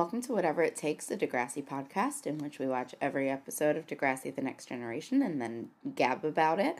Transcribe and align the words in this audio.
welcome 0.00 0.22
to 0.22 0.32
Whatever 0.32 0.62
It 0.62 0.76
Takes, 0.76 1.04
the 1.04 1.14
Degrassi 1.14 1.62
podcast, 1.62 2.26
in 2.26 2.38
which 2.38 2.58
we 2.58 2.66
watch 2.66 2.94
every 3.02 3.28
episode 3.28 3.76
of 3.76 3.86
Degrassi 3.86 4.34
The 4.34 4.40
Next 4.40 4.64
Generation 4.64 5.20
and 5.20 5.42
then 5.42 5.68
gab 5.94 6.24
about 6.24 6.58
it. 6.58 6.78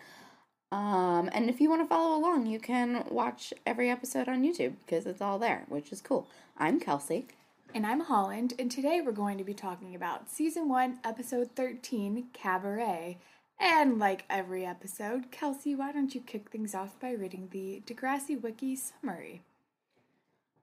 Um, 0.73 1.29
and 1.35 1.51
if 1.51 1.61
you 1.61 1.69
want 1.69 1.83
to 1.83 1.87
follow 1.87 2.17
along, 2.17 2.47
you 2.47 2.59
can 2.59 3.05
watch 3.11 3.53
every 3.67 3.91
episode 3.91 4.27
on 4.27 4.43
YouTube 4.43 4.77
because 4.87 5.05
it's 5.05 5.21
all 5.21 5.39
there, 5.39 5.67
which 5.69 5.93
is 5.93 6.01
cool. 6.01 6.29
I'm 6.57 6.81
Kelsey. 6.81 7.27
And 7.75 7.87
I'm 7.87 8.01
Holland, 8.01 8.55
and 8.59 8.71
today 8.71 9.03
we're 9.05 9.13
going 9.13 9.37
to 9.37 9.45
be 9.45 9.53
talking 9.53 9.95
about 9.95 10.31
Season 10.31 10.67
1, 10.71 11.01
Episode 11.05 11.51
13, 11.55 12.29
Cabaret. 12.33 13.19
And 13.61 13.99
like 13.99 14.25
every 14.31 14.65
episode, 14.65 15.31
Kelsey, 15.31 15.75
why 15.75 15.93
don't 15.93 16.15
you 16.15 16.23
kick 16.23 16.49
things 16.49 16.75
off 16.75 16.99
by 16.99 17.13
reading 17.13 17.49
the 17.51 17.83
Degrassi 17.87 18.41
Wiki 18.41 18.77
summary? 18.77 19.43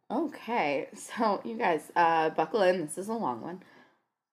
Okay, 0.10 0.88
so 0.94 1.42
you 1.44 1.58
guys, 1.58 1.92
uh, 1.96 2.30
buckle 2.30 2.62
in. 2.62 2.82
This 2.82 2.98
is 2.98 3.10
a 3.10 3.14
long 3.14 3.42
one. 3.42 3.62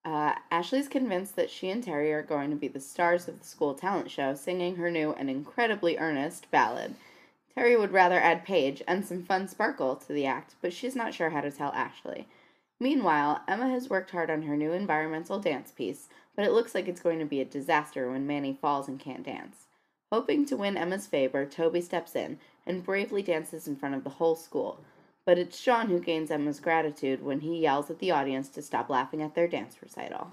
Uh, 0.04 0.34
Ashley's 0.50 0.88
convinced 0.88 1.34
that 1.36 1.50
she 1.50 1.70
and 1.70 1.82
Terry 1.82 2.12
are 2.12 2.22
going 2.22 2.50
to 2.50 2.56
be 2.56 2.68
the 2.68 2.80
stars 2.80 3.26
of 3.26 3.38
the 3.40 3.46
school 3.46 3.74
talent 3.74 4.10
show, 4.10 4.34
singing 4.34 4.76
her 4.76 4.90
new 4.90 5.12
and 5.12 5.30
incredibly 5.30 5.96
earnest 5.96 6.50
ballad. 6.50 6.94
Terry 7.54 7.76
would 7.76 7.92
rather 7.92 8.20
add 8.20 8.44
Paige 8.44 8.82
and 8.86 9.04
some 9.04 9.22
fun 9.22 9.48
sparkle 9.48 9.96
to 9.96 10.12
the 10.12 10.26
act, 10.26 10.56
but 10.60 10.72
she's 10.72 10.94
not 10.94 11.14
sure 11.14 11.30
how 11.30 11.40
to 11.40 11.50
tell 11.50 11.72
Ashley. 11.72 12.28
Meanwhile, 12.80 13.42
Emma 13.48 13.68
has 13.70 13.88
worked 13.88 14.10
hard 14.10 14.28
on 14.28 14.42
her 14.42 14.56
new 14.56 14.72
environmental 14.72 15.38
dance 15.38 15.70
piece, 15.70 16.08
but 16.36 16.44
it 16.44 16.52
looks 16.52 16.74
like 16.74 16.88
it's 16.88 17.00
going 17.00 17.20
to 17.20 17.24
be 17.24 17.40
a 17.40 17.44
disaster 17.44 18.10
when 18.10 18.26
Manny 18.26 18.58
falls 18.60 18.88
and 18.88 19.00
can't 19.00 19.24
dance. 19.24 19.68
Hoping 20.12 20.44
to 20.46 20.56
win 20.56 20.76
Emma's 20.76 21.06
favor, 21.06 21.46
Toby 21.46 21.80
steps 21.80 22.14
in 22.14 22.38
and 22.66 22.84
bravely 22.84 23.22
dances 23.22 23.66
in 23.66 23.76
front 23.76 23.94
of 23.94 24.04
the 24.04 24.10
whole 24.10 24.36
school. 24.36 24.80
But 25.26 25.38
it's 25.38 25.58
Sean 25.58 25.88
who 25.88 26.00
gains 26.00 26.30
Emma's 26.30 26.60
gratitude 26.60 27.22
when 27.22 27.40
he 27.40 27.60
yells 27.60 27.90
at 27.90 27.98
the 27.98 28.10
audience 28.10 28.48
to 28.50 28.62
stop 28.62 28.90
laughing 28.90 29.22
at 29.22 29.34
their 29.34 29.48
dance 29.48 29.76
recital. 29.80 30.32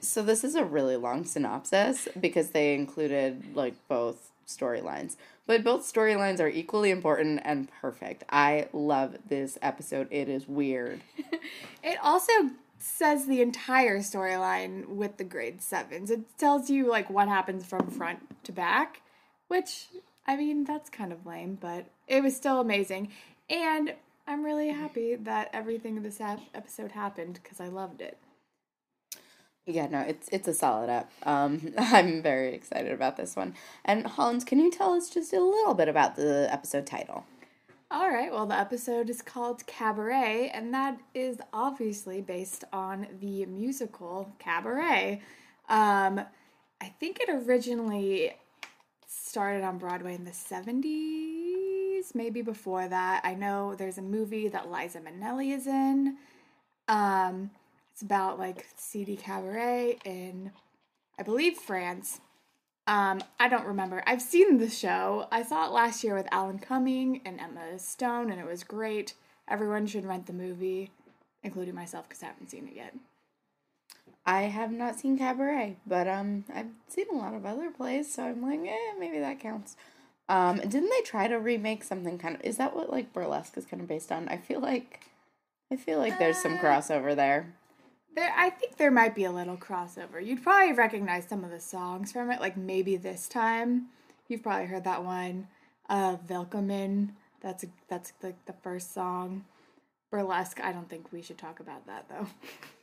So 0.00 0.22
this 0.22 0.44
is 0.44 0.54
a 0.54 0.64
really 0.64 0.96
long 0.96 1.24
synopsis 1.24 2.08
because 2.18 2.50
they 2.50 2.74
included 2.74 3.54
like 3.54 3.74
both 3.88 4.30
storylines. 4.46 5.16
But 5.46 5.64
both 5.64 5.82
storylines 5.82 6.40
are 6.40 6.48
equally 6.48 6.90
important 6.90 7.40
and 7.44 7.68
perfect. 7.80 8.24
I 8.30 8.68
love 8.72 9.16
this 9.28 9.58
episode. 9.62 10.08
It 10.10 10.28
is 10.28 10.46
weird. 10.48 11.00
it 11.82 11.98
also 12.02 12.32
says 12.78 13.26
the 13.26 13.42
entire 13.42 13.98
storyline 13.98 14.88
with 14.88 15.16
the 15.16 15.24
grade 15.24 15.60
sevens. 15.60 16.10
It 16.10 16.38
tells 16.38 16.70
you 16.70 16.88
like 16.88 17.10
what 17.10 17.28
happens 17.28 17.64
from 17.66 17.90
front 17.90 18.44
to 18.44 18.52
back, 18.52 19.02
which 19.48 19.88
I 20.26 20.36
mean 20.36 20.64
that's 20.64 20.88
kind 20.88 21.12
of 21.12 21.26
lame, 21.26 21.58
but 21.60 21.86
it 22.08 22.22
was 22.22 22.34
still 22.34 22.60
amazing. 22.60 23.10
And 23.50 23.94
I'm 24.26 24.44
really 24.44 24.68
happy 24.68 25.16
that 25.16 25.50
everything 25.52 25.96
in 25.96 26.02
this 26.04 26.20
episode 26.20 26.92
happened 26.92 27.40
because 27.42 27.60
I 27.60 27.68
loved 27.68 28.00
it. 28.00 28.16
Yeah, 29.66 29.88
no, 29.88 30.00
it's 30.00 30.28
it's 30.32 30.48
a 30.48 30.54
solid 30.54 30.88
app. 30.88 31.10
Um, 31.24 31.74
I'm 31.78 32.22
very 32.22 32.54
excited 32.54 32.92
about 32.92 33.16
this 33.16 33.36
one. 33.36 33.54
And 33.84 34.06
Hollins, 34.06 34.44
can 34.44 34.58
you 34.60 34.70
tell 34.70 34.94
us 34.94 35.10
just 35.10 35.32
a 35.32 35.40
little 35.40 35.74
bit 35.74 35.88
about 35.88 36.16
the 36.16 36.48
episode 36.50 36.86
title? 36.86 37.24
All 37.92 38.08
right, 38.08 38.30
well, 38.30 38.46
the 38.46 38.56
episode 38.56 39.10
is 39.10 39.20
called 39.20 39.66
Cabaret, 39.66 40.52
and 40.54 40.72
that 40.72 41.00
is 41.12 41.38
obviously 41.52 42.20
based 42.20 42.62
on 42.72 43.08
the 43.20 43.46
musical 43.46 44.32
Cabaret. 44.38 45.20
Um, 45.68 46.20
I 46.80 46.86
think 47.00 47.18
it 47.20 47.28
originally 47.28 48.36
started 49.08 49.64
on 49.64 49.78
Broadway 49.78 50.14
in 50.14 50.24
the 50.24 50.30
70s, 50.30 51.39
maybe 52.14 52.42
before 52.42 52.88
that. 52.88 53.20
I 53.24 53.34
know 53.34 53.74
there's 53.74 53.98
a 53.98 54.02
movie 54.02 54.48
that 54.48 54.70
Liza 54.70 55.00
Minnelli 55.00 55.54
is 55.54 55.66
in. 55.66 56.16
Um, 56.88 57.50
it's 57.92 58.02
about 58.02 58.38
like 58.38 58.66
seedy 58.76 59.16
cabaret 59.16 59.98
in, 60.04 60.52
I 61.18 61.22
believe, 61.22 61.56
France. 61.56 62.20
Um, 62.86 63.20
I 63.38 63.48
don't 63.48 63.66
remember. 63.66 64.02
I've 64.06 64.22
seen 64.22 64.58
the 64.58 64.68
show. 64.68 65.28
I 65.30 65.42
saw 65.42 65.66
it 65.66 65.72
last 65.72 66.02
year 66.02 66.14
with 66.14 66.26
Alan 66.32 66.58
Cumming 66.58 67.20
and 67.24 67.40
Emma 67.40 67.78
Stone, 67.78 68.30
and 68.30 68.40
it 68.40 68.46
was 68.46 68.64
great. 68.64 69.14
Everyone 69.48 69.86
should 69.86 70.04
rent 70.04 70.26
the 70.26 70.32
movie, 70.32 70.90
including 71.42 71.74
myself, 71.74 72.08
because 72.08 72.22
I 72.22 72.26
haven't 72.26 72.50
seen 72.50 72.66
it 72.66 72.74
yet. 72.74 72.94
I 74.26 74.42
have 74.42 74.72
not 74.72 74.98
seen 74.98 75.18
Cabaret, 75.18 75.76
but 75.86 76.06
um, 76.06 76.44
I've 76.54 76.70
seen 76.88 77.06
a 77.12 77.16
lot 77.16 77.34
of 77.34 77.46
other 77.46 77.70
plays, 77.70 78.12
so 78.12 78.24
I'm 78.24 78.42
like, 78.42 78.60
eh, 78.60 78.94
maybe 78.98 79.18
that 79.18 79.40
counts. 79.40 79.76
Um, 80.30 80.58
didn't 80.58 80.90
they 80.90 81.02
try 81.02 81.26
to 81.26 81.40
remake 81.40 81.82
something 81.82 82.16
kind 82.16 82.36
of? 82.36 82.42
Is 82.42 82.56
that 82.58 82.76
what 82.76 82.88
like 82.88 83.12
burlesque 83.12 83.58
is 83.58 83.66
kind 83.66 83.82
of 83.82 83.88
based 83.88 84.12
on? 84.12 84.28
I 84.28 84.36
feel 84.36 84.60
like, 84.60 85.00
I 85.72 85.76
feel 85.76 85.98
like 85.98 86.20
there's 86.20 86.38
some 86.38 86.54
uh, 86.54 86.58
crossover 86.58 87.16
there. 87.16 87.52
There, 88.14 88.32
I 88.36 88.50
think 88.50 88.76
there 88.76 88.92
might 88.92 89.16
be 89.16 89.24
a 89.24 89.32
little 89.32 89.56
crossover. 89.56 90.24
You'd 90.24 90.44
probably 90.44 90.72
recognize 90.72 91.26
some 91.26 91.42
of 91.42 91.50
the 91.50 91.58
songs 91.58 92.12
from 92.12 92.30
it, 92.30 92.40
like 92.40 92.56
maybe 92.56 92.96
this 92.96 93.26
time. 93.28 93.86
You've 94.28 94.44
probably 94.44 94.66
heard 94.66 94.84
that 94.84 95.04
one, 95.04 95.48
uh, 95.88 96.16
Willkommen. 96.28 97.16
That's 97.40 97.64
a, 97.64 97.66
that's 97.88 98.12
like 98.22 98.44
the 98.46 98.52
first 98.52 98.94
song. 98.94 99.44
Burlesque. 100.12 100.60
I 100.60 100.70
don't 100.70 100.88
think 100.88 101.10
we 101.10 101.22
should 101.22 101.38
talk 101.38 101.58
about 101.58 101.88
that 101.88 102.06
though. 102.08 102.28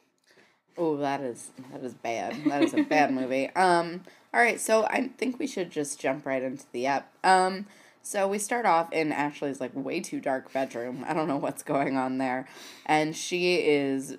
Oh, 0.77 0.97
that 0.97 1.21
is 1.21 1.49
that 1.71 1.83
is 1.83 1.93
bad. 1.93 2.35
That 2.45 2.63
is 2.63 2.73
a 2.73 2.83
bad 2.83 3.13
movie. 3.13 3.49
Um, 3.55 4.03
all 4.33 4.41
right, 4.41 4.59
so 4.59 4.83
I 4.85 5.09
think 5.17 5.39
we 5.39 5.47
should 5.47 5.71
just 5.71 5.99
jump 5.99 6.25
right 6.25 6.43
into 6.43 6.65
the 6.71 6.85
app. 6.85 7.11
Um, 7.23 7.65
so 8.03 8.27
we 8.27 8.38
start 8.38 8.65
off 8.65 8.91
in 8.93 9.11
Ashley's 9.11 9.59
like 9.59 9.71
way 9.73 9.99
too 9.99 10.19
dark 10.19 10.53
bedroom. 10.53 11.03
I 11.07 11.13
don't 11.13 11.27
know 11.27 11.37
what's 11.37 11.63
going 11.63 11.97
on 11.97 12.19
there, 12.19 12.47
and 12.85 13.16
she 13.16 13.55
is 13.55 14.17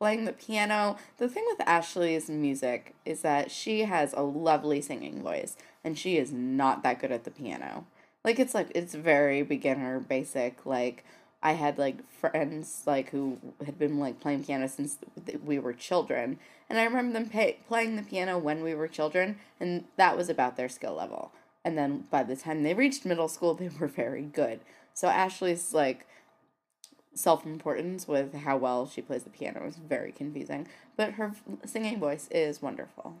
playing 0.00 0.24
the 0.24 0.32
piano. 0.32 0.96
The 1.18 1.28
thing 1.28 1.44
with 1.46 1.66
Ashley's 1.66 2.28
music 2.28 2.94
is 3.04 3.20
that 3.22 3.50
she 3.50 3.82
has 3.82 4.12
a 4.14 4.22
lovely 4.22 4.80
singing 4.80 5.22
voice, 5.22 5.56
and 5.84 5.96
she 5.96 6.16
is 6.16 6.32
not 6.32 6.82
that 6.82 6.98
good 7.00 7.12
at 7.12 7.24
the 7.24 7.30
piano. 7.30 7.86
Like 8.24 8.38
it's 8.38 8.54
like 8.54 8.72
it's 8.74 8.94
very 8.94 9.42
beginner, 9.42 10.00
basic, 10.00 10.66
like 10.66 11.04
I 11.42 11.52
had 11.52 11.78
like 11.78 12.10
friends 12.10 12.82
like 12.86 13.10
who 13.10 13.38
had 13.64 13.78
been 13.78 13.98
like 13.98 14.20
playing 14.20 14.44
piano 14.44 14.68
since 14.68 14.98
we 15.44 15.58
were 15.58 15.72
children, 15.72 16.38
and 16.68 16.78
I 16.78 16.84
remember 16.84 17.12
them 17.14 17.28
pay, 17.28 17.58
playing 17.66 17.96
the 17.96 18.02
piano 18.02 18.38
when 18.38 18.62
we 18.62 18.74
were 18.74 18.88
children, 18.88 19.38
and 19.58 19.84
that 19.96 20.16
was 20.16 20.28
about 20.28 20.56
their 20.56 20.68
skill 20.68 20.94
level. 20.94 21.32
And 21.64 21.76
then 21.76 22.04
by 22.10 22.22
the 22.22 22.36
time 22.36 22.62
they 22.62 22.74
reached 22.74 23.04
middle 23.04 23.28
school, 23.28 23.54
they 23.56 23.68
were 23.68 23.86
very 23.88 24.22
good. 24.22 24.60
So 24.92 25.08
Ashley's 25.08 25.72
like 25.72 26.06
self 27.14 27.44
importance 27.44 28.06
with 28.06 28.34
how 28.34 28.56
well 28.56 28.86
she 28.86 29.02
plays 29.02 29.24
the 29.24 29.30
piano 29.30 29.66
is 29.66 29.76
very 29.76 30.12
confusing, 30.12 30.68
but 30.96 31.12
her 31.12 31.32
singing 31.64 31.98
voice 31.98 32.28
is 32.30 32.62
wonderful. 32.62 33.16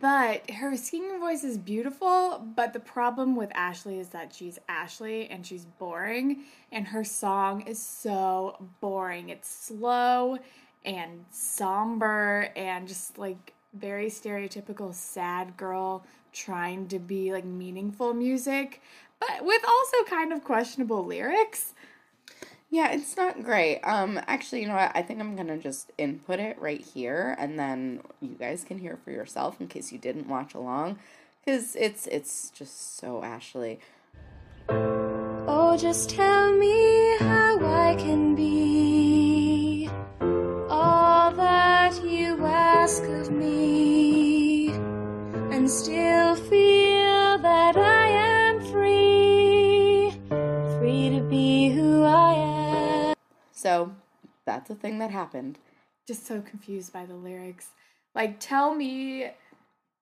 But 0.00 0.48
her 0.48 0.76
singing 0.76 1.18
voice 1.18 1.42
is 1.42 1.58
beautiful, 1.58 2.46
but 2.54 2.72
the 2.72 2.78
problem 2.78 3.34
with 3.34 3.50
Ashley 3.52 3.98
is 3.98 4.10
that 4.10 4.32
she's 4.32 4.60
Ashley 4.68 5.28
and 5.28 5.44
she's 5.44 5.64
boring, 5.64 6.44
and 6.70 6.86
her 6.86 7.02
song 7.02 7.62
is 7.62 7.82
so 7.82 8.64
boring. 8.80 9.28
It's 9.28 9.48
slow 9.48 10.38
and 10.84 11.24
somber 11.30 12.52
and 12.54 12.86
just 12.86 13.18
like 13.18 13.54
very 13.74 14.06
stereotypical 14.06 14.94
sad 14.94 15.56
girl 15.56 16.04
trying 16.32 16.86
to 16.88 17.00
be 17.00 17.32
like 17.32 17.44
meaningful 17.44 18.14
music, 18.14 18.80
but 19.18 19.44
with 19.44 19.62
also 19.66 20.04
kind 20.08 20.32
of 20.32 20.44
questionable 20.44 21.04
lyrics. 21.04 21.74
Yeah, 22.72 22.90
it's 22.92 23.18
not 23.18 23.44
great. 23.44 23.80
Um, 23.82 24.18
actually, 24.26 24.62
you 24.62 24.68
know 24.68 24.76
what? 24.76 24.92
I 24.94 25.02
think 25.02 25.20
I'm 25.20 25.36
gonna 25.36 25.58
just 25.58 25.92
input 25.98 26.40
it 26.40 26.58
right 26.58 26.80
here, 26.80 27.36
and 27.38 27.58
then 27.58 28.00
you 28.22 28.30
guys 28.30 28.64
can 28.64 28.78
hear 28.78 28.98
for 29.04 29.10
yourself 29.10 29.60
in 29.60 29.68
case 29.68 29.92
you 29.92 29.98
didn't 29.98 30.26
watch 30.26 30.54
along, 30.54 30.98
because 31.44 31.76
it's 31.76 32.06
it's 32.06 32.48
just 32.48 32.96
so 32.96 33.22
Ashley. 33.22 33.78
Oh, 34.70 35.76
just 35.78 36.08
tell 36.08 36.50
me 36.54 37.14
how 37.18 37.58
I 37.62 37.94
can 37.94 38.34
be 38.34 39.90
all 40.70 41.30
that 41.32 42.02
you 42.02 42.42
ask 42.42 43.02
of 43.02 43.30
me, 43.30 44.70
and 45.50 45.70
still 45.70 46.36
feel 46.36 46.71
So 53.62 53.94
that's 54.44 54.70
a 54.70 54.74
thing 54.74 54.98
that 54.98 55.12
happened. 55.12 55.56
Just 56.08 56.26
so 56.26 56.40
confused 56.40 56.92
by 56.92 57.06
the 57.06 57.14
lyrics. 57.14 57.68
Like, 58.12 58.40
tell 58.40 58.74
me 58.74 59.30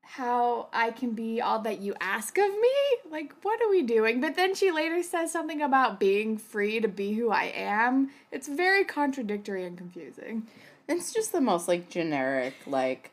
how 0.02 0.68
I 0.72 0.92
can 0.92 1.12
be 1.12 1.42
all 1.42 1.58
that 1.60 1.80
you 1.80 1.94
ask 2.00 2.38
of 2.38 2.48
me? 2.48 3.10
Like, 3.10 3.34
what 3.42 3.60
are 3.60 3.68
we 3.68 3.82
doing? 3.82 4.18
But 4.18 4.34
then 4.34 4.54
she 4.54 4.70
later 4.70 5.02
says 5.02 5.30
something 5.30 5.60
about 5.60 6.00
being 6.00 6.38
free 6.38 6.80
to 6.80 6.88
be 6.88 7.12
who 7.12 7.30
I 7.30 7.52
am. 7.54 8.10
It's 8.32 8.48
very 8.48 8.82
contradictory 8.82 9.66
and 9.66 9.76
confusing. 9.76 10.46
It's 10.88 11.12
just 11.12 11.30
the 11.30 11.42
most, 11.42 11.68
like, 11.68 11.90
generic, 11.90 12.54
like, 12.66 13.12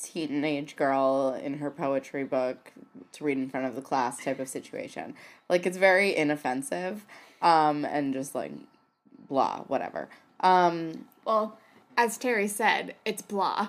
teenage 0.00 0.76
girl 0.76 1.36
in 1.42 1.58
her 1.58 1.70
poetry 1.72 2.22
book 2.22 2.72
to 3.10 3.24
read 3.24 3.38
in 3.38 3.50
front 3.50 3.66
of 3.66 3.74
the 3.74 3.82
class 3.82 4.22
type 4.22 4.38
of 4.38 4.48
situation. 4.48 5.14
Like, 5.48 5.66
it's 5.66 5.76
very 5.76 6.14
inoffensive 6.14 7.04
um, 7.42 7.84
and 7.84 8.14
just, 8.14 8.36
like, 8.36 8.52
blah, 9.28 9.60
whatever. 9.68 10.08
Um, 10.40 11.06
Well, 11.24 11.58
as 11.96 12.16
Terry 12.18 12.48
said, 12.48 12.94
it's 13.04 13.22
blah. 13.22 13.68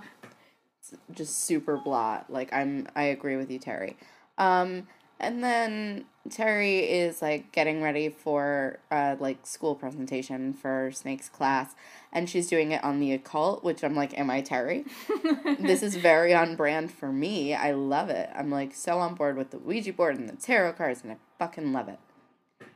just 1.14 1.44
super 1.44 1.78
blah. 1.78 2.22
Like 2.30 2.52
I'm 2.54 2.88
I 2.96 3.04
agree 3.04 3.36
with 3.38 3.52
you, 3.52 3.60
Terry. 3.60 3.98
Um 4.38 4.88
and 5.20 5.44
then 5.44 6.06
Terry 6.30 6.80
is 6.80 7.22
like 7.22 7.52
getting 7.52 7.82
ready 7.84 8.10
for 8.10 8.80
uh 8.92 9.16
like 9.20 9.46
school 9.46 9.76
presentation 9.76 10.54
for 10.54 10.92
Snake's 10.92 11.30
class 11.30 11.76
and 12.12 12.30
she's 12.30 12.48
doing 12.48 12.72
it 12.72 12.84
on 12.84 13.00
the 13.00 13.14
occult, 13.14 13.64
which 13.64 13.84
I'm 13.84 13.96
like, 13.96 14.18
Am 14.18 14.30
I 14.30 14.42
Terry? 14.42 14.86
this 15.60 15.84
is 15.84 15.96
very 15.96 16.34
on 16.34 16.56
brand 16.56 16.92
for 16.92 17.12
me. 17.12 17.54
I 17.54 17.72
love 17.72 18.10
it. 18.10 18.30
I'm 18.36 18.50
like 18.50 18.74
so 18.74 18.98
on 19.00 19.14
board 19.16 19.38
with 19.38 19.52
the 19.52 19.60
Ouija 19.60 19.94
board 19.94 20.18
and 20.18 20.30
the 20.30 20.36
tarot 20.36 20.74
cards 20.74 21.02
and 21.04 21.12
I 21.12 21.18
fucking 21.38 21.72
love 21.74 21.90
it. 21.90 22.00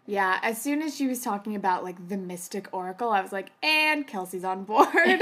Yeah, 0.06 0.40
as 0.42 0.62
soon 0.62 0.82
as 0.82 0.94
she 0.94 1.08
was 1.08 1.22
talking 1.22 1.56
about 1.56 1.84
like 1.84 2.10
the 2.10 2.18
mystic 2.18 2.68
oracle, 2.74 3.10
I 3.10 3.22
was 3.22 3.32
like, 3.32 3.52
and 3.62 4.06
Kelsey's 4.06 4.44
on 4.44 4.66
board. 4.66 5.22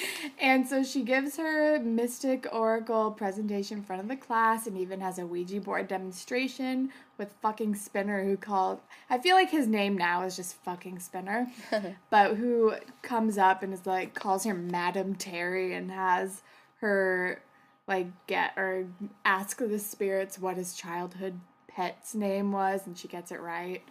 and 0.40 0.66
so 0.66 0.82
she 0.82 1.02
gives 1.02 1.36
her 1.36 1.78
mystic 1.80 2.46
oracle 2.52 3.12
presentation 3.12 3.78
in 3.78 3.84
front 3.84 4.02
of 4.02 4.08
the 4.08 4.16
class 4.16 4.66
and 4.66 4.76
even 4.76 5.00
has 5.00 5.18
a 5.18 5.26
Ouija 5.26 5.60
board 5.60 5.86
demonstration 5.86 6.90
with 7.16 7.32
fucking 7.42 7.76
Spinner 7.76 8.24
who 8.24 8.36
called 8.36 8.80
I 9.08 9.18
feel 9.18 9.36
like 9.36 9.50
his 9.50 9.68
name 9.68 9.96
now 9.96 10.24
is 10.24 10.34
just 10.34 10.56
fucking 10.64 10.98
Spinner. 10.98 11.46
but 12.10 12.36
who 12.36 12.74
comes 13.02 13.38
up 13.38 13.62
and 13.62 13.72
is 13.72 13.86
like 13.86 14.14
calls 14.14 14.44
her 14.44 14.54
Madam 14.54 15.14
Terry 15.14 15.74
and 15.74 15.92
has 15.92 16.42
her 16.80 17.40
like 17.86 18.08
get 18.26 18.52
or 18.56 18.86
ask 19.24 19.58
the 19.58 19.78
spirits 19.78 20.40
what 20.40 20.56
his 20.56 20.74
childhood 20.74 21.38
pet's 21.68 22.14
name 22.14 22.50
was 22.50 22.86
and 22.86 22.98
she 22.98 23.06
gets 23.06 23.30
it 23.30 23.40
right. 23.40 23.82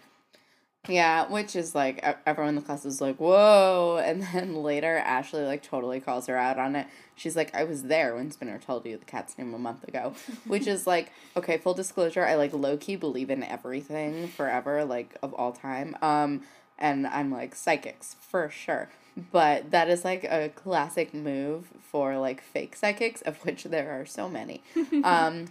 Yeah, 0.88 1.28
which 1.28 1.54
is 1.54 1.74
like 1.74 2.02
everyone 2.26 2.50
in 2.50 2.54
the 2.56 2.62
class 2.62 2.84
is 2.84 3.00
like, 3.00 3.16
"Whoa!" 3.16 4.02
And 4.04 4.22
then 4.22 4.62
later, 4.62 4.96
Ashley 4.96 5.42
like 5.42 5.62
totally 5.62 6.00
calls 6.00 6.26
her 6.26 6.36
out 6.36 6.58
on 6.58 6.74
it. 6.76 6.86
She's 7.14 7.36
like, 7.36 7.54
"I 7.54 7.64
was 7.64 7.84
there 7.84 8.14
when 8.14 8.30
Spinner 8.30 8.58
told 8.58 8.86
you 8.86 8.96
the 8.96 9.04
cat's 9.04 9.36
name 9.36 9.52
a 9.54 9.58
month 9.58 9.86
ago," 9.86 10.14
which 10.46 10.66
is 10.66 10.86
like, 10.86 11.12
okay, 11.36 11.58
full 11.58 11.74
disclosure, 11.74 12.24
I 12.24 12.34
like 12.34 12.52
low 12.52 12.76
key 12.76 12.96
believe 12.96 13.30
in 13.30 13.42
everything 13.42 14.28
forever, 14.28 14.84
like 14.84 15.16
of 15.22 15.34
all 15.34 15.52
time. 15.52 15.96
Um, 16.00 16.42
and 16.78 17.06
I'm 17.06 17.30
like 17.30 17.54
psychics 17.54 18.16
for 18.20 18.48
sure, 18.48 18.88
but 19.32 19.70
that 19.72 19.88
is 19.90 20.04
like 20.04 20.24
a 20.24 20.50
classic 20.54 21.12
move 21.12 21.68
for 21.90 22.16
like 22.18 22.40
fake 22.40 22.76
psychics, 22.76 23.20
of 23.22 23.44
which 23.44 23.64
there 23.64 24.00
are 24.00 24.06
so 24.06 24.28
many. 24.28 24.62
um, 25.04 25.46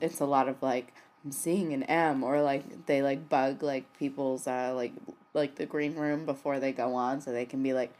it's 0.00 0.20
a 0.20 0.24
lot 0.24 0.48
of 0.48 0.62
like 0.62 0.92
I'm 1.24 1.32
seeing 1.32 1.72
an 1.72 1.82
M 1.84 2.22
or 2.22 2.40
like 2.42 2.86
they 2.86 3.02
like 3.02 3.28
bug 3.28 3.62
like 3.62 3.96
people's 3.98 4.46
uh 4.46 4.72
like 4.74 4.92
like 5.34 5.56
the 5.56 5.66
green 5.66 5.94
room 5.96 6.24
before 6.24 6.58
they 6.58 6.72
go 6.72 6.94
on 6.94 7.20
so 7.20 7.32
they 7.32 7.44
can 7.44 7.62
be 7.62 7.72
like 7.72 7.94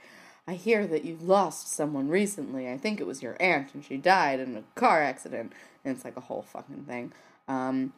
I 0.49 0.55
hear 0.55 0.87
that 0.87 1.05
you 1.05 1.17
lost 1.21 1.69
someone 1.69 2.09
recently. 2.09 2.69
I 2.69 2.77
think 2.79 3.01
it 3.01 3.07
was 3.07 3.23
your 3.23 3.37
aunt 3.41 3.75
and 3.75 3.85
she 3.85 3.97
died 3.97 4.41
in 4.41 4.57
a 4.57 4.63
car 4.75 5.03
accident. 5.03 5.53
And 5.85 5.95
it's 5.95 6.05
like 6.05 6.17
a 6.17 6.23
whole 6.23 6.43
fucking 6.43 6.85
thing. 6.85 7.13
Um 7.49 7.93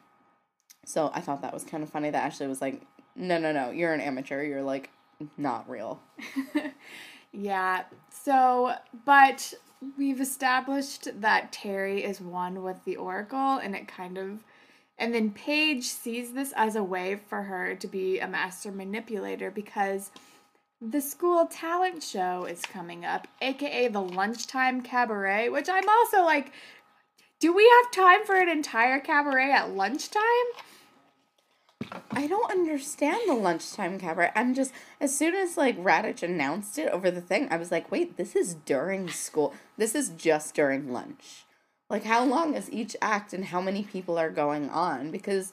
so 0.85 1.11
I 1.15 1.21
thought 1.21 1.43
that 1.43 1.55
was 1.55 1.65
kind 1.65 1.83
of 1.83 1.91
funny 1.91 2.11
that 2.11 2.25
Ashley 2.25 2.49
was 2.49 2.61
like, 2.61 2.83
"No, 3.15 3.39
no, 3.39 3.53
no, 3.53 3.71
you're 3.71 3.93
an 3.93 4.01
amateur. 4.01 4.43
You're 4.43 4.63
like 4.63 4.91
not 5.39 5.69
real." 5.71 6.01
Yeah. 7.33 7.85
So, 8.11 8.75
but 9.05 9.55
we've 9.97 10.21
established 10.21 11.09
that 11.21 11.51
Terry 11.51 12.05
is 12.05 12.21
one 12.21 12.63
with 12.63 12.85
the 12.85 12.97
Oracle, 12.97 13.57
and 13.57 13.75
it 13.75 13.89
kind 13.89 14.19
of. 14.19 14.45
And 15.03 15.13
then 15.13 15.33
Paige 15.33 15.83
sees 15.83 16.33
this 16.33 16.53
as 16.55 16.77
a 16.77 16.85
way 16.85 17.17
for 17.17 17.43
her 17.43 17.75
to 17.75 17.89
be 17.89 18.21
a 18.21 18.29
master 18.29 18.71
manipulator 18.71 19.51
because 19.51 20.13
the 20.81 21.01
school 21.01 21.47
talent 21.47 22.05
show 22.05 22.45
is 22.45 22.63
coming 22.63 23.05
up, 23.05 23.27
aka 23.41 23.89
the 23.89 24.01
lunchtime 24.01 24.81
cabaret, 24.81 25.49
which 25.49 25.69
I'm 25.69 25.89
also 25.89 26.23
like, 26.23 26.53
do 27.41 27.53
we 27.53 27.69
have 27.69 27.91
time 27.91 28.25
for 28.25 28.37
an 28.37 28.49
entire 28.49 29.01
cabaret 29.01 29.51
at 29.51 29.75
lunchtime? 29.75 30.23
I 32.13 32.29
don't 32.29 32.53
understand 32.53 33.23
the 33.27 33.35
lunchtime 33.35 33.99
cabaret. 33.99 34.31
I'm 34.37 34.55
just 34.55 34.73
as 35.01 35.19
soon 35.19 35.35
as 35.35 35.57
like 35.57 35.77
Raditch 35.83 36.23
announced 36.23 36.79
it 36.79 36.87
over 36.91 37.11
the 37.11 37.21
thing, 37.21 37.49
I 37.51 37.57
was 37.57 37.73
like, 37.73 37.91
wait, 37.91 38.17
this 38.17 38.37
is 38.37 38.55
during 38.55 39.09
school. 39.09 39.53
This 39.77 39.97
is 39.97 40.11
just 40.11 40.55
during 40.55 40.93
lunch. 40.93 41.45
Like 41.93 42.05
how 42.05 42.25
long 42.25 42.55
is 42.55 42.73
each 42.73 42.97
act 43.03 43.35
and 43.35 43.45
how 43.45 43.61
many 43.61 43.83
people 43.83 44.19
are 44.19 44.31
going 44.31 44.71
on? 44.71 45.11
Because 45.11 45.53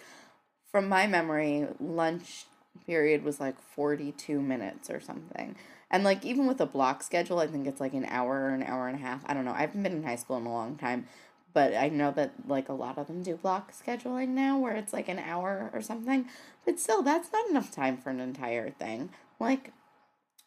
from 0.71 0.87
my 0.87 1.05
memory, 1.05 1.67
lunch 1.81 2.45
period 2.87 3.25
was 3.25 3.41
like 3.41 3.59
42 3.59 4.41
minutes 4.41 4.89
or 4.89 5.01
something. 5.01 5.57
And 5.91 6.05
like 6.05 6.23
even 6.23 6.47
with 6.47 6.61
a 6.61 6.65
block 6.65 7.03
schedule, 7.03 7.39
I 7.39 7.47
think 7.47 7.67
it's 7.67 7.81
like 7.81 7.93
an 7.93 8.05
hour 8.05 8.43
or 8.43 8.49
an 8.51 8.63
hour 8.63 8.87
and 8.87 8.95
a 8.95 9.01
half. 9.01 9.21
I 9.25 9.33
don't 9.33 9.43
know. 9.43 9.51
I 9.51 9.61
haven't 9.61 9.83
been 9.83 9.91
in 9.97 10.03
high 10.03 10.15
school 10.15 10.37
in 10.37 10.45
a 10.45 10.53
long 10.53 10.77
time, 10.77 11.07
but 11.53 11.75
I 11.75 11.89
know 11.89 12.11
that 12.11 12.31
like 12.47 12.69
a 12.69 12.73
lot 12.73 12.97
of 12.97 13.07
them 13.07 13.21
do 13.21 13.35
block 13.35 13.73
scheduling 13.73 14.29
now 14.29 14.57
where 14.57 14.77
it's 14.77 14.93
like 14.93 15.09
an 15.09 15.19
hour 15.19 15.69
or 15.73 15.81
something. 15.81 16.27
But 16.63 16.79
still, 16.79 17.03
that's 17.03 17.33
not 17.33 17.49
enough 17.49 17.69
time 17.69 17.97
for 17.97 18.11
an 18.11 18.21
entire 18.21 18.69
thing. 18.69 19.09
Like 19.41 19.73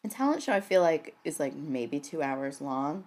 a 0.03 0.09
talent 0.09 0.41
show 0.41 0.53
I 0.53 0.59
feel 0.59 0.81
like 0.81 1.15
is 1.23 1.39
like 1.39 1.53
maybe 1.53 1.99
2 1.99 2.23
hours 2.23 2.61
long, 2.61 3.03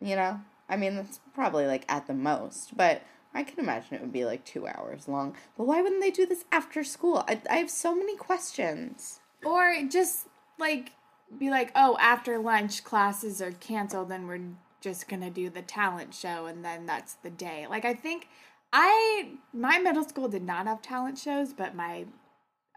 you 0.00 0.16
know? 0.16 0.40
I 0.68 0.76
mean, 0.76 0.96
that's 0.96 1.20
probably 1.34 1.66
like 1.66 1.84
at 1.88 2.06
the 2.06 2.14
most, 2.14 2.76
but 2.76 3.02
I 3.34 3.44
can 3.44 3.60
imagine 3.60 3.94
it 3.94 4.00
would 4.00 4.12
be 4.12 4.24
like 4.24 4.44
2 4.44 4.66
hours 4.66 5.08
long. 5.08 5.36
But 5.56 5.66
why 5.66 5.82
wouldn't 5.82 6.00
they 6.00 6.10
do 6.10 6.26
this 6.26 6.44
after 6.50 6.82
school? 6.82 7.24
I 7.28 7.40
I 7.50 7.56
have 7.56 7.70
so 7.70 7.94
many 7.94 8.16
questions. 8.16 9.20
Or 9.44 9.74
just 9.88 10.26
like 10.58 10.92
be 11.38 11.50
like, 11.50 11.72
oh, 11.74 11.96
after 12.00 12.38
lunch 12.38 12.84
classes 12.84 13.42
are 13.42 13.52
canceled, 13.52 14.08
then 14.08 14.26
we're 14.26 14.40
just 14.80 15.08
gonna 15.08 15.30
do 15.30 15.50
the 15.50 15.62
talent 15.62 16.14
show, 16.14 16.46
and 16.46 16.64
then 16.64 16.86
that's 16.86 17.14
the 17.14 17.30
day. 17.30 17.66
Like 17.68 17.84
I 17.84 17.94
think 17.94 18.28
I 18.72 19.32
my 19.52 19.78
middle 19.78 20.04
school 20.04 20.28
did 20.28 20.42
not 20.44 20.66
have 20.66 20.82
talent 20.82 21.18
shows, 21.18 21.52
but 21.52 21.74
my 21.74 22.06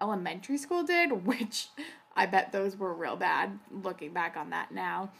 elementary 0.01 0.57
school 0.57 0.83
did, 0.83 1.11
which 1.25 1.67
I 2.15 2.25
bet 2.25 2.51
those 2.51 2.77
were 2.77 2.93
real 2.93 3.15
bad. 3.15 3.59
Looking 3.71 4.13
back 4.13 4.35
on 4.37 4.49
that 4.51 4.71
now, 4.71 5.11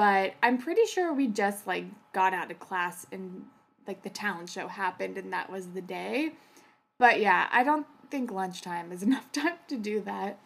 but 0.00 0.32
I'm 0.42 0.56
pretty 0.56 0.86
sure 0.86 1.12
we 1.12 1.26
just 1.26 1.66
like 1.66 1.84
got 2.14 2.32
out 2.32 2.50
of 2.50 2.58
class 2.58 3.06
and 3.12 3.44
like 3.86 4.02
the 4.02 4.08
talent 4.08 4.48
show 4.48 4.66
happened, 4.66 5.18
and 5.18 5.30
that 5.34 5.52
was 5.52 5.66
the 5.66 5.82
day. 5.82 6.32
But 6.98 7.20
yeah, 7.20 7.48
I 7.52 7.62
don't 7.64 7.86
think 8.10 8.30
lunchtime 8.30 8.92
is 8.92 9.02
enough 9.10 9.30
time 9.30 9.58
to 9.68 9.76
do 9.76 10.00
that. 10.00 10.38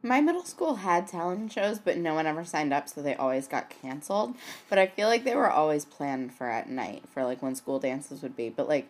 My 0.00 0.20
middle 0.20 0.44
school 0.44 0.76
had 0.76 1.08
talent 1.08 1.50
shows, 1.50 1.80
but 1.80 1.98
no 1.98 2.14
one 2.14 2.24
ever 2.24 2.44
signed 2.44 2.72
up, 2.72 2.88
so 2.88 3.02
they 3.02 3.16
always 3.16 3.48
got 3.48 3.68
canceled. 3.68 4.36
But 4.70 4.78
I 4.78 4.86
feel 4.86 5.08
like 5.08 5.24
they 5.24 5.34
were 5.34 5.50
always 5.50 5.84
planned 5.84 6.32
for 6.32 6.48
at 6.48 6.70
night, 6.70 7.02
for 7.12 7.24
like 7.24 7.42
when 7.42 7.56
school 7.56 7.80
dances 7.80 8.22
would 8.22 8.36
be. 8.36 8.48
But 8.48 8.68
like 8.68 8.88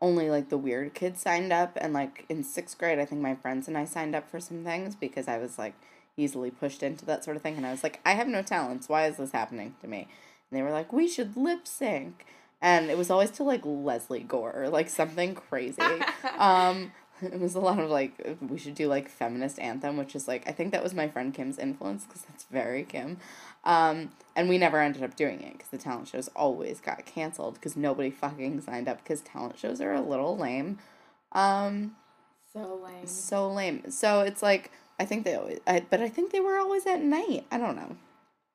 only 0.00 0.30
like 0.30 0.48
the 0.48 0.58
weird 0.58 0.94
kids 0.94 1.20
signed 1.20 1.52
up, 1.52 1.78
and 1.80 1.92
like 1.92 2.24
in 2.28 2.42
sixth 2.42 2.76
grade, 2.76 2.98
I 2.98 3.04
think 3.04 3.20
my 3.20 3.36
friends 3.36 3.68
and 3.68 3.78
I 3.78 3.84
signed 3.84 4.16
up 4.16 4.28
for 4.28 4.40
some 4.40 4.64
things 4.64 4.96
because 4.96 5.28
I 5.28 5.38
was 5.38 5.60
like 5.60 5.74
easily 6.16 6.50
pushed 6.50 6.82
into 6.82 7.04
that 7.06 7.24
sort 7.24 7.36
of 7.36 7.42
thing, 7.42 7.56
and 7.56 7.66
I 7.66 7.70
was 7.70 7.82
like, 7.82 8.00
I 8.04 8.12
have 8.12 8.28
no 8.28 8.42
talents. 8.42 8.88
Why 8.88 9.06
is 9.06 9.16
this 9.16 9.32
happening 9.32 9.74
to 9.80 9.88
me? 9.88 10.08
And 10.50 10.58
they 10.58 10.62
were 10.62 10.70
like, 10.70 10.92
we 10.92 11.08
should 11.08 11.36
lip 11.36 11.66
sync, 11.66 12.26
and 12.60 12.90
it 12.90 12.98
was 12.98 13.10
always 13.10 13.30
to 13.32 13.42
like 13.42 13.62
Lesley 13.64 14.20
Gore, 14.20 14.52
or, 14.54 14.68
like 14.68 14.88
something 14.90 15.34
crazy. 15.34 15.80
um, 16.38 16.92
it 17.22 17.38
was 17.38 17.54
a 17.54 17.60
lot 17.60 17.78
of 17.78 17.88
like 17.88 18.36
we 18.40 18.58
should 18.58 18.74
do 18.74 18.88
like 18.88 19.08
feminist 19.08 19.56
anthem 19.60 19.96
which 19.96 20.16
is 20.16 20.26
like 20.26 20.42
i 20.48 20.50
think 20.50 20.72
that 20.72 20.82
was 20.82 20.92
my 20.92 21.06
friend 21.06 21.32
kim's 21.32 21.56
influence 21.56 22.04
because 22.04 22.22
that's 22.22 22.42
very 22.50 22.82
kim 22.82 23.16
um, 23.64 24.10
and 24.34 24.48
we 24.48 24.58
never 24.58 24.80
ended 24.80 25.04
up 25.04 25.14
doing 25.14 25.40
it 25.40 25.52
because 25.52 25.68
the 25.68 25.78
talent 25.78 26.08
shows 26.08 26.28
always 26.34 26.80
got 26.80 27.06
canceled 27.06 27.54
because 27.54 27.76
nobody 27.76 28.10
fucking 28.10 28.60
signed 28.60 28.88
up 28.88 29.04
because 29.04 29.20
talent 29.20 29.56
shows 29.56 29.80
are 29.80 29.92
a 29.92 30.00
little 30.00 30.36
lame 30.36 30.78
um, 31.30 31.94
So 32.52 32.80
lame. 32.84 33.06
so 33.06 33.52
lame 33.52 33.88
so 33.88 34.20
it's 34.22 34.42
like 34.42 34.72
i 35.02 35.04
think 35.04 35.24
they 35.24 35.34
always 35.34 35.60
I, 35.66 35.84
but 35.90 36.00
i 36.00 36.08
think 36.08 36.32
they 36.32 36.40
were 36.40 36.58
always 36.58 36.86
at 36.86 37.00
night 37.02 37.44
i 37.50 37.58
don't 37.58 37.76
know 37.76 37.92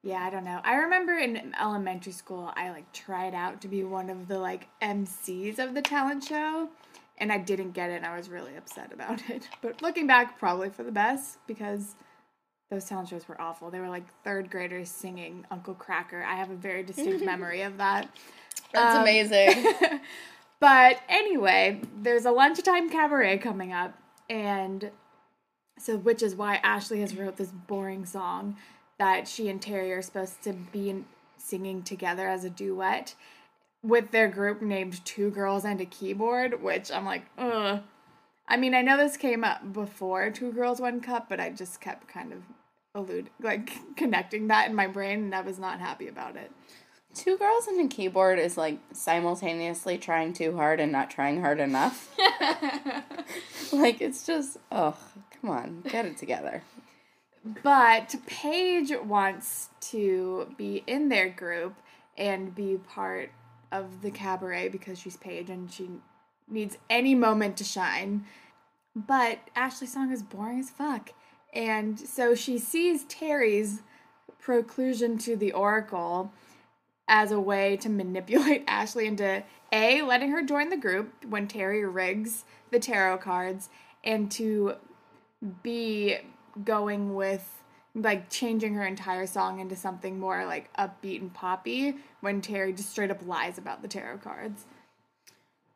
Yeah, 0.03 0.23
I 0.27 0.29
don't 0.29 0.45
know. 0.45 0.59
I 0.63 0.75
remember 0.85 1.13
in 1.25 1.53
elementary 1.59 2.13
school, 2.13 2.45
I 2.55 2.69
like 2.69 2.87
tried 2.93 3.33
out 3.33 3.55
to 3.63 3.67
be 3.67 3.83
one 3.83 4.09
of 4.15 4.27
the 4.31 4.39
like 4.49 4.63
MCs 4.81 5.59
of 5.59 5.73
the 5.73 5.81
talent 5.81 6.23
show, 6.23 6.69
and 7.17 7.27
I 7.35 7.39
didn't 7.51 7.71
get 7.79 7.89
it. 7.89 7.97
and 8.01 8.05
I 8.05 8.15
was 8.15 8.29
really 8.29 8.55
upset 8.61 8.89
about 8.93 9.19
it. 9.33 9.43
But 9.63 9.81
looking 9.81 10.07
back, 10.07 10.39
probably 10.39 10.69
for 10.69 10.83
the 10.83 10.95
best 11.03 11.39
because 11.51 11.83
those 12.71 12.85
talent 12.85 13.09
shows 13.09 13.27
were 13.27 13.39
awful. 13.47 13.69
They 13.69 13.81
were 13.85 13.89
like 13.97 14.07
third 14.23 14.45
graders 14.53 14.89
singing 14.89 15.45
Uncle 15.55 15.75
Kracker. 15.75 16.21
I 16.23 16.35
have 16.41 16.51
a 16.51 16.59
very 16.69 16.83
distinct 16.83 17.21
memory 17.33 17.63
of 17.63 17.73
that. 17.83 18.03
that's 18.71 18.95
Um, 18.95 19.01
amazing 19.01 19.55
But 20.59 21.01
anyway, 21.09 21.81
there's 22.05 22.25
a 22.25 22.31
lunchtime 22.31 22.89
cabaret 22.89 23.39
coming 23.39 23.73
up, 23.73 23.91
and 24.29 24.89
so 25.77 25.97
which 25.97 26.23
is 26.23 26.35
why 26.35 26.55
Ashley 26.57 27.01
has 27.01 27.15
wrote 27.15 27.37
this 27.37 27.51
boring 27.51 28.05
song 28.05 28.57
that 28.97 29.27
she 29.27 29.49
and 29.49 29.61
Terry 29.61 29.91
are 29.91 30.01
supposed 30.01 30.41
to 30.43 30.53
be 30.53 31.03
singing 31.37 31.83
together 31.83 32.27
as 32.27 32.43
a 32.43 32.49
duet 32.49 33.15
with 33.83 34.11
their 34.11 34.27
group 34.27 34.61
named 34.61 35.03
Two 35.05 35.29
Girls 35.29 35.63
and 35.63 35.79
a 35.79 35.85
Keyboard, 35.85 36.61
which 36.61 36.91
I'm 36.91 37.05
like, 37.05 37.25
ugh. 37.37 37.81
I 38.49 38.57
mean, 38.57 38.73
I 38.73 38.81
know 38.81 38.97
this 38.97 39.17
came 39.17 39.43
up 39.43 39.73
before 39.73 40.31
Two 40.31 40.51
Girls 40.51 40.79
One 40.79 40.99
Cup, 41.01 41.27
but 41.29 41.39
I 41.39 41.49
just 41.49 41.81
kept 41.81 42.07
kind 42.07 42.33
of 42.33 42.43
allude 42.97 43.29
like 43.41 43.71
connecting 43.95 44.47
that 44.47 44.69
in 44.69 44.75
my 44.75 44.87
brain 44.87 45.19
and 45.25 45.35
I 45.35 45.41
was 45.41 45.59
not 45.59 45.79
happy 45.79 46.07
about 46.07 46.35
it. 46.35 46.51
Two 47.13 47.37
girls 47.37 47.67
and 47.67 47.83
a 47.83 47.87
keyboard 47.87 48.37
is 48.37 48.57
like 48.57 48.79
simultaneously 48.91 49.97
trying 49.97 50.33
too 50.33 50.55
hard 50.55 50.79
and 50.79 50.91
not 50.91 51.09
trying 51.09 51.41
hard 51.41 51.59
enough. 51.59 52.15
like 53.71 54.01
it's 54.01 54.25
just 54.25 54.57
oh, 54.71 54.95
come 55.41 55.49
on, 55.49 55.81
get 55.89 56.05
it 56.05 56.17
together. 56.17 56.63
But 57.63 58.15
Paige 58.25 58.93
wants 59.03 59.69
to 59.91 60.53
be 60.57 60.83
in 60.87 61.09
their 61.09 61.29
group 61.29 61.75
and 62.17 62.53
be 62.53 62.77
part 62.77 63.31
of 63.71 64.01
the 64.01 64.11
cabaret 64.11 64.69
because 64.69 64.99
she's 64.99 65.17
Paige 65.17 65.49
and 65.49 65.71
she 65.71 65.89
needs 66.49 66.77
any 66.89 67.15
moment 67.15 67.57
to 67.57 67.63
shine. 67.63 68.25
But 68.95 69.39
Ashley's 69.55 69.93
song 69.93 70.11
is 70.11 70.23
boring 70.23 70.59
as 70.59 70.69
fuck. 70.69 71.11
And 71.53 71.99
so 71.99 72.35
she 72.35 72.57
sees 72.57 73.03
Terry's 73.05 73.81
proclusion 74.39 75.17
to 75.19 75.35
the 75.35 75.51
Oracle 75.51 76.31
as 77.07 77.31
a 77.31 77.39
way 77.39 77.77
to 77.77 77.89
manipulate 77.89 78.63
Ashley 78.67 79.07
into 79.07 79.43
A, 79.71 80.01
letting 80.01 80.31
her 80.31 80.41
join 80.41 80.69
the 80.69 80.77
group 80.77 81.25
when 81.25 81.47
Terry 81.47 81.85
rigs 81.85 82.43
the 82.71 82.79
tarot 82.79 83.19
cards, 83.19 83.69
and 84.03 84.29
to 84.31 84.75
B, 85.63 86.17
going 86.63 87.15
with 87.15 87.61
like 87.95 88.29
changing 88.29 88.75
her 88.75 88.85
entire 88.85 89.25
song 89.25 89.59
into 89.59 89.75
something 89.75 90.19
more 90.19 90.45
like 90.45 90.71
upbeat 90.77 91.19
and 91.19 91.33
poppy 91.33 91.95
when 92.21 92.41
Terry 92.41 92.73
just 92.73 92.91
straight 92.91 93.11
up 93.11 93.25
lies 93.25 93.57
about 93.57 93.81
the 93.81 93.87
tarot 93.87 94.19
cards. 94.19 94.65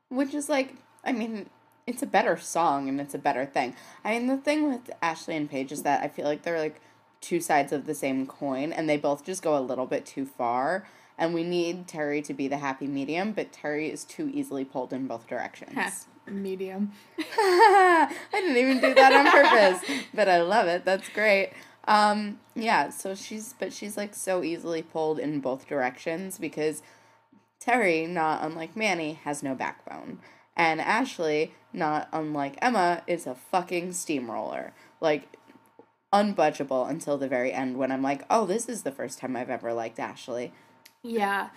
Which 0.09 0.33
is 0.33 0.49
like, 0.49 0.75
I 1.03 1.13
mean, 1.13 1.49
it's 1.87 2.03
a 2.03 2.07
better 2.07 2.37
song 2.37 2.89
and 2.89 3.01
it's 3.01 3.15
a 3.15 3.19
better 3.19 3.45
thing. 3.45 3.75
I 4.03 4.11
mean, 4.11 4.27
the 4.27 4.37
thing 4.37 4.69
with 4.69 4.91
Ashley 5.01 5.35
and 5.35 5.49
Paige 5.49 5.71
is 5.71 5.83
that 5.83 6.03
I 6.03 6.07
feel 6.07 6.25
like 6.25 6.43
they're 6.43 6.59
like 6.59 6.81
two 7.21 7.39
sides 7.39 7.71
of 7.71 7.85
the 7.85 7.95
same 7.95 8.27
coin 8.27 8.71
and 8.73 8.89
they 8.89 8.97
both 8.97 9.25
just 9.25 9.41
go 9.41 9.57
a 9.57 9.61
little 9.61 9.85
bit 9.85 10.05
too 10.05 10.25
far. 10.25 10.87
And 11.17 11.33
we 11.33 11.43
need 11.43 11.87
Terry 11.87 12.21
to 12.23 12.33
be 12.33 12.47
the 12.47 12.57
happy 12.57 12.87
medium, 12.87 13.33
but 13.33 13.51
Terry 13.51 13.91
is 13.91 14.05
too 14.05 14.29
easily 14.33 14.65
pulled 14.65 14.91
in 14.91 15.07
both 15.07 15.27
directions. 15.27 16.07
Medium. 16.27 16.91
I 17.17 18.13
didn't 18.31 18.57
even 18.57 18.79
do 18.79 18.93
that 18.93 19.13
on 19.13 19.31
purpose, 19.31 20.07
but 20.13 20.27
I 20.29 20.41
love 20.41 20.67
it. 20.67 20.85
That's 20.85 21.09
great. 21.09 21.51
Um, 21.87 22.39
yeah, 22.55 22.89
so 22.89 23.15
she's, 23.15 23.53
but 23.57 23.73
she's 23.73 23.97
like 23.97 24.13
so 24.13 24.43
easily 24.43 24.81
pulled 24.81 25.19
in 25.19 25.39
both 25.39 25.67
directions 25.67 26.37
because 26.37 26.81
Terry, 27.59 28.07
not 28.07 28.43
unlike 28.43 28.75
Manny, 28.75 29.13
has 29.23 29.43
no 29.43 29.55
backbone. 29.55 30.19
And 30.55 30.81
Ashley, 30.81 31.53
not 31.73 32.07
unlike 32.11 32.57
Emma, 32.61 33.03
is 33.07 33.25
a 33.25 33.35
fucking 33.35 33.93
steamroller. 33.93 34.73
Like, 34.99 35.37
unbudgeable 36.13 36.89
until 36.89 37.17
the 37.17 37.27
very 37.27 37.53
end 37.53 37.77
when 37.77 37.91
I'm 37.91 38.01
like, 38.01 38.25
oh, 38.29 38.45
this 38.45 38.67
is 38.67 38.83
the 38.83 38.91
first 38.91 39.19
time 39.19 39.35
I've 39.35 39.49
ever 39.49 39.73
liked 39.73 39.99
Ashley. 39.99 40.51
Yeah. 41.03 41.49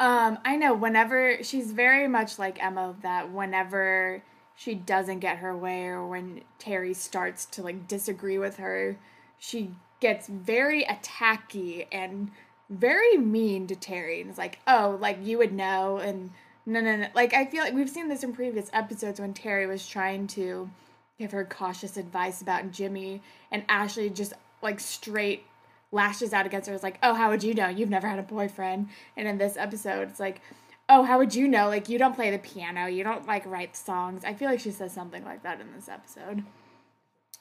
Um, 0.00 0.38
I 0.44 0.56
know 0.56 0.74
whenever 0.74 1.42
she's 1.42 1.72
very 1.72 2.08
much 2.08 2.38
like 2.38 2.62
Emma 2.62 2.94
that 3.02 3.30
whenever 3.30 4.22
she 4.54 4.74
doesn't 4.74 5.20
get 5.20 5.38
her 5.38 5.56
way 5.56 5.86
or 5.86 6.06
when 6.06 6.42
Terry 6.58 6.94
starts 6.94 7.44
to 7.46 7.62
like 7.62 7.88
disagree 7.88 8.38
with 8.38 8.56
her, 8.56 8.98
she 9.38 9.70
gets 10.00 10.28
very 10.28 10.84
attacky 10.84 11.86
and 11.92 12.30
very 12.70 13.16
mean 13.16 13.66
to 13.66 13.76
Terry 13.76 14.20
and 14.20 14.30
it's 14.30 14.38
like, 14.38 14.58
"Oh, 14.66 14.98
like 15.00 15.18
you 15.22 15.38
would 15.38 15.52
know." 15.52 15.98
And 15.98 16.30
no, 16.66 16.80
no, 16.80 16.96
no. 16.96 17.08
Like 17.14 17.34
I 17.34 17.44
feel 17.46 17.62
like 17.62 17.74
we've 17.74 17.88
seen 17.90 18.08
this 18.08 18.24
in 18.24 18.32
previous 18.32 18.70
episodes 18.72 19.20
when 19.20 19.34
Terry 19.34 19.66
was 19.66 19.86
trying 19.86 20.26
to 20.28 20.70
give 21.18 21.32
her 21.32 21.44
cautious 21.44 21.96
advice 21.96 22.42
about 22.42 22.72
Jimmy 22.72 23.22
and 23.50 23.64
Ashley 23.68 24.10
just 24.10 24.32
like 24.62 24.80
straight 24.80 25.44
lashes 25.92 26.32
out 26.32 26.46
against 26.46 26.68
her. 26.68 26.74
It's 26.74 26.82
like, 26.82 26.98
oh, 27.02 27.14
how 27.14 27.30
would 27.30 27.42
you 27.42 27.54
know? 27.54 27.68
You've 27.68 27.90
never 27.90 28.08
had 28.08 28.18
a 28.18 28.22
boyfriend. 28.22 28.88
And 29.16 29.28
in 29.28 29.38
this 29.38 29.56
episode, 29.56 30.08
it's 30.10 30.20
like, 30.20 30.40
oh, 30.88 31.02
how 31.02 31.18
would 31.18 31.34
you 31.34 31.48
know? 31.48 31.68
Like, 31.68 31.88
you 31.88 31.98
don't 31.98 32.14
play 32.14 32.30
the 32.30 32.38
piano. 32.38 32.86
You 32.86 33.04
don't 33.04 33.26
like 33.26 33.44
write 33.46 33.76
songs. 33.76 34.24
I 34.24 34.34
feel 34.34 34.48
like 34.48 34.60
she 34.60 34.70
says 34.70 34.92
something 34.92 35.24
like 35.24 35.42
that 35.42 35.60
in 35.60 35.72
this 35.72 35.88
episode. 35.88 36.44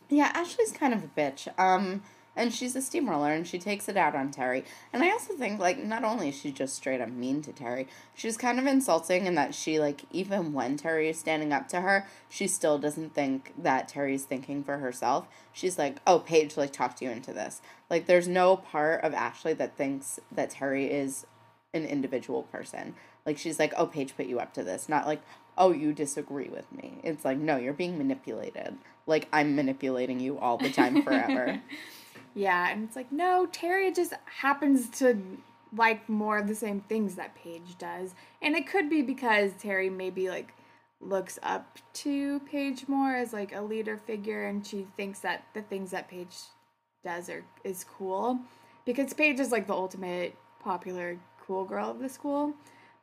Yeah, 0.09 0.31
Ashley's 0.33 0.71
kind 0.71 0.93
of 0.93 1.03
a 1.03 1.07
bitch. 1.07 1.47
Um, 1.59 2.03
and 2.35 2.53
she's 2.53 2.75
a 2.75 2.81
steamroller 2.81 3.31
and 3.31 3.47
she 3.47 3.57
takes 3.57 3.87
it 3.87 3.97
out 3.97 4.15
on 4.15 4.31
Terry. 4.31 4.65
And 4.91 5.03
I 5.03 5.11
also 5.11 5.33
think 5.33 5.59
like 5.59 5.81
not 5.81 6.03
only 6.03 6.29
is 6.29 6.39
she 6.39 6.51
just 6.51 6.75
straight 6.75 7.01
up 7.01 7.09
mean 7.09 7.41
to 7.43 7.53
Terry, 7.53 7.87
she's 8.13 8.37
kind 8.37 8.59
of 8.59 8.65
insulting 8.65 9.25
in 9.25 9.35
that 9.35 9.55
she 9.55 9.79
like 9.79 10.01
even 10.11 10.53
when 10.53 10.77
Terry 10.77 11.09
is 11.09 11.19
standing 11.19 11.53
up 11.53 11.67
to 11.69 11.81
her, 11.81 12.07
she 12.29 12.47
still 12.47 12.77
doesn't 12.77 13.13
think 13.13 13.53
that 13.57 13.87
Terry's 13.87 14.23
thinking 14.23 14.63
for 14.63 14.77
herself. 14.77 15.27
She's 15.53 15.77
like, 15.77 15.97
"Oh, 16.05 16.19
Paige 16.19 16.57
like 16.57 16.73
talked 16.73 17.01
you 17.01 17.09
into 17.09 17.33
this." 17.33 17.61
Like 17.89 18.05
there's 18.05 18.27
no 18.27 18.57
part 18.57 19.03
of 19.03 19.13
Ashley 19.13 19.53
that 19.53 19.77
thinks 19.77 20.19
that 20.31 20.49
Terry 20.49 20.91
is 20.91 21.25
an 21.73 21.85
individual 21.85 22.43
person. 22.43 22.95
Like 23.25 23.37
she's 23.37 23.59
like, 23.59 23.73
"Oh, 23.77 23.87
Paige 23.87 24.15
put 24.15 24.27
you 24.27 24.39
up 24.39 24.53
to 24.53 24.63
this." 24.63 24.89
Not 24.89 25.07
like, 25.07 25.21
"Oh, 25.57 25.71
you 25.71 25.93
disagree 25.93 26.49
with 26.49 26.71
me." 26.71 26.99
It's 27.03 27.23
like, 27.25 27.37
"No, 27.37 27.57
you're 27.57 27.73
being 27.73 27.97
manipulated." 27.97 28.77
Like 29.07 29.27
I'm 29.31 29.55
manipulating 29.55 30.19
you 30.19 30.37
all 30.39 30.57
the 30.57 30.71
time 30.71 31.01
forever. 31.03 31.61
Yeah, 32.35 32.69
and 32.69 32.83
it's 32.83 32.97
like, 32.97 33.11
no, 33.13 33.47
Terry 33.51 33.91
just 33.91 34.13
happens 34.25 34.89
to 34.99 35.17
like 35.75 36.07
more 36.07 36.37
of 36.37 36.47
the 36.47 36.55
same 36.55 36.81
things 36.81 37.15
that 37.15 37.33
Paige 37.33 37.77
does. 37.79 38.13
And 38.41 38.55
it 38.55 38.67
could 38.67 38.89
be 38.89 39.01
because 39.01 39.51
Terry 39.57 39.89
maybe 39.89 40.29
like 40.29 40.53
looks 40.99 41.39
up 41.41 41.79
to 41.93 42.41
Paige 42.41 42.87
more 42.87 43.15
as 43.15 43.31
like 43.33 43.55
a 43.55 43.61
leader 43.61 43.97
figure 43.97 44.47
and 44.47 44.65
she 44.65 44.85
thinks 44.97 45.19
that 45.19 45.45
the 45.53 45.61
things 45.61 45.91
that 45.91 46.09
Paige 46.09 46.35
does 47.03 47.29
are 47.29 47.43
is 47.63 47.85
cool. 47.85 48.39
Because 48.85 49.13
Paige 49.13 49.39
is 49.39 49.51
like 49.51 49.67
the 49.67 49.73
ultimate 49.73 50.35
popular 50.59 51.17
cool 51.45 51.63
girl 51.63 51.89
of 51.91 51.99
the 51.99 52.09
school. 52.09 52.53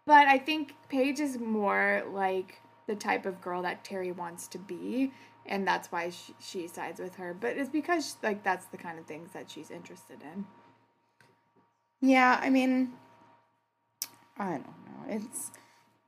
But 0.04 0.26
I 0.26 0.38
think 0.38 0.74
Paige 0.90 1.20
is 1.20 1.38
more 1.38 2.02
like 2.12 2.60
the 2.86 2.94
type 2.94 3.24
of 3.24 3.40
girl 3.40 3.62
that 3.62 3.84
Terry 3.84 4.12
wants 4.12 4.46
to 4.48 4.58
be 4.58 5.12
and 5.46 5.66
that's 5.66 5.90
why 5.92 6.10
she, 6.10 6.34
she 6.40 6.68
sides 6.68 7.00
with 7.00 7.16
her 7.16 7.34
but 7.34 7.56
it's 7.56 7.70
because 7.70 8.16
like 8.22 8.42
that's 8.42 8.66
the 8.66 8.76
kind 8.76 8.98
of 8.98 9.06
things 9.06 9.30
that 9.32 9.50
she's 9.50 9.70
interested 9.70 10.20
in 10.22 10.44
Yeah, 12.02 12.40
I 12.42 12.50
mean, 12.50 12.92
I 14.36 14.50
don't 14.50 14.66
know. 14.66 15.04
It's 15.08 15.52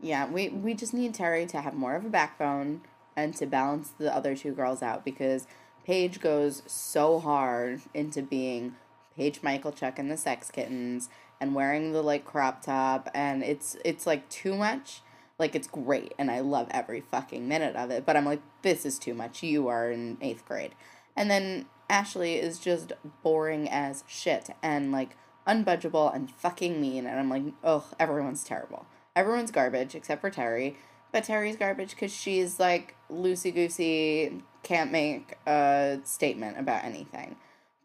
yeah, 0.00 0.28
we 0.28 0.48
we 0.48 0.74
just 0.74 0.92
need 0.92 1.14
Terry 1.14 1.46
to 1.46 1.60
have 1.60 1.74
more 1.74 1.94
of 1.94 2.04
a 2.04 2.08
backbone 2.08 2.82
and 3.16 3.34
to 3.36 3.46
balance 3.46 3.90
the 3.96 4.14
other 4.14 4.34
two 4.36 4.52
girls 4.52 4.82
out 4.82 5.04
because 5.04 5.46
Paige 5.86 6.20
goes 6.20 6.62
so 6.66 7.20
hard 7.20 7.80
into 7.94 8.22
being 8.22 8.74
Paige 9.16 9.40
Michalchuk 9.42 9.98
and 9.98 10.10
the 10.10 10.16
Sex 10.16 10.50
Kittens 10.50 11.08
and 11.40 11.54
wearing 11.54 11.92
the 11.92 12.02
like 12.02 12.24
crop 12.24 12.62
top 12.62 13.08
and 13.14 13.44
it's 13.44 13.76
it's 13.84 14.06
like 14.06 14.28
too 14.28 14.56
much. 14.56 15.00
Like 15.38 15.54
it's 15.54 15.66
great 15.66 16.14
and 16.18 16.30
I 16.30 16.40
love 16.40 16.68
every 16.70 17.00
fucking 17.00 17.46
minute 17.48 17.76
of 17.76 17.90
it, 17.90 18.06
but 18.06 18.16
I'm 18.16 18.24
like 18.24 18.42
this 18.62 18.86
is 18.86 18.98
too 18.98 19.14
much. 19.14 19.42
You 19.42 19.68
are 19.68 19.90
in 19.90 20.16
8th 20.18 20.44
grade. 20.44 20.74
And 21.16 21.30
then 21.30 21.66
Ashley 21.88 22.36
is 22.36 22.58
just 22.58 22.92
boring 23.22 23.68
as 23.68 24.04
shit 24.06 24.50
and 24.62 24.92
like 24.92 25.16
unbudgeable 25.46 26.14
and 26.14 26.30
fucking 26.30 26.80
mean 26.80 27.06
and 27.06 27.18
I'm 27.18 27.30
like, 27.30 27.42
"Ugh, 27.62 27.84
everyone's 27.98 28.44
terrible. 28.44 28.86
Everyone's 29.14 29.50
garbage 29.50 29.94
except 29.94 30.20
for 30.20 30.30
Terry." 30.30 30.76
But 31.12 31.24
Terry's 31.24 31.56
garbage 31.56 31.90
because 31.90 32.12
she's 32.12 32.58
like 32.58 32.96
loosey 33.10 33.54
goosey, 33.54 34.42
can't 34.64 34.90
make 34.90 35.36
a 35.46 36.00
statement 36.02 36.58
about 36.58 36.84
anything. 36.84 37.36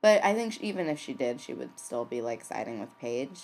But 0.02 0.24
I 0.24 0.34
think 0.34 0.54
sh 0.54 0.60
even 0.62 0.88
if 0.88 0.98
she 1.00 1.14
did, 1.14 1.42
she 1.42 1.54
would 1.54 1.80
still 1.80 2.06
be 2.06 2.22
like 2.22 2.44
siding 2.44 2.80
with 2.80 2.98
Paige. 3.00 3.42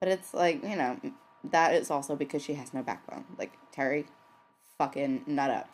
But 0.00 0.08
it's 0.08 0.34
like, 0.34 0.64
you 0.64 0.76
know, 0.76 0.98
that 1.44 1.74
is 1.74 1.90
also 1.90 2.16
because 2.16 2.42
she 2.42 2.54
has 2.54 2.72
no 2.74 2.82
backbone. 2.82 3.24
Like, 3.38 3.52
Terry, 3.72 4.06
fucking 4.78 5.22
nut 5.26 5.50
up. 5.50 5.68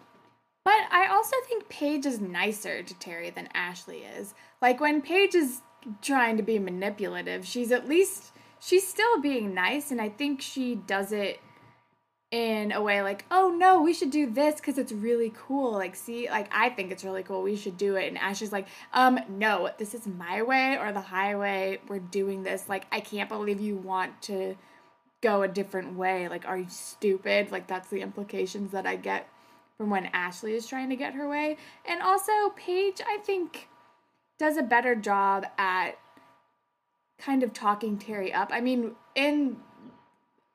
but 0.64 0.80
i 0.90 1.06
also 1.06 1.36
think 1.46 1.68
paige 1.68 2.04
is 2.06 2.20
nicer 2.20 2.82
to 2.82 2.92
terry 2.98 3.30
than 3.30 3.48
ashley 3.54 3.98
is 3.98 4.34
like 4.60 4.80
when 4.80 5.00
paige 5.00 5.34
is 5.36 5.60
trying 6.02 6.36
to 6.36 6.42
be 6.42 6.58
manipulative 6.58 7.46
she's 7.46 7.70
at 7.70 7.88
least 7.88 8.32
she's 8.58 8.84
still 8.84 9.20
being 9.20 9.54
nice 9.54 9.92
and 9.92 10.00
i 10.00 10.08
think 10.08 10.40
she 10.42 10.74
does 10.74 11.12
it 11.12 11.38
in 12.32 12.72
a 12.72 12.82
way 12.82 13.00
like 13.00 13.24
oh 13.30 13.54
no 13.56 13.80
we 13.80 13.94
should 13.94 14.10
do 14.10 14.28
this 14.28 14.56
because 14.56 14.76
it's 14.76 14.90
really 14.90 15.32
cool 15.36 15.70
like 15.70 15.94
see 15.94 16.28
like 16.28 16.48
i 16.52 16.68
think 16.68 16.90
it's 16.90 17.04
really 17.04 17.22
cool 17.22 17.40
we 17.42 17.54
should 17.54 17.76
do 17.78 17.94
it 17.94 18.08
and 18.08 18.18
ashley's 18.18 18.50
like 18.50 18.66
um 18.92 19.20
no 19.28 19.70
this 19.78 19.94
is 19.94 20.04
my 20.08 20.42
way 20.42 20.76
or 20.76 20.90
the 20.92 21.00
highway 21.00 21.78
we're 21.86 22.00
doing 22.00 22.42
this 22.42 22.68
like 22.68 22.84
i 22.90 22.98
can't 22.98 23.28
believe 23.28 23.60
you 23.60 23.76
want 23.76 24.20
to 24.20 24.56
go 25.22 25.42
a 25.42 25.48
different 25.48 25.96
way 25.96 26.28
like 26.28 26.46
are 26.46 26.58
you 26.58 26.68
stupid? 26.68 27.50
Like 27.50 27.66
that's 27.66 27.88
the 27.88 28.00
implications 28.00 28.72
that 28.72 28.86
i 28.86 28.96
get 28.96 29.28
from 29.78 29.90
when 29.90 30.06
ashley 30.06 30.54
is 30.54 30.66
trying 30.66 30.90
to 30.90 30.96
get 30.96 31.14
her 31.14 31.28
way. 31.28 31.56
And 31.84 32.02
also 32.02 32.50
paige 32.56 33.00
i 33.06 33.18
think 33.18 33.68
does 34.38 34.56
a 34.56 34.62
better 34.62 34.94
job 34.94 35.46
at 35.58 35.92
kind 37.18 37.42
of 37.42 37.52
talking 37.52 37.98
terry 37.98 38.32
up. 38.32 38.50
I 38.52 38.60
mean 38.60 38.92
in 39.14 39.56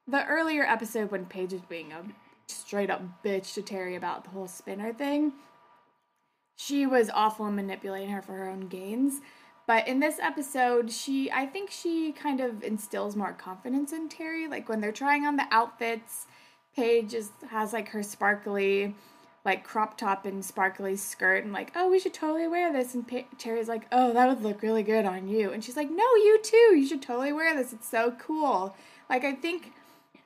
the 0.08 0.25
earlier 0.25 0.63
episode 0.63 1.12
when 1.12 1.25
Paige 1.25 1.53
is 1.53 1.62
being 1.62 1.91
a 1.91 2.03
straight 2.48 2.89
up 2.89 3.01
bitch 3.24 3.53
to 3.53 3.62
Terry 3.62 3.96
about 3.96 4.24
the 4.24 4.32
whole 4.32 4.48
spinner 4.48 4.94
thing, 4.94 5.34
she 6.58 6.86
was 6.86 7.10
awful 7.10 7.48
in 7.48 7.56
manipulating 7.56 8.10
her 8.10 8.22
for 8.22 8.34
her 8.34 8.50
own 8.50 8.68
gains. 8.68 9.22
But 9.72 9.88
in 9.88 10.01
this 10.01 10.20
episode, 10.20 10.92
she 10.92 11.32
I 11.32 11.46
think 11.46 11.72
she 11.72 12.12
kind 12.12 12.42
of 12.42 12.62
instills 12.62 13.16
more 13.16 13.32
confidence 13.32 13.94
in 13.94 14.10
Terry. 14.10 14.46
Like 14.46 14.68
when 14.68 14.82
they're 14.82 14.92
trying 14.92 15.25
on 15.25 15.38
the 15.38 15.48
outfits, 15.50 16.28
Paige 16.75 17.13
is, 17.13 17.30
has 17.50 17.72
like 17.72 17.88
her 17.88 18.04
sparkly 18.04 18.96
like 19.46 19.63
crop 19.63 19.98
top 19.98 20.25
and 20.25 20.44
sparkly 20.44 20.98
skirt 20.98 21.46
and 21.46 21.54
like, 21.54 21.72
oh, 21.74 21.90
we 21.90 22.00
should 22.00 22.13
totally 22.13 22.50
wear 22.50 22.74
this. 22.74 22.94
And 22.94 23.08
pa- 23.08 23.24
Terry's 23.38 23.70
like, 23.70 23.84
oh, 23.94 24.12
that 24.12 24.28
would 24.28 24.44
look 24.44 24.62
really 24.62 24.84
good 24.84 25.06
on 25.06 25.30
you. 25.30 25.54
And 25.54 25.63
she's 25.63 25.78
like, 25.78 25.90
no, 25.90 26.04
you 26.16 26.42
too. 26.44 26.75
You 26.75 26.86
should 26.86 27.01
totally 27.01 27.32
wear 27.32 27.56
this. 27.56 27.72
It's 27.72 27.88
so 27.88 28.13
cool. 28.20 28.75
Like, 29.10 29.24
I 29.24 29.32
think 29.32 29.72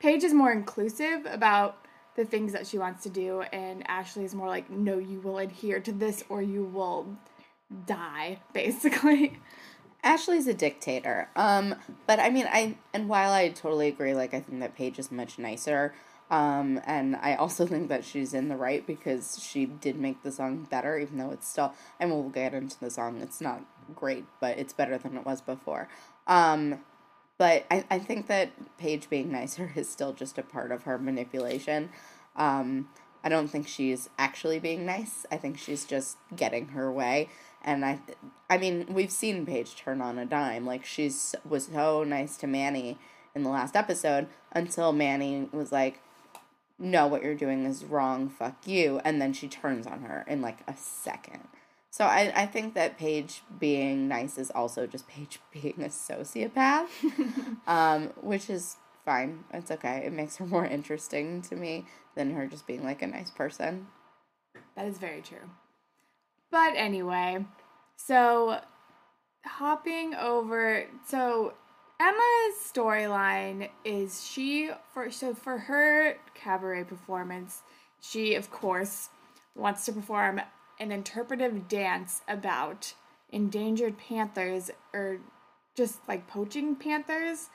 Paige 0.00 0.24
is 0.24 0.34
more 0.34 0.50
inclusive 0.50 1.24
about 1.24 1.86
the 2.16 2.24
things 2.24 2.52
that 2.52 2.66
she 2.66 2.78
wants 2.78 3.04
to 3.04 3.10
do, 3.10 3.42
and 3.52 3.88
Ashley 3.88 4.24
is 4.24 4.34
more 4.34 4.48
like, 4.48 4.70
no, 4.70 4.98
you 4.98 5.20
will 5.20 5.38
adhere 5.38 5.78
to 5.78 5.92
this 5.92 6.24
or 6.28 6.42
you 6.42 6.64
will 6.64 7.06
die, 7.86 8.40
basically. 8.52 9.38
Ashley's 10.02 10.46
a 10.46 10.54
dictator. 10.54 11.28
Um, 11.34 11.74
but 12.06 12.20
I 12.20 12.30
mean, 12.30 12.46
I 12.48 12.76
and 12.94 13.08
while 13.08 13.32
I 13.32 13.48
totally 13.48 13.88
agree, 13.88 14.14
like 14.14 14.34
I 14.34 14.40
think 14.40 14.60
that 14.60 14.76
Paige 14.76 14.98
is 14.98 15.10
much 15.10 15.38
nicer. 15.38 15.94
Um, 16.30 16.80
and 16.86 17.16
I 17.16 17.34
also 17.34 17.66
think 17.68 17.88
that 17.88 18.04
she's 18.04 18.34
in 18.34 18.48
the 18.48 18.56
right 18.56 18.86
because 18.86 19.40
she 19.42 19.66
did 19.66 19.98
make 19.98 20.22
the 20.22 20.32
song 20.32 20.66
better, 20.70 20.98
even 20.98 21.18
though 21.18 21.30
it's 21.30 21.48
still. 21.48 21.72
And 21.98 22.10
we'll 22.10 22.28
get 22.28 22.54
into 22.54 22.78
the 22.78 22.90
song. 22.90 23.20
It's 23.20 23.40
not 23.40 23.62
great, 23.94 24.24
but 24.40 24.58
it's 24.58 24.72
better 24.72 24.98
than 24.98 25.16
it 25.16 25.26
was 25.26 25.40
before. 25.40 25.88
Um, 26.26 26.80
but 27.38 27.66
I, 27.70 27.84
I 27.90 27.98
think 27.98 28.28
that 28.28 28.50
Paige 28.78 29.10
being 29.10 29.30
nicer 29.32 29.72
is 29.74 29.88
still 29.88 30.12
just 30.12 30.38
a 30.38 30.42
part 30.42 30.72
of 30.72 30.84
her 30.84 30.98
manipulation. 30.98 31.90
Um, 32.36 32.88
I 33.24 33.28
don't 33.28 33.48
think 33.48 33.66
she's 33.66 34.08
actually 34.18 34.60
being 34.60 34.86
nice. 34.86 35.26
I 35.32 35.36
think 35.36 35.58
she's 35.58 35.84
just 35.84 36.16
getting 36.36 36.68
her 36.68 36.92
way. 36.92 37.28
And 37.66 37.84
I, 37.84 37.98
I 38.48 38.58
mean, 38.58 38.86
we've 38.88 39.10
seen 39.10 39.44
Paige 39.44 39.74
turn 39.74 40.00
on 40.00 40.18
a 40.18 40.24
dime. 40.24 40.64
Like 40.64 40.84
she's 40.84 41.34
was 41.44 41.66
so 41.66 42.04
nice 42.04 42.36
to 42.38 42.46
Manny 42.46 42.96
in 43.34 43.42
the 43.42 43.50
last 43.50 43.74
episode 43.74 44.28
until 44.52 44.92
Manny 44.92 45.48
was 45.52 45.72
like, 45.72 46.00
"No, 46.78 47.08
what 47.08 47.24
you're 47.24 47.34
doing 47.34 47.66
is 47.66 47.84
wrong. 47.84 48.28
Fuck 48.30 48.66
you." 48.66 49.00
And 49.04 49.20
then 49.20 49.32
she 49.32 49.48
turns 49.48 49.86
on 49.86 50.02
her 50.02 50.24
in 50.28 50.40
like 50.40 50.60
a 50.68 50.76
second. 50.76 51.48
So 51.90 52.04
I, 52.04 52.32
I 52.36 52.46
think 52.46 52.74
that 52.74 52.98
Paige 52.98 53.42
being 53.58 54.06
nice 54.06 54.38
is 54.38 54.50
also 54.50 54.86
just 54.86 55.08
Paige 55.08 55.40
being 55.52 55.82
a 55.82 55.88
sociopath, 55.88 56.88
um, 57.66 58.12
which 58.20 58.48
is 58.48 58.76
fine. 59.04 59.44
It's 59.52 59.70
okay. 59.72 60.02
It 60.06 60.12
makes 60.12 60.36
her 60.36 60.46
more 60.46 60.66
interesting 60.66 61.42
to 61.42 61.56
me 61.56 61.86
than 62.14 62.34
her 62.34 62.46
just 62.46 62.66
being 62.66 62.84
like 62.84 63.02
a 63.02 63.06
nice 63.06 63.30
person. 63.30 63.88
That 64.76 64.86
is 64.86 64.98
very 64.98 65.20
true. 65.20 65.50
But 66.50 66.74
anyway, 66.76 67.44
so 67.96 68.60
hopping 69.44 70.14
over, 70.14 70.86
so 71.06 71.54
Emma's 72.00 72.56
storyline 72.62 73.70
is 73.84 74.24
she 74.24 74.70
for 74.92 75.10
so 75.10 75.34
for 75.34 75.58
her 75.58 76.16
cabaret 76.34 76.84
performance, 76.84 77.62
she 78.00 78.34
of 78.34 78.50
course 78.50 79.08
wants 79.54 79.84
to 79.86 79.92
perform 79.92 80.40
an 80.78 80.92
interpretive 80.92 81.68
dance 81.68 82.20
about 82.28 82.94
endangered 83.30 83.96
panthers 83.98 84.70
or 84.92 85.18
just 85.76 86.06
like 86.08 86.26
poaching 86.26 86.76
panthers. 86.76 87.48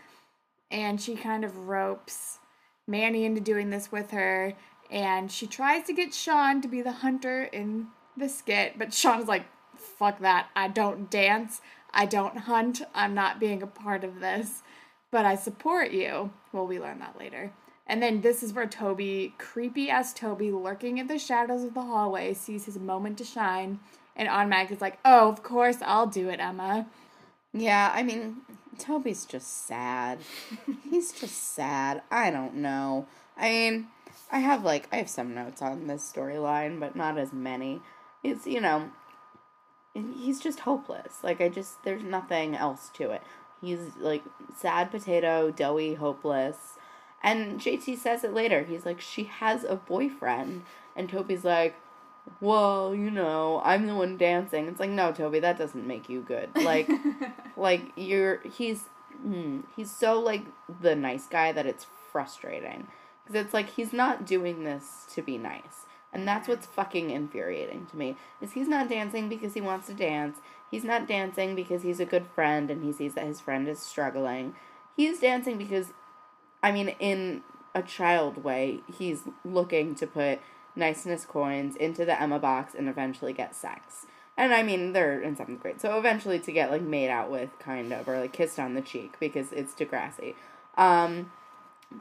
And 0.69 1.01
she 1.01 1.15
kind 1.15 1.43
of 1.43 1.67
ropes 1.67 2.39
Manny 2.87 3.25
into 3.25 3.41
doing 3.41 3.69
this 3.69 3.91
with 3.91 4.11
her. 4.11 4.53
And 4.89 5.31
she 5.31 5.47
tries 5.47 5.85
to 5.85 5.93
get 5.93 6.13
Sean 6.13 6.61
to 6.61 6.67
be 6.67 6.81
the 6.81 6.91
hunter 6.91 7.43
in 7.43 7.87
the 8.21 8.29
skit, 8.29 8.79
but 8.79 8.93
Sean's 8.93 9.27
like, 9.27 9.45
fuck 9.75 10.19
that. 10.19 10.47
I 10.55 10.69
don't 10.69 11.09
dance. 11.09 11.59
I 11.93 12.05
don't 12.05 12.37
hunt. 12.37 12.81
I'm 12.95 13.13
not 13.13 13.39
being 13.39 13.61
a 13.61 13.67
part 13.67 14.05
of 14.05 14.21
this. 14.21 14.63
But 15.11 15.25
I 15.25 15.35
support 15.35 15.91
you. 15.91 16.31
Well, 16.53 16.65
we 16.65 16.79
learn 16.79 16.99
that 16.99 17.19
later. 17.19 17.51
And 17.85 18.01
then 18.01 18.21
this 18.21 18.41
is 18.41 18.53
where 18.53 18.67
Toby, 18.67 19.33
creepy 19.37 19.89
ass 19.89 20.13
Toby, 20.13 20.51
lurking 20.51 20.97
in 20.97 21.07
the 21.07 21.19
shadows 21.19 21.65
of 21.65 21.73
the 21.73 21.81
hallway, 21.81 22.33
sees 22.33 22.65
his 22.65 22.79
moment 22.79 23.17
to 23.17 23.25
shine 23.25 23.79
and 24.15 24.29
On 24.29 24.35
automatically 24.35 24.75
is 24.75 24.81
like, 24.81 24.99
oh, 25.03 25.29
of 25.29 25.43
course, 25.43 25.77
I'll 25.81 26.07
do 26.07 26.29
it, 26.29 26.39
Emma. 26.39 26.87
Yeah, 27.53 27.91
I 27.93 28.03
mean, 28.03 28.37
Toby's 28.77 29.25
just 29.25 29.67
sad. 29.67 30.19
He's 30.89 31.11
just 31.11 31.55
sad. 31.55 32.01
I 32.11 32.31
don't 32.31 32.55
know. 32.55 33.07
I 33.37 33.49
mean, 33.49 33.87
I 34.31 34.39
have 34.39 34.63
like 34.63 34.87
I 34.91 34.97
have 34.97 35.09
some 35.09 35.33
notes 35.33 35.61
on 35.61 35.87
this 35.87 36.09
storyline, 36.09 36.79
but 36.79 36.95
not 36.95 37.17
as 37.17 37.33
many. 37.33 37.81
It's 38.23 38.45
you 38.45 38.61
know, 38.61 38.91
he's 39.93 40.39
just 40.39 40.61
hopeless. 40.61 41.23
Like 41.23 41.41
I 41.41 41.49
just 41.49 41.83
there's 41.83 42.03
nothing 42.03 42.55
else 42.55 42.89
to 42.95 43.11
it. 43.11 43.21
He's 43.61 43.95
like 43.99 44.23
sad 44.57 44.91
potato, 44.91 45.51
doughy, 45.51 45.95
hopeless. 45.95 46.77
And 47.23 47.59
JT 47.59 47.97
says 47.99 48.23
it 48.23 48.33
later. 48.33 48.63
He's 48.63 48.85
like, 48.85 48.99
she 48.99 49.25
has 49.25 49.63
a 49.63 49.75
boyfriend, 49.75 50.63
and 50.95 51.07
Toby's 51.07 51.43
like, 51.45 51.75
well, 52.39 52.95
you 52.95 53.11
know, 53.11 53.61
I'm 53.63 53.85
the 53.85 53.95
one 53.95 54.17
dancing. 54.17 54.67
It's 54.67 54.79
like, 54.79 54.89
no, 54.89 55.11
Toby, 55.11 55.39
that 55.39 55.57
doesn't 55.57 55.85
make 55.85 56.09
you 56.09 56.21
good. 56.21 56.49
Like, 56.55 56.89
like 57.57 57.91
you're 57.95 58.41
he's 58.41 58.85
mm, 59.25 59.63
he's 59.75 59.91
so 59.91 60.19
like 60.19 60.45
the 60.81 60.95
nice 60.95 61.27
guy 61.27 61.51
that 61.51 61.65
it's 61.65 61.85
frustrating 62.11 62.87
because 63.23 63.45
it's 63.45 63.53
like 63.53 63.69
he's 63.69 63.93
not 63.93 64.25
doing 64.25 64.63
this 64.63 65.05
to 65.13 65.21
be 65.21 65.37
nice. 65.37 65.85
And 66.13 66.27
that's 66.27 66.47
what's 66.47 66.65
fucking 66.65 67.09
infuriating 67.09 67.87
to 67.87 67.97
me. 67.97 68.17
Is 68.41 68.53
he's 68.53 68.67
not 68.67 68.89
dancing 68.89 69.29
because 69.29 69.53
he 69.53 69.61
wants 69.61 69.87
to 69.87 69.93
dance. 69.93 70.39
He's 70.69 70.83
not 70.83 71.07
dancing 71.07 71.55
because 71.55 71.83
he's 71.83 71.99
a 71.99 72.05
good 72.05 72.27
friend 72.35 72.69
and 72.69 72.83
he 72.83 72.91
sees 72.91 73.13
that 73.13 73.25
his 73.25 73.39
friend 73.39 73.67
is 73.67 73.79
struggling. 73.79 74.55
He's 74.95 75.19
dancing 75.19 75.57
because 75.57 75.93
I 76.61 76.71
mean 76.71 76.89
in 76.99 77.43
a 77.73 77.81
child 77.81 78.43
way, 78.43 78.81
he's 78.97 79.23
looking 79.45 79.95
to 79.95 80.07
put 80.07 80.39
niceness 80.75 81.25
coins 81.25 81.75
into 81.75 82.05
the 82.05 82.19
Emma 82.21 82.39
box 82.39 82.73
and 82.73 82.89
eventually 82.89 83.33
get 83.33 83.55
sex. 83.55 84.05
And 84.37 84.53
I 84.53 84.63
mean, 84.63 84.93
they're 84.93 85.19
in 85.19 85.35
seventh 85.35 85.61
grade, 85.61 85.81
so 85.81 85.97
eventually 85.97 86.39
to 86.39 86.51
get 86.51 86.71
like 86.71 86.81
made 86.81 87.09
out 87.09 87.29
with, 87.29 87.57
kind 87.59 87.91
of, 87.93 88.07
or 88.07 88.19
like 88.19 88.33
kissed 88.33 88.59
on 88.59 88.73
the 88.73 88.81
cheek 88.81 89.15
because 89.19 89.51
it's 89.51 89.73
Degrassi. 89.73 90.35
Um, 90.77 91.31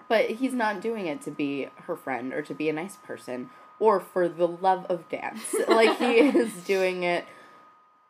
but 0.09 0.31
he's 0.31 0.55
not 0.55 0.81
doing 0.81 1.07
it 1.07 1.21
to 1.23 1.31
be 1.31 1.69
her 1.87 1.97
friend 1.97 2.33
or 2.33 2.43
to 2.43 2.55
be 2.55 2.69
a 2.69 2.73
nice 2.73 2.97
person 2.97 3.51
or 3.81 3.99
for 3.99 4.29
the 4.29 4.47
love 4.47 4.87
of 4.89 5.09
dance. 5.09 5.55
like 5.69 5.99
he 5.99 6.19
is 6.19 6.53
doing 6.65 7.03
it 7.03 7.25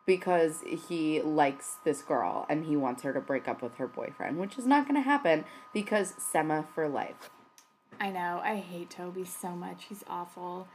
because 0.05 0.61
he 0.87 1.21
likes 1.21 1.77
this 1.83 2.01
girl 2.01 2.45
and 2.49 2.65
he 2.65 2.75
wants 2.75 3.01
her 3.03 3.13
to 3.13 3.21
break 3.21 3.47
up 3.47 3.63
with 3.63 3.75
her 3.75 3.87
boyfriend, 3.87 4.37
which 4.37 4.59
is 4.59 4.67
not 4.67 4.87
going 4.87 5.01
to 5.01 5.01
happen 5.01 5.45
because 5.73 6.13
Semma 6.13 6.65
for 6.75 6.87
life. 6.87 7.29
I 7.99 8.09
know. 8.09 8.41
I 8.43 8.57
hate 8.57 8.89
Toby 8.89 9.25
so 9.25 9.49
much. 9.49 9.85
He's 9.89 10.03
awful. 10.07 10.67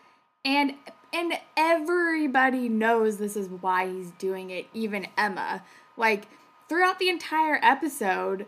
And 0.44 0.74
and 1.12 1.35
everybody 1.56 2.68
knows 2.68 3.16
this 3.16 3.37
is 3.37 3.48
why 3.48 3.88
he's 3.88 4.12
doing 4.12 4.50
it, 4.50 4.66
even 4.72 5.09
Emma. 5.16 5.64
Like 5.96 6.28
throughout 6.68 6.98
the 6.98 7.09
entire 7.09 7.59
episode, 7.62 8.46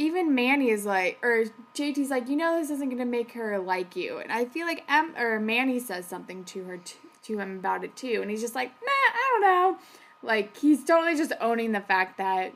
even 0.00 0.34
Manny 0.34 0.70
is 0.70 0.86
like, 0.86 1.18
or 1.22 1.44
JT's 1.74 2.08
like, 2.08 2.26
you 2.26 2.34
know, 2.34 2.58
this 2.58 2.70
isn't 2.70 2.88
gonna 2.88 3.04
make 3.04 3.32
her 3.32 3.58
like 3.58 3.94
you, 3.94 4.16
and 4.16 4.32
I 4.32 4.46
feel 4.46 4.66
like 4.66 4.82
M 4.88 5.14
or 5.16 5.38
Manny 5.38 5.78
says 5.78 6.06
something 6.06 6.42
to 6.44 6.64
her 6.64 6.80
to 7.24 7.38
him 7.38 7.58
about 7.58 7.84
it 7.84 7.94
too, 7.96 8.20
and 8.22 8.30
he's 8.30 8.40
just 8.40 8.54
like, 8.54 8.70
nah, 8.82 8.88
I 8.88 9.28
don't 9.30 9.42
know, 9.42 9.78
like 10.22 10.56
he's 10.56 10.82
totally 10.84 11.16
just 11.16 11.34
owning 11.38 11.72
the 11.72 11.82
fact 11.82 12.16
that 12.16 12.54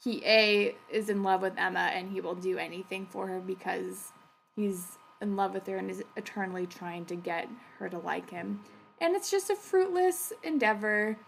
he 0.00 0.22
a 0.24 0.76
is 0.88 1.08
in 1.08 1.24
love 1.24 1.42
with 1.42 1.58
Emma 1.58 1.90
and 1.92 2.12
he 2.12 2.20
will 2.20 2.36
do 2.36 2.56
anything 2.56 3.04
for 3.06 3.26
her 3.26 3.40
because 3.40 4.12
he's 4.54 4.96
in 5.20 5.34
love 5.34 5.54
with 5.54 5.66
her 5.66 5.78
and 5.78 5.90
is 5.90 6.04
eternally 6.16 6.66
trying 6.66 7.04
to 7.06 7.16
get 7.16 7.48
her 7.80 7.88
to 7.88 7.98
like 7.98 8.30
him, 8.30 8.60
and 9.00 9.16
it's 9.16 9.30
just 9.30 9.50
a 9.50 9.56
fruitless 9.56 10.32
endeavor. 10.44 11.18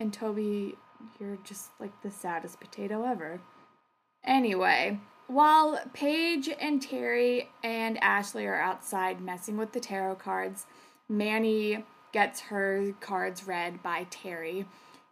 And 0.00 0.12
Toby, 0.12 0.76
you're 1.18 1.38
just 1.44 1.70
like 1.80 2.02
the 2.02 2.10
saddest 2.10 2.60
potato 2.60 3.04
ever. 3.04 3.40
Anyway, 4.24 5.00
while 5.26 5.80
Paige 5.92 6.48
and 6.60 6.82
Terry 6.82 7.50
and 7.62 8.02
Ashley 8.02 8.46
are 8.46 8.60
outside 8.60 9.20
messing 9.20 9.56
with 9.56 9.72
the 9.72 9.80
tarot 9.80 10.16
cards, 10.16 10.66
Manny 11.08 11.84
gets 12.12 12.40
her 12.40 12.94
cards 13.00 13.46
read 13.46 13.82
by 13.82 14.06
Terry. 14.10 14.66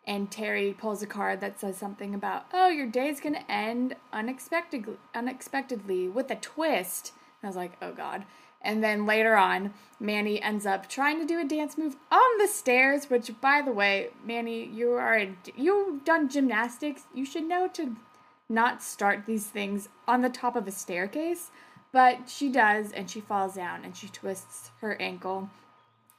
And 0.06 0.30
Terry 0.30 0.72
pulls 0.72 1.02
a 1.02 1.06
card 1.06 1.40
that 1.40 1.58
says 1.58 1.76
something 1.76 2.14
about, 2.14 2.46
"Oh, 2.52 2.68
your 2.68 2.86
day's 2.86 3.20
gonna 3.20 3.44
end 3.48 3.96
unexpectedly, 4.12 4.98
unexpectedly 5.14 6.08
with 6.08 6.30
a 6.30 6.36
twist." 6.36 7.12
And 7.42 7.46
I 7.46 7.48
was 7.48 7.56
like, 7.56 7.72
"Oh 7.82 7.92
God!" 7.92 8.24
And 8.62 8.82
then 8.82 9.04
later 9.04 9.36
on, 9.36 9.74
Manny 10.00 10.40
ends 10.40 10.64
up 10.64 10.88
trying 10.88 11.18
to 11.18 11.26
do 11.26 11.38
a 11.40 11.44
dance 11.44 11.76
move 11.76 11.96
on 12.10 12.38
the 12.38 12.46
stairs. 12.46 13.10
Which, 13.10 13.40
by 13.40 13.62
the 13.62 13.72
way, 13.72 14.10
Manny, 14.24 14.64
you 14.64 14.92
are 14.92 15.26
you've 15.56 16.04
done 16.04 16.28
gymnastics. 16.28 17.06
You 17.12 17.24
should 17.24 17.44
know 17.44 17.68
to 17.68 17.96
not 18.48 18.82
start 18.82 19.26
these 19.26 19.46
things 19.46 19.88
on 20.06 20.22
the 20.22 20.28
top 20.28 20.56
of 20.56 20.66
a 20.68 20.70
staircase, 20.72 21.50
but 21.92 22.28
she 22.28 22.48
does, 22.50 22.92
and 22.92 23.10
she 23.10 23.20
falls 23.20 23.54
down 23.54 23.84
and 23.84 23.96
she 23.96 24.08
twists 24.08 24.70
her 24.80 25.00
ankle, 25.00 25.50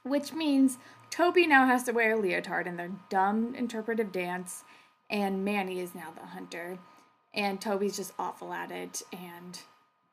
which 0.02 0.32
means 0.32 0.78
Toby 1.10 1.46
now 1.46 1.66
has 1.66 1.84
to 1.84 1.92
wear 1.92 2.12
a 2.12 2.16
leotard 2.18 2.66
in 2.66 2.76
their 2.76 2.90
dumb 3.08 3.54
interpretive 3.54 4.12
dance. 4.12 4.64
and 5.10 5.44
Manny 5.44 5.80
is 5.80 5.94
now 5.94 6.10
the 6.14 6.26
hunter. 6.26 6.78
And 7.34 7.60
Toby's 7.60 7.96
just 7.96 8.12
awful 8.18 8.52
at 8.52 8.70
it, 8.70 9.02
and 9.12 9.58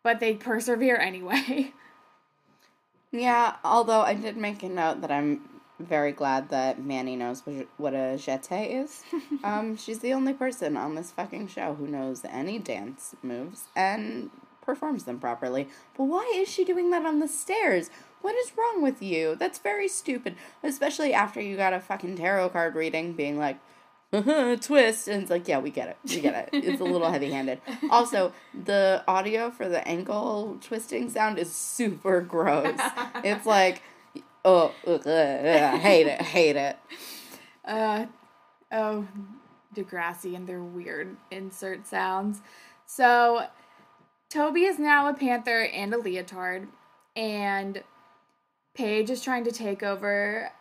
but 0.03 0.19
they 0.19 0.35
persevere 0.35 0.97
anyway. 0.97 1.73
Yeah, 3.11 3.55
although 3.63 4.01
I 4.01 4.13
did 4.13 4.35
make 4.35 4.61
a 4.61 4.67
note 4.67 4.99
that 4.99 5.11
I'm 5.11 5.54
very 5.79 6.11
glad 6.11 6.49
that 6.49 6.83
Manny 6.83 7.15
knows 7.15 7.43
what, 7.77 7.93
a 7.93 8.17
jeté 8.17 8.83
is. 8.83 9.03
um, 9.43 9.75
she's 9.75 9.99
the 9.99 10.13
only 10.13 10.33
person 10.33 10.77
on 10.77 10.95
this 10.95 11.11
fucking 11.11 11.47
show 11.47 11.75
who 11.75 11.87
knows 11.87 12.23
any 12.25 12.59
dance 12.59 13.15
moves 13.21 13.65
and 13.75 14.29
performs 14.61 15.03
them 15.03 15.19
properly. 15.19 15.67
But 15.97 16.05
why 16.05 16.31
is 16.35 16.49
she 16.49 16.63
doing 16.63 16.91
that 16.91 17.05
on 17.05 17.19
the 17.19 17.27
stairs? 17.27 17.89
What 18.21 18.35
is 18.35 18.53
wrong 18.57 18.81
with 18.81 19.01
you? 19.01 19.35
That's 19.35 19.59
very 19.59 19.87
stupid. 19.87 20.35
Especially 20.63 21.13
after 21.13 21.39
you 21.39 21.55
got 21.57 21.73
a 21.73 21.79
fucking 21.79 22.17
tarot 22.17 22.49
card 22.49 22.75
reading 22.75 23.13
being 23.13 23.37
like, 23.37 23.59
twist 24.61 25.09
and 25.09 25.23
it's 25.23 25.31
like 25.31 25.45
yeah 25.45 25.59
we 25.59 25.69
get 25.69 25.89
it 25.89 25.97
we 26.07 26.21
get 26.21 26.47
it 26.53 26.65
it's 26.65 26.79
a 26.79 26.85
little 26.85 27.11
heavy 27.11 27.31
handed 27.31 27.59
also 27.89 28.31
the 28.63 29.03
audio 29.09 29.51
for 29.51 29.67
the 29.67 29.85
ankle 29.85 30.57
twisting 30.61 31.09
sound 31.09 31.37
is 31.37 31.51
super 31.51 32.21
gross 32.21 32.79
it's 33.25 33.45
like 33.45 33.81
oh 34.45 34.71
ugh, 34.87 35.05
ugh, 35.05 35.79
hate 35.79 36.07
it 36.07 36.21
hate 36.21 36.55
it 36.55 36.77
uh 37.65 38.05
oh 38.71 39.05
degrassi 39.75 40.35
and 40.35 40.47
their 40.47 40.63
weird 40.63 41.17
insert 41.31 41.85
sounds 41.85 42.41
so 42.85 43.45
toby 44.29 44.63
is 44.63 44.79
now 44.79 45.09
a 45.09 45.13
panther 45.13 45.65
and 45.65 45.93
a 45.93 45.97
leotard 45.97 46.67
and 47.15 47.83
paige 48.75 49.09
is 49.09 49.21
trying 49.21 49.43
to 49.43 49.51
take 49.51 49.83
over 49.83 50.51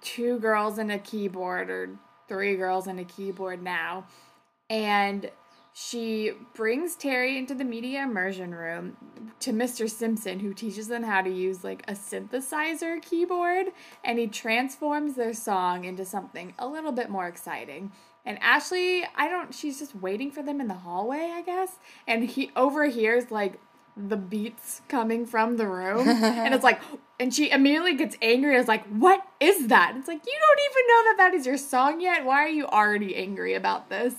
two 0.00 0.38
girls 0.38 0.78
and 0.78 0.92
a 0.92 0.98
keyboard 0.98 1.70
or 1.70 1.90
three 2.28 2.56
girls 2.56 2.86
and 2.86 3.00
a 3.00 3.04
keyboard 3.04 3.62
now. 3.62 4.06
And 4.70 5.30
she 5.76 6.30
brings 6.54 6.94
Terry 6.94 7.36
into 7.36 7.52
the 7.52 7.64
media 7.64 8.04
immersion 8.04 8.54
room 8.54 8.96
to 9.40 9.50
Mr. 9.50 9.90
Simpson, 9.90 10.38
who 10.38 10.54
teaches 10.54 10.86
them 10.86 11.02
how 11.02 11.20
to 11.20 11.28
use 11.28 11.64
like 11.64 11.82
a 11.88 11.94
synthesizer 11.94 13.02
keyboard, 13.02 13.66
and 14.04 14.20
he 14.20 14.28
transforms 14.28 15.16
their 15.16 15.34
song 15.34 15.84
into 15.84 16.04
something 16.04 16.54
a 16.60 16.68
little 16.68 16.92
bit 16.92 17.10
more 17.10 17.26
exciting. 17.26 17.90
And 18.24 18.38
Ashley, 18.40 19.04
I 19.16 19.28
don't, 19.28 19.52
she's 19.52 19.80
just 19.80 19.96
waiting 19.96 20.30
for 20.30 20.44
them 20.44 20.60
in 20.60 20.68
the 20.68 20.74
hallway, 20.74 21.32
I 21.34 21.42
guess, 21.42 21.72
and 22.06 22.30
he 22.30 22.52
overhears 22.54 23.32
like 23.32 23.58
the 23.96 24.16
beats 24.16 24.80
coming 24.88 25.26
from 25.26 25.56
the 25.56 25.66
room, 25.66 26.06
and 26.08 26.54
it's 26.54 26.64
like, 26.64 26.80
and 27.18 27.34
she 27.34 27.50
immediately 27.50 27.96
gets 27.96 28.16
angry. 28.22 28.54
and 28.54 28.60
Is 28.62 28.68
like, 28.68 28.86
"What 28.86 29.26
is 29.40 29.66
that?" 29.68 29.94
It's 29.96 30.08
like 30.08 30.24
you 30.24 30.32
don't 30.40 30.60
even 30.70 30.86
know 30.88 31.02
that 31.10 31.14
that 31.18 31.34
is 31.34 31.46
your 31.46 31.56
song 31.56 32.00
yet. 32.00 32.24
Why 32.24 32.44
are 32.44 32.48
you 32.48 32.66
already 32.66 33.14
angry 33.16 33.54
about 33.54 33.90
this? 33.90 34.14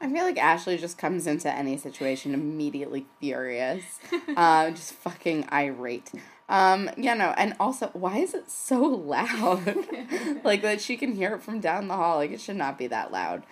I 0.00 0.10
feel 0.10 0.24
like 0.24 0.38
Ashley 0.38 0.78
just 0.78 0.96
comes 0.96 1.26
into 1.26 1.52
any 1.52 1.76
situation 1.76 2.32
immediately 2.32 3.06
furious, 3.20 3.84
uh, 4.36 4.70
just 4.70 4.94
fucking 4.94 5.46
irate. 5.52 6.10
Um, 6.48 6.90
yeah, 6.96 7.14
no, 7.14 7.34
and 7.36 7.54
also, 7.60 7.90
why 7.92 8.18
is 8.18 8.34
it 8.34 8.50
so 8.50 8.82
loud? 8.82 9.76
like 10.44 10.62
that 10.62 10.80
she 10.80 10.96
can 10.96 11.14
hear 11.14 11.34
it 11.34 11.42
from 11.42 11.60
down 11.60 11.88
the 11.88 11.96
hall. 11.96 12.16
Like 12.16 12.32
it 12.32 12.40
should 12.40 12.56
not 12.56 12.78
be 12.78 12.86
that 12.86 13.12
loud. 13.12 13.44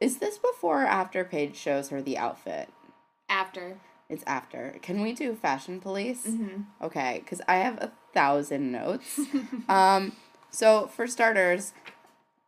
Is 0.00 0.18
this 0.18 0.36
before 0.38 0.82
or 0.82 0.86
after 0.86 1.24
Paige 1.24 1.56
shows 1.56 1.88
her 1.88 2.02
the 2.02 2.18
outfit? 2.18 2.68
After. 3.28 3.78
It's 4.08 4.22
after. 4.26 4.76
Can 4.82 5.00
we 5.00 5.12
do 5.12 5.34
fashion 5.34 5.80
police? 5.80 6.26
Mm-hmm. 6.26 6.62
Okay, 6.84 7.20
because 7.24 7.40
I 7.48 7.56
have 7.56 7.78
a 7.78 7.92
thousand 8.12 8.70
notes. 8.70 9.18
um, 9.68 10.12
so 10.50 10.86
for 10.86 11.06
starters, 11.06 11.72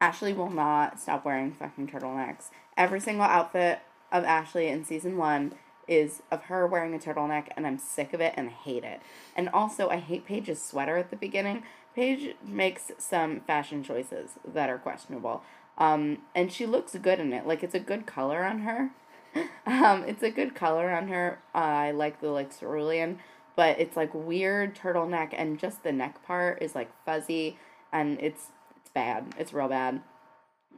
Ashley 0.01 0.33
will 0.33 0.51
not 0.51 1.01
stop 1.01 1.25
wearing 1.25 1.53
fucking 1.53 1.89
turtlenecks. 1.89 2.51
Every 2.79 3.01
single 3.01 3.25
outfit 3.25 3.81
of 4.13 4.25
Ashley 4.25 4.69
in 4.69 4.85
season 4.85 5.17
one 5.17 5.53
is 5.89 6.23
of 6.31 6.45
her 6.45 6.65
wearing 6.65 6.95
a 6.95 6.99
turtleneck, 6.99 7.49
and 7.57 7.67
I'm 7.67 7.77
sick 7.77 8.13
of 8.15 8.21
it 8.21 8.35
and 8.37 8.51
hate 8.51 8.85
it. 8.85 9.01
And 9.35 9.49
also, 9.49 9.89
I 9.89 9.97
hate 9.97 10.25
Paige's 10.25 10.63
sweater 10.63 10.97
at 10.97 11.11
the 11.11 11.17
beginning. 11.17 11.65
Paige 11.97 12.37
makes 12.47 12.93
some 12.99 13.41
fashion 13.41 13.83
choices 13.83 14.33
that 14.47 14.71
are 14.71 14.79
questionable. 14.79 15.43
Um, 15.77 16.19
and 16.37 16.53
she 16.53 16.67
looks 16.67 16.95
good 16.95 17.19
in 17.19 17.33
it. 17.33 17.47
Like, 17.49 17.65
it's 17.65 17.75
a 17.75 17.81
good 17.81 18.07
color 18.07 18.45
on 18.45 18.61
her. 18.61 18.91
um, 19.67 20.05
it's 20.05 20.23
a 20.23 20.31
good 20.31 20.55
color 20.55 20.91
on 20.91 21.09
her. 21.09 21.41
Uh, 21.55 21.59
I 21.59 21.91
like 21.91 22.21
the 22.21 22.29
like 22.29 22.57
cerulean, 22.57 23.19
but 23.57 23.81
it's 23.81 23.97
like 23.97 24.15
weird 24.15 24.77
turtleneck, 24.77 25.35
and 25.37 25.59
just 25.59 25.83
the 25.83 25.93
neck 25.93 26.23
part 26.25 26.63
is 26.63 26.75
like 26.77 26.91
fuzzy, 27.05 27.59
and 27.93 28.21
it's 28.21 28.53
it's 28.77 28.91
bad. 28.91 29.35
It's 29.37 29.53
real 29.53 29.69
bad. 29.69 30.01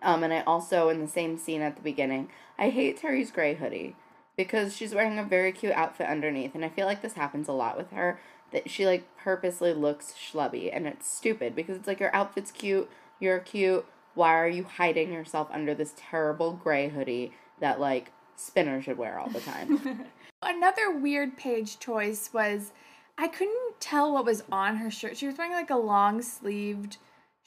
Um, 0.02 0.22
and 0.22 0.32
I 0.32 0.40
also 0.42 0.88
in 0.88 1.00
the 1.00 1.08
same 1.08 1.36
scene 1.36 1.62
at 1.62 1.76
the 1.76 1.82
beginning, 1.82 2.30
I 2.58 2.70
hate 2.70 2.98
Terry's 2.98 3.30
gray 3.30 3.54
hoodie 3.54 3.96
because 4.36 4.76
she's 4.76 4.94
wearing 4.94 5.18
a 5.18 5.24
very 5.24 5.52
cute 5.52 5.72
outfit 5.72 6.08
underneath, 6.08 6.54
and 6.54 6.64
I 6.64 6.68
feel 6.68 6.86
like 6.86 7.02
this 7.02 7.14
happens 7.14 7.48
a 7.48 7.52
lot 7.52 7.76
with 7.76 7.90
her. 7.90 8.20
That 8.52 8.68
she 8.68 8.84
like 8.84 9.04
purposely 9.16 9.72
looks 9.72 10.12
schlubby, 10.12 10.74
and 10.74 10.86
it's 10.86 11.10
stupid 11.10 11.54
because 11.54 11.76
it's 11.76 11.86
like 11.86 12.00
your 12.00 12.14
outfit's 12.14 12.50
cute, 12.50 12.90
you're 13.20 13.38
cute. 13.38 13.86
Why 14.14 14.34
are 14.34 14.48
you 14.48 14.64
hiding 14.64 15.12
yourself 15.12 15.48
under 15.52 15.72
this 15.72 15.94
terrible 15.96 16.52
gray 16.54 16.88
hoodie 16.88 17.32
that 17.60 17.78
like 17.78 18.10
Spinner 18.40 18.80
should 18.80 18.98
wear 18.98 19.18
all 19.18 19.28
the 19.28 19.40
time. 19.40 20.06
Another 20.42 20.90
weird 20.90 21.36
page 21.36 21.78
choice 21.78 22.32
was 22.32 22.72
I 23.18 23.28
couldn't 23.28 23.80
tell 23.80 24.12
what 24.14 24.24
was 24.24 24.42
on 24.50 24.76
her 24.76 24.90
shirt. 24.90 25.18
She 25.18 25.26
was 25.26 25.36
wearing 25.36 25.52
like 25.52 25.70
a 25.70 25.76
long 25.76 26.22
sleeved 26.22 26.96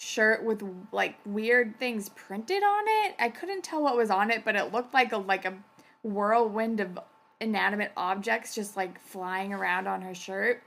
shirt 0.03 0.43
with 0.43 0.63
like 0.91 1.15
weird 1.25 1.79
things 1.79 2.09
printed 2.09 2.63
on 2.63 2.83
it. 3.05 3.15
I 3.19 3.29
couldn't 3.29 3.63
tell 3.63 3.81
what 3.81 3.97
was 3.97 4.09
on 4.09 4.31
it, 4.31 4.43
but 4.43 4.55
it 4.55 4.73
looked 4.73 4.93
like 4.93 5.11
a 5.13 5.17
like 5.17 5.45
a 5.45 5.53
whirlwind 6.03 6.79
of 6.79 6.99
inanimate 7.39 7.91
objects 7.95 8.53
just 8.53 8.75
like 8.75 8.99
flying 8.99 9.53
around 9.53 9.87
on 9.87 10.01
her 10.01 10.13
shirt. 10.13 10.63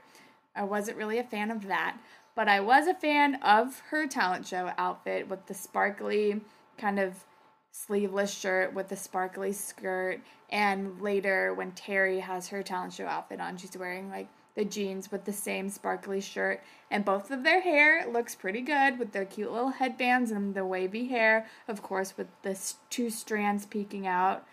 I 0.55 0.63
wasn't 0.63 0.97
really 0.97 1.19
a 1.19 1.23
fan 1.23 1.51
of 1.51 1.67
that, 1.67 1.97
but 2.35 2.47
I 2.47 2.59
was 2.59 2.87
a 2.87 2.93
fan 2.93 3.35
of 3.35 3.79
her 3.91 4.07
talent 4.07 4.47
show 4.47 4.71
outfit 4.77 5.29
with 5.29 5.45
the 5.45 5.53
sparkly 5.53 6.41
kind 6.77 6.99
of 6.99 7.23
sleeveless 7.71 8.33
shirt 8.33 8.73
with 8.73 8.87
the 8.87 8.95
sparkly 8.95 9.53
skirt. 9.53 10.19
And 10.49 10.99
later, 11.01 11.53
when 11.53 11.71
Terry 11.71 12.19
has 12.19 12.47
her 12.47 12.63
talent 12.63 12.93
show 12.93 13.05
outfit 13.05 13.39
on, 13.39 13.57
she's 13.57 13.77
wearing 13.77 14.09
like 14.09 14.27
the 14.57 14.65
jeans 14.65 15.11
with 15.11 15.23
the 15.25 15.31
same 15.31 15.69
sparkly 15.69 16.19
shirt. 16.19 16.61
And 16.89 17.05
both 17.05 17.29
of 17.29 17.43
their 17.43 17.61
hair 17.61 18.07
looks 18.11 18.33
pretty 18.33 18.61
good 18.61 18.97
with 18.97 19.11
their 19.11 19.23
cute 19.23 19.51
little 19.51 19.69
headbands 19.69 20.31
and 20.31 20.55
the 20.55 20.65
wavy 20.65 21.07
hair, 21.07 21.45
of 21.67 21.83
course, 21.83 22.17
with 22.17 22.27
the 22.41 22.59
two 22.89 23.11
strands 23.11 23.67
peeking 23.67 24.07
out, 24.07 24.43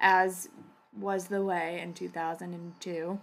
as 0.00 0.48
was 0.98 1.28
the 1.28 1.44
way 1.44 1.80
in 1.80 1.94
2002. 1.94 3.20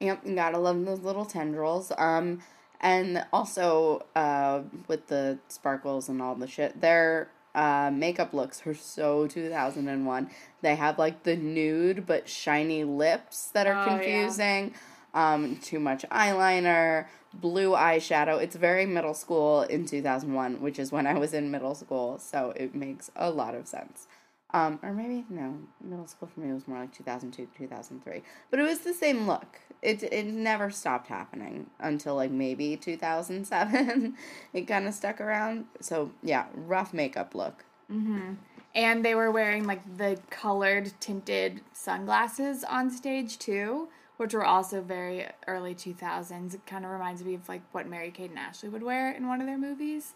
Yep, 0.00 0.22
you 0.24 0.34
gotta 0.34 0.58
love 0.58 0.82
those 0.86 1.00
little 1.00 1.26
tendrils. 1.26 1.92
Um, 1.98 2.40
and 2.80 3.26
also 3.30 4.06
uh, 4.16 4.62
with 4.88 5.08
the 5.08 5.38
sparkles 5.48 6.08
and 6.08 6.22
all 6.22 6.34
the 6.34 6.46
shit, 6.46 6.80
they're 6.80 7.28
uh, 7.54 7.90
makeup 7.92 8.32
looks 8.32 8.66
are 8.66 8.74
so 8.74 9.26
2001. 9.26 10.30
They 10.62 10.74
have 10.74 10.98
like 10.98 11.22
the 11.24 11.36
nude 11.36 12.06
but 12.06 12.28
shiny 12.30 12.84
lips 12.84 13.48
that 13.48 13.66
are 13.66 13.82
oh, 13.82 13.88
confusing. 13.88 14.72
Yeah. 14.72 14.78
Um, 15.14 15.56
too 15.56 15.80
much 15.80 16.04
eyeliner, 16.10 17.06
blue 17.32 17.70
eyeshadow. 17.70 18.40
It's 18.42 18.56
very 18.56 18.84
middle 18.84 19.14
school 19.14 19.62
in 19.62 19.86
2001, 19.86 20.60
which 20.60 20.78
is 20.78 20.92
when 20.92 21.06
I 21.06 21.14
was 21.14 21.32
in 21.32 21.50
middle 21.50 21.74
school, 21.74 22.18
so 22.18 22.52
it 22.56 22.74
makes 22.74 23.10
a 23.16 23.30
lot 23.30 23.54
of 23.54 23.66
sense. 23.66 24.06
Um, 24.52 24.78
or 24.82 24.92
maybe 24.92 25.24
no, 25.28 25.58
middle 25.82 26.06
school 26.06 26.28
for 26.32 26.40
me 26.40 26.52
was 26.52 26.68
more 26.68 26.78
like 26.78 26.94
2002, 26.94 27.48
2003. 27.58 28.22
But 28.50 28.60
it 28.60 28.62
was 28.62 28.80
the 28.80 28.94
same 28.94 29.26
look. 29.26 29.60
It 29.82 30.02
it 30.04 30.26
never 30.26 30.70
stopped 30.70 31.08
happening 31.08 31.66
until 31.80 32.14
like 32.14 32.30
maybe 32.30 32.76
2007. 32.76 34.16
it 34.52 34.62
kind 34.62 34.86
of 34.86 34.94
stuck 34.94 35.20
around. 35.20 35.66
So 35.80 36.12
yeah, 36.22 36.46
rough 36.54 36.94
makeup 36.94 37.34
look. 37.34 37.64
Mm-hmm. 37.90 38.34
And 38.74 39.04
they 39.04 39.14
were 39.14 39.30
wearing 39.30 39.64
like 39.64 39.96
the 39.96 40.18
colored 40.30 40.92
tinted 41.00 41.60
sunglasses 41.72 42.62
on 42.62 42.90
stage 42.90 43.38
too, 43.38 43.88
which 44.16 44.34
were 44.34 44.44
also 44.44 44.80
very 44.80 45.26
early 45.46 45.74
2000s. 45.74 46.54
It 46.54 46.66
kind 46.66 46.84
of 46.84 46.90
reminds 46.90 47.24
me 47.24 47.34
of 47.34 47.48
like 47.48 47.62
what 47.72 47.88
Mary 47.88 48.10
Kate 48.10 48.30
and 48.30 48.38
Ashley 48.38 48.68
would 48.68 48.82
wear 48.82 49.10
in 49.12 49.28
one 49.28 49.40
of 49.40 49.46
their 49.46 49.58
movies. 49.58 50.14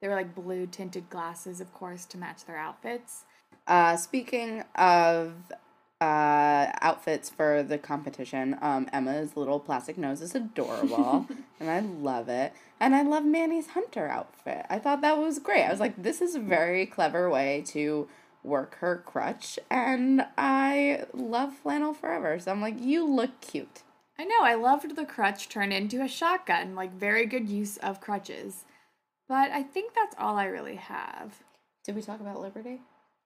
They 0.00 0.08
were 0.08 0.14
like 0.14 0.34
blue 0.34 0.66
tinted 0.66 1.08
glasses, 1.10 1.60
of 1.60 1.72
course, 1.72 2.04
to 2.06 2.18
match 2.18 2.44
their 2.44 2.58
outfits. 2.58 3.24
Uh, 3.66 3.96
speaking 3.96 4.64
of 4.74 5.34
uh, 6.00 6.72
outfits 6.80 7.30
for 7.30 7.62
the 7.62 7.78
competition, 7.78 8.58
um, 8.60 8.88
Emma's 8.92 9.36
little 9.36 9.60
plastic 9.60 9.96
nose 9.96 10.20
is 10.20 10.34
adorable, 10.34 11.28
and 11.60 11.70
I 11.70 11.78
love 11.78 12.28
it. 12.28 12.52
And 12.80 12.96
I 12.96 13.02
love 13.02 13.24
Manny's 13.24 13.68
hunter 13.68 14.08
outfit. 14.08 14.66
I 14.68 14.80
thought 14.80 15.02
that 15.02 15.18
was 15.18 15.38
great. 15.38 15.62
I 15.62 15.70
was 15.70 15.78
like, 15.78 16.02
this 16.02 16.20
is 16.20 16.34
a 16.34 16.40
very 16.40 16.84
clever 16.84 17.30
way 17.30 17.62
to 17.68 18.08
work 18.42 18.76
her 18.76 19.02
crutch, 19.04 19.58
and 19.70 20.26
I 20.36 21.04
love 21.12 21.54
flannel 21.54 21.94
forever. 21.94 22.38
So 22.38 22.50
I'm 22.50 22.60
like, 22.60 22.80
you 22.80 23.04
look 23.04 23.40
cute. 23.40 23.82
I 24.18 24.24
know. 24.24 24.42
I 24.42 24.54
loved 24.54 24.94
the 24.94 25.04
crutch 25.04 25.48
turned 25.48 25.72
into 25.72 26.02
a 26.02 26.08
shotgun. 26.08 26.74
Like 26.74 26.92
very 26.92 27.26
good 27.26 27.48
use 27.48 27.76
of 27.78 28.00
crutches. 28.00 28.64
But 29.28 29.50
I 29.50 29.62
think 29.62 29.94
that's 29.94 30.14
all 30.18 30.36
I 30.36 30.44
really 30.44 30.76
have. 30.76 31.42
Did 31.84 31.96
we 31.96 32.02
talk 32.02 32.20
about 32.20 32.40
Liberty? 32.40 32.80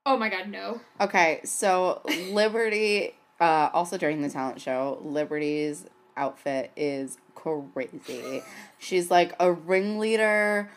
Oh 0.05 0.17
my 0.17 0.29
god, 0.29 0.47
no. 0.47 0.79
Okay, 1.01 1.41
so 1.43 2.01
Liberty, 2.31 3.13
uh, 3.41 3.69
also 3.73 3.97
during 3.97 4.21
the 4.21 4.29
talent 4.29 4.61
show, 4.61 4.99
Liberty's 5.03 5.85
outfit 6.15 6.71
is 6.75 7.17
crazy. 7.35 8.41
She's 8.77 9.11
like 9.11 9.35
a 9.39 9.51
ringleader, 9.51 10.71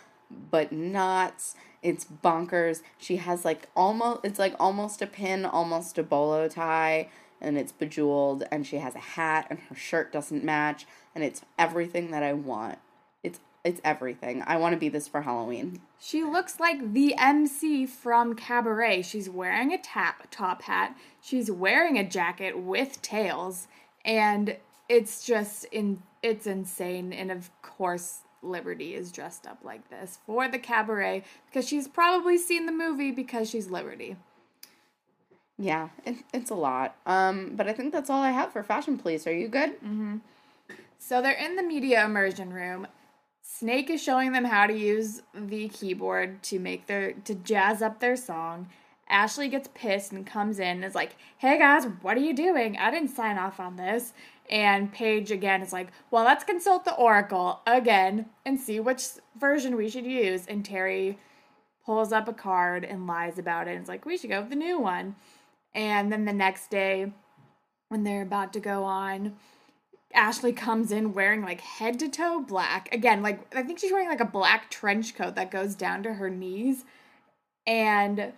but 0.51 0.73
not. 0.73 1.43
It's 1.83 2.05
bonkers. 2.05 2.83
She 2.99 3.17
has 3.17 3.45
like 3.45 3.69
almost, 3.75 4.21
it's 4.25 4.39
like 4.39 4.55
almost 4.61 5.01
a 5.03 5.07
pin, 5.07 5.45
almost 5.45 5.99
a 5.99 6.03
bolo 6.03 6.49
tie, 6.49 7.09
and 7.41 7.57
it's 7.57 7.73
bejeweled, 7.73 8.45
and 8.51 8.67
she 8.67 8.77
has 8.77 8.95
a 8.95 8.99
hat, 8.99 9.47
and 9.49 9.59
her 9.59 9.75
shirt 9.75 10.13
doesn't 10.13 10.45
match, 10.45 10.87
and 11.15 11.25
it's 11.25 11.43
everything 11.59 12.11
that 12.11 12.23
I 12.23 12.35
want. 12.35 12.79
It's 13.23 13.41
it's 13.65 13.81
everything. 13.85 14.43
I 14.47 14.57
want 14.57 14.75
to 14.75 14.79
be 14.79 14.89
this 14.89 15.09
for 15.09 15.23
Halloween. 15.23 15.81
She 15.99 16.23
looks 16.23 16.61
like 16.61 16.93
the 16.93 17.15
MC 17.17 17.87
from 17.87 18.35
Cabaret. 18.35 19.03
She's 19.03 19.29
wearing 19.29 19.73
a 19.73 19.79
tap 19.79 20.29
top 20.31 20.63
hat. 20.63 20.97
She's 21.21 21.51
wearing 21.51 21.99
a 21.99 22.09
jacket 22.09 22.59
with 22.59 23.03
tails, 23.03 23.69
and 24.05 24.57
it's 24.89 25.25
just 25.25 25.65
in 25.67 26.03
it's 26.23 26.47
insane. 26.47 27.13
And 27.13 27.31
of 27.31 27.51
course, 27.63 28.21
Liberty 28.43 28.95
is 28.95 29.13
dressed 29.13 29.47
up 29.47 29.59
like 29.63 29.89
this 29.91 30.19
for 30.27 30.49
the 30.49 30.59
cabaret 30.59 31.25
because 31.47 31.69
she's 31.69 31.89
probably 31.89 32.39
seen 32.39 32.67
the 32.67 32.73
movie 32.73 33.11
because 33.11 33.51
she's 33.51 33.71
Liberty. 33.71 34.17
Yeah, 35.59 35.91
it, 36.07 36.17
it's 36.33 36.51
a 36.51 36.55
lot. 36.55 36.97
Um, 37.05 37.53
but 37.55 37.69
I 37.69 37.75
think 37.75 37.93
that's 37.93 38.09
all 38.09 38.23
I 38.23 38.31
have 38.31 38.53
for 38.53 38.63
Fashion 38.63 38.97
Police. 38.97 39.27
Are 39.27 39.35
you 39.35 39.47
good? 39.49 39.75
So 40.99 41.21
they're 41.21 41.33
in 41.33 41.57
the 41.57 41.63
media 41.63 42.05
immersion 42.05 42.53
room. 42.53 42.87
Snake 43.43 43.91
is 43.91 44.03
showing 44.03 44.33
them 44.33 44.45
how 44.45 44.67
to 44.67 44.73
use 44.77 45.23
the 45.35 45.69
keyboard 45.69 46.43
to 46.45 46.59
make 46.59 46.87
their 46.87 47.13
to 47.13 47.35
jazz 47.35 47.83
up 47.83 48.01
their 48.01 48.17
song. 48.17 48.69
Ashley 49.09 49.49
gets 49.49 49.69
pissed 49.75 50.13
and 50.13 50.25
comes 50.25 50.59
in 50.59 50.69
and 50.69 50.85
is 50.85 50.95
like, 50.95 51.17
"Hey 51.39 51.59
guys, 51.59 51.85
what 52.01 52.17
are 52.17 52.21
you 52.21 52.33
doing? 52.33 52.77
I 52.79 52.91
didn't 52.91 53.09
sign 53.09 53.39
off 53.39 53.61
on 53.61 53.77
this." 53.77 54.13
And 54.51 54.93
Paige 54.93 55.31
again 55.31 55.63
is 55.63 55.73
like, 55.73 55.89
"Well, 56.11 56.25
let's 56.25 56.45
consult 56.45 56.85
the 56.85 56.97
oracle 56.97 57.61
again 57.67 58.29
and 58.45 58.61
see 58.61 58.81
which 58.81 59.07
version 59.37 59.77
we 59.77 59.89
should 59.89 60.05
use." 60.05 60.47
And 60.47 60.65
Terry 60.65 61.19
pulls 61.87 62.13
up 62.13 62.29
a 62.29 62.33
card 62.33 62.85
and 62.85 63.07
lies 63.07 63.39
about 63.39 63.69
it 63.69 63.73
and 63.73 63.83
is 63.83 63.89
like, 63.89 64.05
"We 64.05 64.19
should 64.19 64.31
go 64.31 64.41
with 64.41 64.51
the 64.51 64.57
new 64.57 64.79
one." 64.79 65.15
And 65.73 66.13
then 66.13 66.25
the 66.25 66.33
next 66.33 66.69
day, 66.69 67.13
when 67.89 68.03
they're 68.03 68.23
about 68.23 68.53
to 68.55 68.61
go 68.61 68.83
on, 68.83 69.37
Ashley 70.13 70.53
comes 70.53 70.91
in 70.91 71.13
wearing 71.13 71.43
like 71.43 71.61
head 71.61 72.01
to 72.01 72.09
toe 72.09 72.41
black. 72.41 72.93
Again, 72.93 73.23
like 73.23 73.55
I 73.55 73.63
think 73.63 73.79
she's 73.79 73.93
wearing 73.93 74.09
like 74.09 74.21
a 74.21 74.25
black 74.25 74.69
trench 74.69 75.15
coat 75.15 75.37
that 75.37 75.53
goes 75.53 75.77
down 75.77 76.03
to 76.03 76.15
her 76.15 76.29
knees. 76.29 76.85
And 77.67 78.33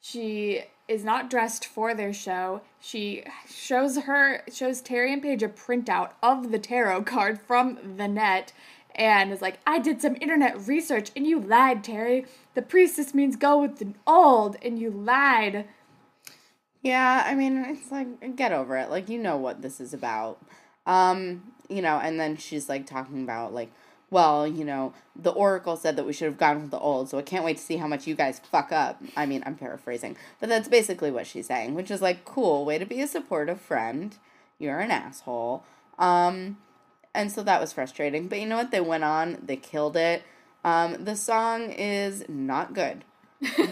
she 0.00 0.64
is 0.88 1.04
not 1.04 1.30
dressed 1.30 1.64
for 1.64 1.94
their 1.94 2.12
show. 2.12 2.60
She 2.80 3.24
shows 3.48 3.98
her 3.98 4.42
shows 4.52 4.80
Terry 4.80 5.12
and 5.12 5.22
Paige 5.22 5.42
a 5.42 5.48
printout 5.48 6.10
of 6.22 6.50
the 6.50 6.58
tarot 6.58 7.02
card 7.02 7.40
from 7.40 7.96
the 7.96 8.08
net 8.08 8.52
and 8.94 9.32
is 9.32 9.40
like, 9.40 9.58
I 9.66 9.78
did 9.78 10.02
some 10.02 10.16
internet 10.20 10.66
research 10.66 11.10
and 11.16 11.26
you 11.26 11.40
lied, 11.40 11.82
Terry. 11.82 12.26
The 12.54 12.62
priestess 12.62 13.14
means 13.14 13.36
go 13.36 13.60
with 13.60 13.78
the 13.78 13.94
old 14.06 14.56
and 14.62 14.78
you 14.78 14.90
lied. 14.90 15.66
Yeah, 16.82 17.22
I 17.24 17.34
mean, 17.34 17.56
it's 17.58 17.90
like 17.92 18.36
get 18.36 18.52
over 18.52 18.76
it. 18.76 18.90
Like 18.90 19.08
you 19.08 19.18
know 19.18 19.36
what 19.36 19.62
this 19.62 19.80
is 19.80 19.94
about. 19.94 20.44
Um, 20.84 21.52
you 21.68 21.80
know, 21.80 21.98
and 21.98 22.18
then 22.18 22.36
she's 22.36 22.68
like 22.68 22.86
talking 22.86 23.22
about 23.22 23.54
like, 23.54 23.72
well, 24.12 24.46
you 24.46 24.62
know, 24.62 24.92
the 25.16 25.30
oracle 25.30 25.74
said 25.74 25.96
that 25.96 26.04
we 26.04 26.12
should 26.12 26.26
have 26.26 26.36
gone 26.36 26.60
with 26.60 26.70
the 26.70 26.78
old, 26.78 27.08
so 27.08 27.18
I 27.18 27.22
can't 27.22 27.46
wait 27.46 27.56
to 27.56 27.62
see 27.62 27.78
how 27.78 27.86
much 27.86 28.06
you 28.06 28.14
guys 28.14 28.42
fuck 28.50 28.70
up. 28.70 29.02
I 29.16 29.24
mean, 29.24 29.42
I'm 29.46 29.54
paraphrasing, 29.54 30.18
but 30.38 30.50
that's 30.50 30.68
basically 30.68 31.10
what 31.10 31.26
she's 31.26 31.46
saying, 31.46 31.74
which 31.74 31.90
is 31.90 32.02
like, 32.02 32.26
cool, 32.26 32.66
way 32.66 32.76
to 32.76 32.84
be 32.84 33.00
a 33.00 33.06
supportive 33.06 33.58
friend. 33.58 34.14
You're 34.58 34.80
an 34.80 34.90
asshole. 34.90 35.64
Um, 35.98 36.58
and 37.14 37.32
so 37.32 37.42
that 37.42 37.58
was 37.58 37.72
frustrating. 37.72 38.28
But 38.28 38.38
you 38.38 38.46
know 38.46 38.58
what? 38.58 38.70
They 38.70 38.82
went 38.82 39.02
on, 39.02 39.38
they 39.42 39.56
killed 39.56 39.96
it. 39.96 40.22
Um, 40.62 41.04
the 41.04 41.16
song 41.16 41.70
is 41.70 42.28
not 42.28 42.74
good, 42.74 43.04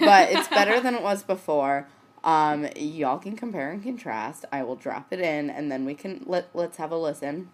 but 0.00 0.30
it's 0.30 0.48
better 0.48 0.80
than 0.80 0.94
it 0.94 1.02
was 1.02 1.22
before. 1.22 1.86
Um, 2.24 2.66
y'all 2.76 3.18
can 3.18 3.36
compare 3.36 3.70
and 3.70 3.82
contrast. 3.82 4.46
I 4.50 4.62
will 4.62 4.76
drop 4.76 5.12
it 5.12 5.20
in, 5.20 5.50
and 5.50 5.70
then 5.70 5.84
we 5.84 5.94
can 5.94 6.22
let 6.26 6.48
let's 6.54 6.78
have 6.78 6.92
a 6.92 6.96
listen. 6.96 7.50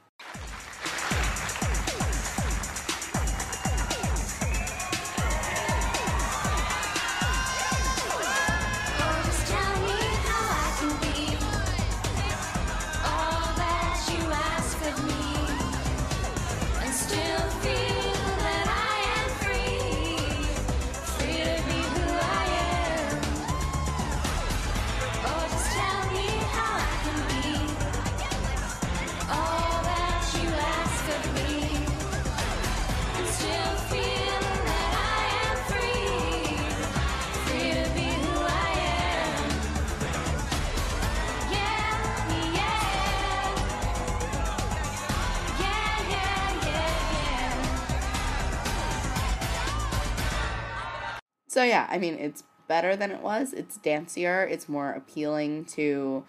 So 51.56 51.62
yeah, 51.62 51.86
I 51.88 51.96
mean, 51.96 52.18
it's 52.18 52.44
better 52.68 52.96
than 52.96 53.10
it 53.10 53.22
was. 53.22 53.54
It's 53.54 53.78
dancier. 53.78 54.46
It's 54.46 54.68
more 54.68 54.90
appealing 54.92 55.64
to 55.76 56.22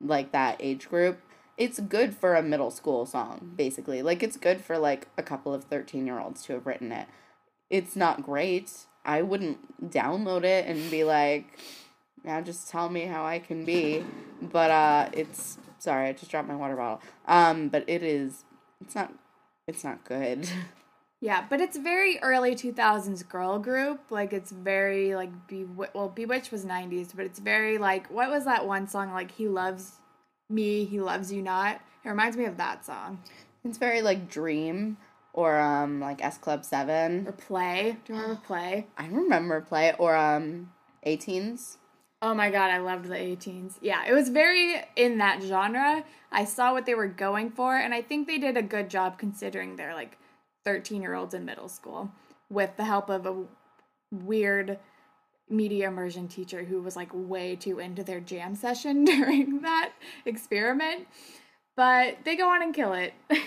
like 0.00 0.32
that 0.32 0.56
age 0.60 0.88
group. 0.88 1.20
It's 1.58 1.78
good 1.78 2.16
for 2.16 2.34
a 2.34 2.42
middle 2.42 2.70
school 2.70 3.04
song, 3.04 3.52
basically. 3.54 4.00
Like 4.00 4.22
it's 4.22 4.38
good 4.38 4.62
for 4.62 4.78
like 4.78 5.08
a 5.18 5.22
couple 5.22 5.52
of 5.52 5.68
13-year-olds 5.68 6.42
to 6.44 6.54
have 6.54 6.64
written 6.64 6.90
it. 6.90 7.06
It's 7.68 7.96
not 7.96 8.22
great. 8.22 8.86
I 9.04 9.20
wouldn't 9.20 9.90
download 9.90 10.44
it 10.44 10.66
and 10.66 10.90
be 10.90 11.04
like, 11.04 11.58
now 12.24 12.40
just 12.40 12.70
tell 12.70 12.88
me 12.88 13.02
how 13.02 13.26
I 13.26 13.40
can 13.40 13.66
be. 13.66 14.02
But 14.40 14.70
uh 14.70 15.10
it's 15.12 15.58
sorry, 15.80 16.08
I 16.08 16.12
just 16.14 16.30
dropped 16.30 16.48
my 16.48 16.56
water 16.56 16.76
bottle. 16.76 17.02
Um 17.26 17.68
but 17.68 17.84
it 17.86 18.02
is 18.02 18.44
it's 18.80 18.94
not 18.94 19.12
it's 19.66 19.84
not 19.84 20.02
good. 20.04 20.48
Yeah, 21.22 21.44
but 21.48 21.60
it's 21.60 21.76
very 21.76 22.18
early 22.18 22.56
2000s 22.56 23.22
girl 23.28 23.60
group. 23.60 24.00
Like 24.10 24.32
it's 24.32 24.50
very 24.50 25.14
like 25.14 25.30
be 25.46 25.64
well 25.64 26.08
Bewitched 26.08 26.50
was 26.50 26.64
90s, 26.64 27.14
but 27.14 27.24
it's 27.24 27.38
very 27.38 27.78
like 27.78 28.10
what 28.10 28.28
was 28.28 28.44
that 28.44 28.66
one 28.66 28.88
song 28.88 29.12
like 29.12 29.30
he 29.30 29.46
loves 29.46 30.00
me, 30.50 30.84
he 30.84 31.00
loves 31.00 31.32
you 31.32 31.40
not. 31.40 31.80
It 32.04 32.08
reminds 32.08 32.36
me 32.36 32.46
of 32.46 32.56
that 32.56 32.84
song. 32.84 33.22
It's 33.64 33.78
very 33.78 34.02
like 34.02 34.28
Dream 34.28 34.96
or 35.32 35.60
um 35.60 36.00
like 36.00 36.24
S 36.24 36.38
Club 36.38 36.64
7. 36.64 37.28
Or 37.28 37.32
Play. 37.32 37.98
Do 38.04 38.14
you 38.14 38.18
remember 38.18 38.40
Play? 38.46 38.88
I 38.98 39.06
remember 39.06 39.60
play 39.60 39.94
or 40.00 40.16
um 40.16 40.72
18s. 41.06 41.76
Oh 42.20 42.34
my 42.34 42.50
god, 42.50 42.70
I 42.70 42.78
loved 42.78 43.04
the 43.04 43.14
18s. 43.14 43.74
Yeah, 43.80 44.04
it 44.08 44.12
was 44.12 44.28
very 44.28 44.82
in 44.96 45.18
that 45.18 45.40
genre. 45.40 46.04
I 46.32 46.44
saw 46.46 46.72
what 46.72 46.84
they 46.84 46.96
were 46.96 47.06
going 47.06 47.52
for, 47.52 47.76
and 47.76 47.94
I 47.94 48.02
think 48.02 48.26
they 48.26 48.38
did 48.38 48.56
a 48.56 48.62
good 48.62 48.90
job 48.90 49.18
considering 49.18 49.76
they're 49.76 49.94
like 49.94 50.18
13 50.64 51.02
year 51.02 51.14
olds 51.14 51.34
in 51.34 51.44
middle 51.44 51.68
school 51.68 52.10
with 52.50 52.76
the 52.76 52.84
help 52.84 53.08
of 53.08 53.26
a 53.26 53.44
weird 54.10 54.78
media 55.48 55.88
immersion 55.88 56.28
teacher 56.28 56.64
who 56.64 56.80
was 56.80 56.96
like 56.96 57.10
way 57.12 57.56
too 57.56 57.78
into 57.78 58.02
their 58.02 58.20
jam 58.20 58.54
session 58.54 59.04
during 59.04 59.62
that 59.62 59.92
experiment. 60.24 61.06
But 61.76 62.18
they 62.24 62.36
go 62.36 62.48
on 62.50 62.62
and 62.62 62.74
kill 62.74 62.92
it. 62.92 63.14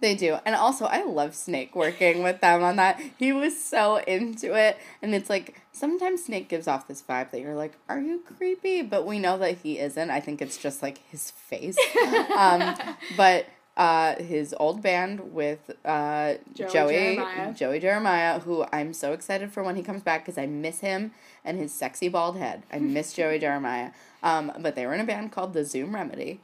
They 0.00 0.14
do. 0.14 0.38
And 0.44 0.54
also 0.54 0.84
I 0.84 1.02
love 1.02 1.34
Snake 1.34 1.74
working 1.74 2.22
with 2.22 2.40
them 2.40 2.62
on 2.62 2.76
that. 2.76 3.00
He 3.18 3.32
was 3.32 3.60
so 3.60 3.96
into 3.96 4.54
it. 4.54 4.78
And 5.02 5.14
it's 5.14 5.28
like 5.28 5.60
sometimes 5.72 6.24
Snake 6.24 6.48
gives 6.48 6.68
off 6.68 6.86
this 6.86 7.02
vibe 7.02 7.30
that 7.32 7.40
you're 7.40 7.56
like, 7.56 7.72
Are 7.88 8.00
you 8.00 8.22
creepy? 8.36 8.82
But 8.82 9.06
we 9.06 9.18
know 9.18 9.38
that 9.38 9.58
he 9.58 9.78
isn't. 9.78 10.10
I 10.10 10.20
think 10.20 10.40
it's 10.40 10.56
just 10.56 10.82
like 10.82 10.98
his 11.10 11.30
face. 11.30 11.76
um 12.36 12.76
but 13.16 13.46
uh, 13.78 14.16
his 14.16 14.54
old 14.58 14.82
band 14.82 15.32
with 15.32 15.70
uh, 15.84 16.34
Joey 16.52 16.68
Joey 16.70 16.92
Jeremiah. 16.92 17.54
Joey 17.54 17.80
Jeremiah, 17.80 18.38
who 18.40 18.66
I'm 18.72 18.92
so 18.92 19.12
excited 19.12 19.52
for 19.52 19.62
when 19.62 19.76
he 19.76 19.82
comes 19.82 20.02
back 20.02 20.24
because 20.24 20.36
I 20.36 20.44
miss 20.46 20.80
him 20.80 21.12
and 21.44 21.58
his 21.58 21.72
sexy 21.72 22.08
bald 22.08 22.36
head. 22.36 22.64
I 22.70 22.78
miss 22.80 23.14
Joey 23.14 23.38
Jeremiah. 23.38 23.92
Um, 24.22 24.52
but 24.58 24.74
they 24.74 24.84
were 24.84 24.94
in 24.94 25.00
a 25.00 25.04
band 25.04 25.32
called 25.32 25.54
the 25.54 25.64
Zoom 25.64 25.94
Remedy, 25.94 26.40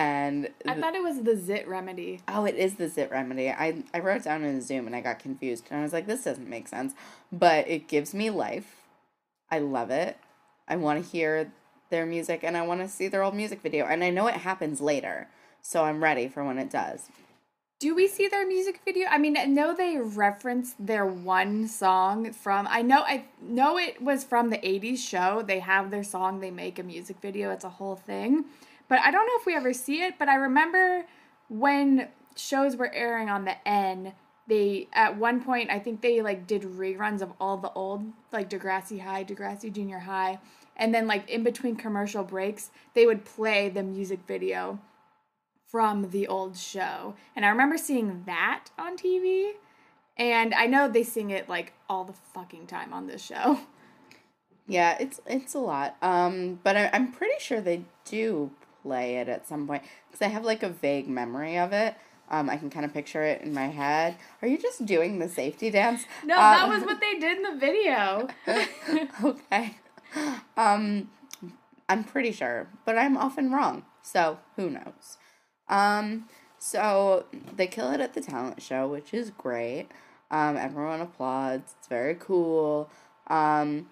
and 0.00 0.48
I 0.66 0.80
thought 0.80 0.94
it 0.94 1.02
was 1.02 1.22
the 1.24 1.36
Zit 1.36 1.68
Remedy. 1.68 2.22
Oh, 2.26 2.46
it 2.46 2.54
is 2.54 2.76
the 2.76 2.88
zit 2.88 3.10
remedy. 3.10 3.50
I, 3.50 3.82
I 3.92 3.98
wrote 3.98 4.18
it 4.18 4.24
down 4.24 4.44
in 4.44 4.62
Zoom 4.62 4.86
and 4.86 4.96
I 4.96 5.02
got 5.02 5.18
confused. 5.18 5.66
And 5.70 5.80
I 5.80 5.82
was 5.82 5.92
like, 5.92 6.06
this 6.06 6.24
doesn't 6.24 6.48
make 6.48 6.68
sense. 6.68 6.94
But 7.30 7.68
it 7.68 7.86
gives 7.86 8.14
me 8.14 8.30
life. 8.30 8.76
I 9.50 9.58
love 9.58 9.90
it. 9.90 10.16
I 10.66 10.76
want 10.76 11.04
to 11.04 11.10
hear 11.10 11.52
their 11.90 12.06
music 12.06 12.42
and 12.42 12.56
I 12.56 12.62
want 12.62 12.80
to 12.80 12.88
see 12.88 13.08
their 13.08 13.22
old 13.22 13.34
music 13.34 13.60
video. 13.60 13.84
And 13.84 14.02
I 14.02 14.08
know 14.08 14.26
it 14.26 14.36
happens 14.36 14.80
later, 14.80 15.28
so 15.62 15.84
I'm 15.84 16.02
ready 16.02 16.28
for 16.28 16.44
when 16.44 16.58
it 16.58 16.70
does. 16.70 17.08
Do 17.80 17.94
we 17.94 18.08
see 18.08 18.28
their 18.28 18.46
music 18.46 18.82
video? 18.84 19.08
I 19.08 19.16
mean, 19.16 19.38
I 19.38 19.46
know 19.46 19.74
they 19.74 19.96
referenced 19.96 20.74
their 20.84 21.06
one 21.06 21.66
song 21.66 22.30
from. 22.30 22.68
I 22.70 22.82
know, 22.82 23.00
I 23.06 23.24
know 23.40 23.78
it 23.78 24.02
was 24.02 24.22
from 24.22 24.50
the 24.50 24.58
'80s 24.58 24.98
show. 24.98 25.42
They 25.42 25.60
have 25.60 25.90
their 25.90 26.04
song. 26.04 26.40
They 26.40 26.50
make 26.50 26.78
a 26.78 26.82
music 26.82 27.16
video. 27.22 27.50
It's 27.50 27.64
a 27.64 27.70
whole 27.70 27.96
thing, 27.96 28.44
but 28.88 28.98
I 28.98 29.10
don't 29.10 29.26
know 29.26 29.32
if 29.40 29.46
we 29.46 29.56
ever 29.56 29.72
see 29.72 30.02
it. 30.02 30.18
But 30.18 30.28
I 30.28 30.34
remember 30.34 31.06
when 31.48 32.08
shows 32.36 32.76
were 32.76 32.92
airing 32.92 33.30
on 33.30 33.46
the 33.46 33.66
N. 33.66 34.12
They 34.46 34.88
at 34.92 35.16
one 35.16 35.42
point 35.42 35.70
I 35.70 35.78
think 35.78 36.02
they 36.02 36.20
like 36.20 36.46
did 36.46 36.62
reruns 36.62 37.22
of 37.22 37.32
all 37.40 37.56
the 37.56 37.72
old 37.72 38.04
like 38.30 38.50
Degrassi 38.50 39.00
High, 39.00 39.24
Degrassi 39.24 39.72
Junior 39.72 40.00
High, 40.00 40.38
and 40.76 40.94
then 40.94 41.06
like 41.06 41.30
in 41.30 41.44
between 41.44 41.76
commercial 41.76 42.24
breaks 42.24 42.70
they 42.92 43.06
would 43.06 43.24
play 43.24 43.70
the 43.70 43.82
music 43.82 44.20
video 44.26 44.80
from 45.70 46.10
the 46.10 46.26
old 46.26 46.56
show. 46.56 47.14
And 47.36 47.44
I 47.44 47.48
remember 47.48 47.78
seeing 47.78 48.24
that 48.26 48.66
on 48.78 48.96
TV. 48.96 49.52
And 50.16 50.52
I 50.54 50.66
know 50.66 50.88
they 50.88 51.02
sing 51.02 51.30
it 51.30 51.48
like 51.48 51.72
all 51.88 52.04
the 52.04 52.12
fucking 52.34 52.66
time 52.66 52.92
on 52.92 53.06
this 53.06 53.24
show. 53.24 53.60
Yeah, 54.66 54.96
it's 55.00 55.20
it's 55.26 55.54
a 55.54 55.58
lot. 55.58 55.96
Um, 56.00 56.60
but 56.62 56.76
I, 56.76 56.90
I'm 56.92 57.10
pretty 57.10 57.40
sure 57.40 57.60
they 57.60 57.82
do 58.04 58.52
play 58.84 59.16
it 59.16 59.28
at 59.28 59.48
some 59.48 59.66
point 59.66 59.82
because 60.06 60.22
I 60.24 60.28
have 60.28 60.44
like 60.44 60.62
a 60.62 60.68
vague 60.68 61.08
memory 61.08 61.58
of 61.58 61.72
it. 61.72 61.96
Um, 62.30 62.48
I 62.48 62.56
can 62.56 62.70
kind 62.70 62.84
of 62.84 62.94
picture 62.94 63.24
it 63.24 63.42
in 63.42 63.52
my 63.52 63.66
head. 63.66 64.14
Are 64.42 64.46
you 64.46 64.56
just 64.58 64.86
doing 64.86 65.18
the 65.18 65.28
safety 65.28 65.70
dance? 65.70 66.04
No, 66.24 66.36
that 66.36 66.62
Um, 66.62 66.70
was 66.70 66.84
what 66.84 67.00
they 67.00 67.18
did 67.18 67.38
in 67.38 67.42
the 67.42 67.56
video. 67.58 68.28
okay. 69.24 69.74
Um, 70.56 71.10
I'm 71.88 72.04
pretty 72.04 72.30
sure, 72.30 72.68
but 72.84 72.96
I'm 72.96 73.16
often 73.16 73.50
wrong. 73.50 73.84
So 74.02 74.38
who 74.54 74.70
knows? 74.70 75.18
Um, 75.70 76.28
so 76.58 77.24
they 77.56 77.66
kill 77.66 77.90
it 77.92 78.00
at 78.00 78.12
the 78.12 78.20
talent 78.20 78.60
show, 78.60 78.86
which 78.86 79.14
is 79.14 79.30
great. 79.30 79.88
Um, 80.30 80.56
everyone 80.58 81.00
applauds. 81.00 81.74
It's 81.78 81.88
very 81.88 82.14
cool. 82.14 82.90
Um, 83.28 83.88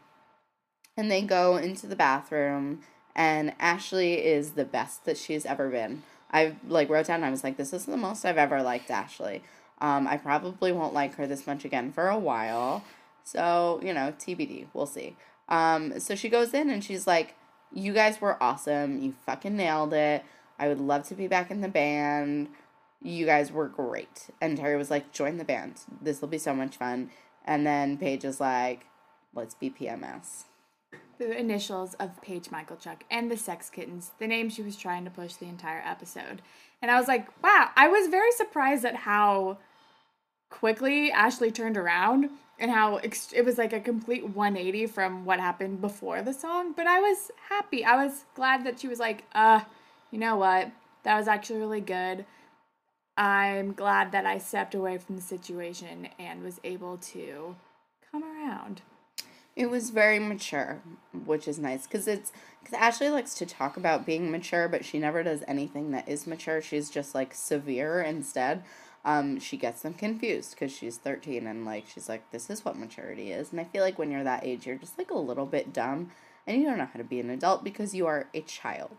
and 0.96 1.10
they 1.10 1.22
go 1.22 1.56
into 1.56 1.86
the 1.86 1.96
bathroom, 1.96 2.80
and 3.14 3.54
Ashley 3.58 4.14
is 4.24 4.50
the 4.50 4.64
best 4.64 5.04
that 5.06 5.16
she's 5.16 5.46
ever 5.46 5.70
been. 5.70 6.02
I 6.30 6.56
like 6.66 6.90
wrote 6.90 7.06
down. 7.06 7.24
I 7.24 7.30
was 7.30 7.42
like, 7.42 7.56
this 7.56 7.72
is 7.72 7.86
the 7.86 7.96
most 7.96 8.24
I've 8.24 8.36
ever 8.36 8.62
liked 8.62 8.90
Ashley. 8.90 9.42
Um, 9.80 10.06
I 10.06 10.16
probably 10.16 10.72
won't 10.72 10.92
like 10.92 11.14
her 11.14 11.26
this 11.26 11.46
much 11.46 11.64
again 11.64 11.92
for 11.92 12.08
a 12.08 12.18
while. 12.18 12.84
So 13.24 13.80
you 13.82 13.94
know, 13.94 14.12
TBD. 14.18 14.66
We'll 14.74 14.86
see. 14.86 15.16
Um, 15.48 15.98
so 16.00 16.14
she 16.14 16.28
goes 16.28 16.52
in 16.52 16.68
and 16.68 16.84
she's 16.84 17.06
like, 17.06 17.34
"You 17.72 17.94
guys 17.94 18.20
were 18.20 18.42
awesome. 18.42 19.00
You 19.00 19.14
fucking 19.24 19.56
nailed 19.56 19.94
it. 19.94 20.24
I 20.58 20.68
would 20.68 20.80
love 20.80 21.06
to 21.08 21.14
be 21.14 21.28
back 21.28 21.50
in 21.50 21.60
the 21.60 21.68
band. 21.68 22.48
You 23.02 23.26
guys 23.26 23.52
were 23.52 23.68
great." 23.68 24.30
And 24.40 24.56
Terry 24.56 24.76
was 24.76 24.90
like, 24.90 25.12
"Join 25.12 25.38
the 25.38 25.44
band. 25.44 25.82
This 26.00 26.20
will 26.20 26.28
be 26.28 26.38
so 26.38 26.54
much 26.54 26.76
fun." 26.76 27.10
And 27.44 27.66
then 27.66 27.98
Paige 27.98 28.24
is 28.24 28.40
like, 28.40 28.86
"Let's 29.34 29.54
be 29.54 29.70
PMS." 29.70 30.44
the 31.18 31.36
initials 31.36 31.94
of 31.94 32.20
Paige 32.22 32.48
Michalchuk 32.48 33.00
and 33.10 33.30
the 33.30 33.36
Sex 33.36 33.68
Kittens, 33.70 34.12
the 34.18 34.26
name 34.26 34.48
she 34.48 34.62
was 34.62 34.76
trying 34.76 35.04
to 35.04 35.10
push 35.10 35.34
the 35.34 35.46
entire 35.46 35.82
episode. 35.84 36.42
And 36.80 36.90
I 36.90 36.98
was 36.98 37.08
like, 37.08 37.26
wow, 37.42 37.70
I 37.76 37.88
was 37.88 38.08
very 38.08 38.32
surprised 38.32 38.84
at 38.84 38.94
how 38.94 39.58
quickly 40.48 41.10
Ashley 41.10 41.50
turned 41.50 41.76
around 41.76 42.30
and 42.58 42.70
how 42.70 42.96
it 42.96 43.44
was 43.44 43.58
like 43.58 43.72
a 43.72 43.80
complete 43.80 44.28
180 44.28 44.86
from 44.86 45.24
what 45.24 45.40
happened 45.40 45.80
before 45.80 46.22
the 46.22 46.32
song. 46.32 46.72
But 46.72 46.86
I 46.86 47.00
was 47.00 47.30
happy. 47.48 47.84
I 47.84 48.02
was 48.02 48.24
glad 48.34 48.64
that 48.64 48.80
she 48.80 48.88
was 48.88 48.98
like, 48.98 49.24
uh, 49.32 49.60
you 50.10 50.18
know 50.18 50.36
what? 50.36 50.70
That 51.04 51.16
was 51.16 51.28
actually 51.28 51.60
really 51.60 51.80
good. 51.80 52.24
I'm 53.16 53.72
glad 53.72 54.12
that 54.12 54.26
I 54.26 54.38
stepped 54.38 54.74
away 54.74 54.98
from 54.98 55.16
the 55.16 55.22
situation 55.22 56.08
and 56.18 56.42
was 56.42 56.60
able 56.62 56.98
to 56.98 57.56
come 58.12 58.22
around. 58.22 58.82
It 59.56 59.70
was 59.70 59.90
very 59.90 60.20
mature, 60.20 60.80
which 61.24 61.48
is 61.48 61.58
nice 61.58 61.84
because 61.84 62.06
it's 62.06 62.30
because 62.60 62.74
Ashley 62.74 63.08
likes 63.08 63.34
to 63.34 63.46
talk 63.46 63.76
about 63.76 64.06
being 64.06 64.30
mature, 64.30 64.68
but 64.68 64.84
she 64.84 65.00
never 65.00 65.24
does 65.24 65.42
anything 65.48 65.90
that 65.90 66.08
is 66.08 66.28
mature. 66.28 66.62
She's 66.62 66.90
just 66.90 67.12
like 67.12 67.34
severe 67.34 68.00
instead. 68.00 68.62
Um, 69.04 69.40
she 69.40 69.56
gets 69.56 69.82
them 69.82 69.94
confused 69.94 70.52
because 70.52 70.70
she's 70.70 70.98
13 70.98 71.46
and 71.46 71.64
like 71.64 71.86
she's 71.92 72.08
like, 72.08 72.30
this 72.30 72.50
is 72.50 72.64
what 72.64 72.78
maturity 72.78 73.32
is. 73.32 73.50
And 73.50 73.60
I 73.60 73.64
feel 73.64 73.82
like 73.82 73.98
when 73.98 74.12
you're 74.12 74.22
that 74.22 74.44
age, 74.44 74.64
you're 74.64 74.76
just 74.76 74.96
like 74.96 75.10
a 75.10 75.18
little 75.18 75.46
bit 75.46 75.72
dumb 75.72 76.10
and 76.46 76.60
you 76.60 76.68
don't 76.68 76.78
know 76.78 76.88
how 76.92 76.98
to 76.98 77.04
be 77.04 77.18
an 77.18 77.30
adult 77.30 77.64
because 77.64 77.94
you 77.94 78.06
are 78.06 78.28
a 78.34 78.42
child. 78.42 78.96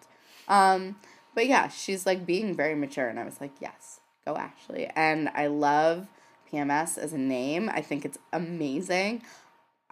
Um, 0.50 0.98
but 1.36 1.48
yeah, 1.48 1.70
she's 1.70 2.06
like 2.06 2.26
being 2.26 2.56
very 2.56 2.76
mature, 2.76 3.08
and 3.08 3.20
I 3.20 3.24
was 3.24 3.40
like, 3.40 3.54
yes, 3.62 4.02
go 4.26 4.36
Ashley. 4.36 4.90
And 4.96 5.30
I 5.34 5.48
love 5.48 6.08
PMS 6.52 6.98
as 6.98 7.14
a 7.14 7.18
name. 7.18 7.70
I 7.70 7.82
think 7.82 8.04
it's 8.04 8.18
amazing. 8.34 9.22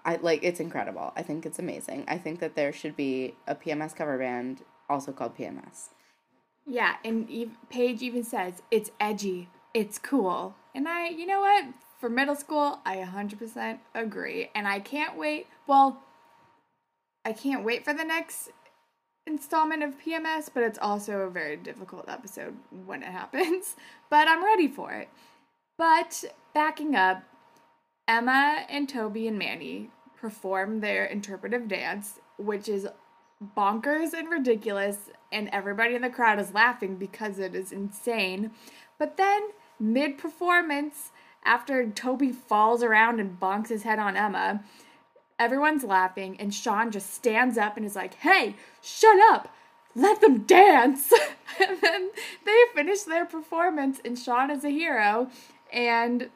I 0.04 0.18
like 0.18 0.44
it's 0.44 0.60
incredible. 0.60 1.14
I 1.16 1.22
think 1.22 1.46
it's 1.46 1.60
amazing. 1.60 2.06
I 2.08 2.18
think 2.18 2.40
that 2.40 2.56
there 2.56 2.74
should 2.74 2.96
be 2.96 3.36
a 3.46 3.56
PMS 3.56 3.96
cover 3.96 4.18
band 4.18 4.64
also 4.90 5.12
called 5.12 5.38
PMS. 5.38 5.90
Yeah, 6.66 6.96
and 7.06 7.30
Eve, 7.30 7.52
Paige 7.70 8.02
even 8.02 8.24
says 8.24 8.62
it's 8.72 8.92
edgy, 9.00 9.50
it's 9.74 9.98
cool, 9.98 10.56
and 10.76 10.88
I, 10.88 11.08
you 11.08 11.26
know 11.26 11.40
what? 11.40 11.66
For 12.00 12.10
middle 12.10 12.36
school, 12.36 12.80
I 12.86 12.98
100% 12.98 13.80
agree, 13.96 14.52
and 14.54 14.68
I 14.68 14.80
can't 14.80 15.18
wait. 15.18 15.48
Well, 15.66 16.04
I 17.24 17.32
can't 17.34 17.64
wait 17.64 17.86
for 17.86 17.94
the 17.94 18.04
next 18.04 18.50
installment 19.28 19.84
of 19.84 20.00
PMS, 20.00 20.50
but 20.54 20.64
it's 20.64 20.80
also 20.82 21.20
a 21.20 21.30
very 21.30 21.58
difficult 21.58 22.06
episode 22.08 22.56
when 22.86 23.04
it 23.04 23.12
happens. 23.12 23.76
But 24.10 24.30
I'm 24.30 24.44
ready 24.44 24.70
for 24.70 24.94
it. 24.94 25.10
But 25.78 26.24
backing 26.54 26.96
up, 26.96 27.24
Emma 28.08 28.66
and 28.70 28.88
Toby 28.88 29.28
and 29.28 29.38
Manny 29.38 29.90
perform 30.16 30.80
their 30.80 31.04
interpretive 31.04 31.68
dance, 31.68 32.20
which 32.38 32.70
is 32.70 32.88
bonkers 33.56 34.14
and 34.14 34.30
ridiculous, 34.30 35.10
and 35.30 35.50
everybody 35.52 35.94
in 35.94 36.04
the 36.04 36.10
crowd 36.10 36.40
is 36.40 36.54
laughing 36.54 36.96
because 36.96 37.38
it 37.38 37.54
is 37.54 37.74
insane. 37.74 38.52
But 38.98 39.18
then, 39.18 39.50
mid 39.78 40.18
performance, 40.18 41.12
after 41.44 41.90
Toby 41.90 42.32
falls 42.32 42.82
around 42.82 43.20
and 43.20 43.40
bonks 43.40 43.68
his 43.68 43.84
head 43.84 44.00
on 44.00 44.16
Emma, 44.16 44.64
everyone's 45.40 45.84
laughing, 45.84 46.38
and 46.40 46.54
Sean 46.54 46.92
just 46.92 47.14
stands 47.14 47.58
up 47.58 47.78
and 47.78 47.86
is 47.86 47.96
like, 47.96 48.16
Hey, 48.16 48.56
shut 48.82 49.20
up! 49.32 49.54
Let 49.96 50.22
them 50.22 50.44
dance! 50.44 51.12
and 51.60 51.82
then 51.82 52.12
they 52.46 52.64
finish 52.76 53.02
their 53.02 53.26
performance, 53.26 54.00
and 54.06 54.18
Sean 54.18 54.52
is 54.52 54.64
a 54.64 54.70
hero. 54.70 55.30
And 55.74 56.30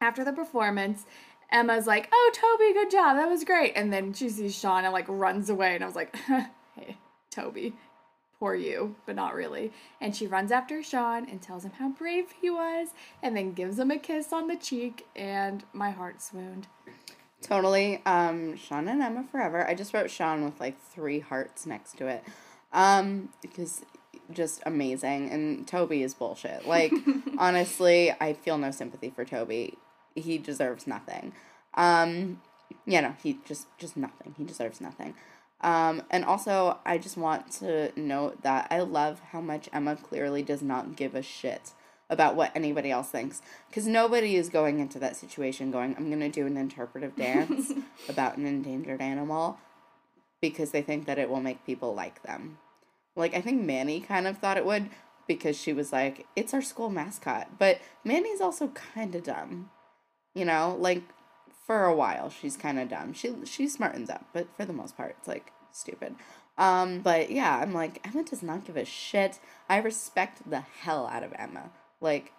after 0.00 0.24
the 0.24 0.32
performance, 0.32 1.04
Emma's 1.50 1.86
like, 1.86 2.08
"Oh, 2.12 2.30
Toby, 2.34 2.72
good 2.72 2.90
job. 2.90 3.16
That 3.16 3.28
was 3.28 3.44
great." 3.44 3.72
And 3.76 3.92
then 3.92 4.12
she 4.12 4.28
sees 4.28 4.58
Sean 4.58 4.84
and 4.84 4.92
like 4.92 5.06
runs 5.08 5.48
away, 5.48 5.74
and 5.74 5.84
I 5.84 5.86
was 5.86 5.96
like, 5.96 6.16
"Hey, 6.74 6.96
Toby, 7.30 7.74
poor 8.38 8.54
you, 8.54 8.96
but 9.06 9.16
not 9.16 9.34
really." 9.34 9.72
And 10.00 10.14
she 10.14 10.26
runs 10.26 10.50
after 10.50 10.82
Sean 10.82 11.28
and 11.28 11.40
tells 11.40 11.64
him 11.64 11.72
how 11.72 11.90
brave 11.90 12.26
he 12.40 12.50
was, 12.50 12.88
and 13.22 13.36
then 13.36 13.52
gives 13.52 13.78
him 13.78 13.90
a 13.90 13.98
kiss 13.98 14.32
on 14.32 14.48
the 14.48 14.56
cheek, 14.56 15.06
and 15.14 15.64
my 15.72 15.90
heart 15.90 16.20
swooned. 16.20 16.66
Totally. 17.46 18.02
Um, 18.04 18.56
Sean 18.56 18.88
and 18.88 19.00
Emma 19.00 19.24
forever. 19.30 19.66
I 19.66 19.74
just 19.74 19.94
wrote 19.94 20.10
Sean 20.10 20.44
with 20.44 20.58
like 20.58 20.80
three 20.80 21.20
hearts 21.20 21.64
next 21.64 21.96
to 21.98 22.08
it. 22.08 22.24
Um, 22.72 23.28
because 23.40 23.82
just 24.32 24.62
amazing. 24.66 25.30
And 25.30 25.66
Toby 25.66 26.02
is 26.02 26.12
bullshit. 26.12 26.66
Like, 26.66 26.92
honestly, 27.38 28.12
I 28.20 28.32
feel 28.32 28.58
no 28.58 28.72
sympathy 28.72 29.10
for 29.10 29.24
Toby. 29.24 29.78
He 30.16 30.38
deserves 30.38 30.88
nothing. 30.88 31.32
Um, 31.74 32.40
you 32.84 33.00
know, 33.00 33.14
he 33.22 33.38
just 33.44 33.68
just 33.78 33.96
nothing. 33.96 34.34
He 34.36 34.42
deserves 34.44 34.80
nothing. 34.80 35.14
Um, 35.60 36.02
and 36.10 36.24
also, 36.24 36.78
I 36.84 36.98
just 36.98 37.16
want 37.16 37.50
to 37.52 37.92
note 37.98 38.42
that 38.42 38.66
I 38.70 38.80
love 38.80 39.20
how 39.30 39.40
much 39.40 39.68
Emma 39.72 39.96
clearly 39.96 40.42
does 40.42 40.62
not 40.62 40.96
give 40.96 41.14
a 41.14 41.22
shit 41.22 41.72
about 42.08 42.36
what 42.36 42.52
anybody 42.54 42.90
else 42.90 43.08
thinks. 43.08 43.42
Because 43.68 43.86
nobody 43.86 44.36
is 44.36 44.48
going 44.48 44.78
into 44.78 44.98
that 44.98 45.16
situation 45.16 45.70
going, 45.70 45.94
I'm 45.96 46.08
going 46.08 46.20
to 46.20 46.28
do 46.28 46.46
an 46.46 46.56
interpretive 46.56 47.16
dance 47.16 47.72
about 48.08 48.36
an 48.36 48.46
endangered 48.46 49.00
animal 49.00 49.58
because 50.40 50.70
they 50.70 50.82
think 50.82 51.06
that 51.06 51.18
it 51.18 51.28
will 51.28 51.40
make 51.40 51.66
people 51.66 51.94
like 51.94 52.22
them. 52.22 52.58
Like, 53.14 53.34
I 53.34 53.40
think 53.40 53.62
Manny 53.62 54.00
kind 54.00 54.26
of 54.26 54.38
thought 54.38 54.58
it 54.58 54.66
would 54.66 54.90
because 55.26 55.56
she 55.56 55.72
was 55.72 55.92
like, 55.92 56.26
it's 56.36 56.54
our 56.54 56.62
school 56.62 56.90
mascot. 56.90 57.58
But 57.58 57.80
Manny's 58.04 58.40
also 58.40 58.68
kind 58.68 59.14
of 59.14 59.24
dumb. 59.24 59.70
You 60.34 60.44
know, 60.44 60.76
like, 60.78 61.02
for 61.66 61.84
a 61.84 61.94
while, 61.94 62.30
she's 62.30 62.56
kind 62.56 62.78
of 62.78 62.88
dumb. 62.88 63.12
She 63.12 63.34
She 63.44 63.66
smartens 63.66 64.10
up, 64.10 64.26
but 64.32 64.46
for 64.56 64.64
the 64.64 64.72
most 64.72 64.96
part, 64.96 65.16
it's 65.18 65.26
like 65.26 65.50
stupid. 65.72 66.14
Um, 66.58 67.00
but 67.00 67.30
yeah, 67.30 67.58
I'm 67.58 67.74
like, 67.74 68.06
Emma 68.06 68.22
does 68.24 68.42
not 68.42 68.64
give 68.64 68.76
a 68.76 68.84
shit. 68.84 69.40
I 69.68 69.78
respect 69.78 70.48
the 70.48 70.60
hell 70.60 71.06
out 71.06 71.22
of 71.22 71.32
Emma. 71.36 71.70
Like, 72.00 72.32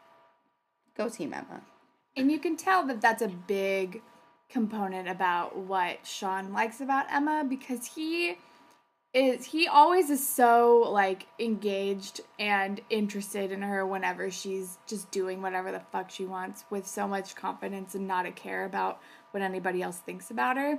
go 0.96 1.10
team 1.10 1.34
Emma. 1.34 1.62
And 2.16 2.32
you 2.32 2.40
can 2.40 2.58
tell 2.58 2.86
that 2.88 3.02
that's 3.02 3.22
a 3.22 3.28
big 3.28 4.02
component 4.50 5.08
about 5.08 5.58
what 5.58 6.06
Sean 6.06 6.54
likes 6.54 6.82
about 6.82 7.06
Emma 7.12 7.46
because 7.48 7.86
he 7.86 8.38
is 9.14 9.46
he 9.46 9.68
always 9.68 10.10
is 10.10 10.26
so 10.28 10.90
like 10.92 11.28
engaged 11.40 12.22
and 12.40 12.82
interested 12.90 13.52
in 13.52 13.62
her 13.62 13.86
whenever 13.86 14.30
she's 14.30 14.78
just 14.88 15.10
doing 15.12 15.42
whatever 15.42 15.72
the 15.72 15.80
fuck 15.92 16.10
she 16.10 16.26
wants 16.26 16.66
with 16.70 16.86
so 16.86 17.08
much 17.08 17.36
confidence 17.36 17.96
and 17.96 18.08
not 18.08 18.26
a 18.26 18.32
care 18.32 18.66
about 18.66 19.00
what 19.32 19.42
anybody 19.42 19.82
else 19.82 19.98
thinks 19.98 20.30
about 20.30 20.58
her. 20.58 20.78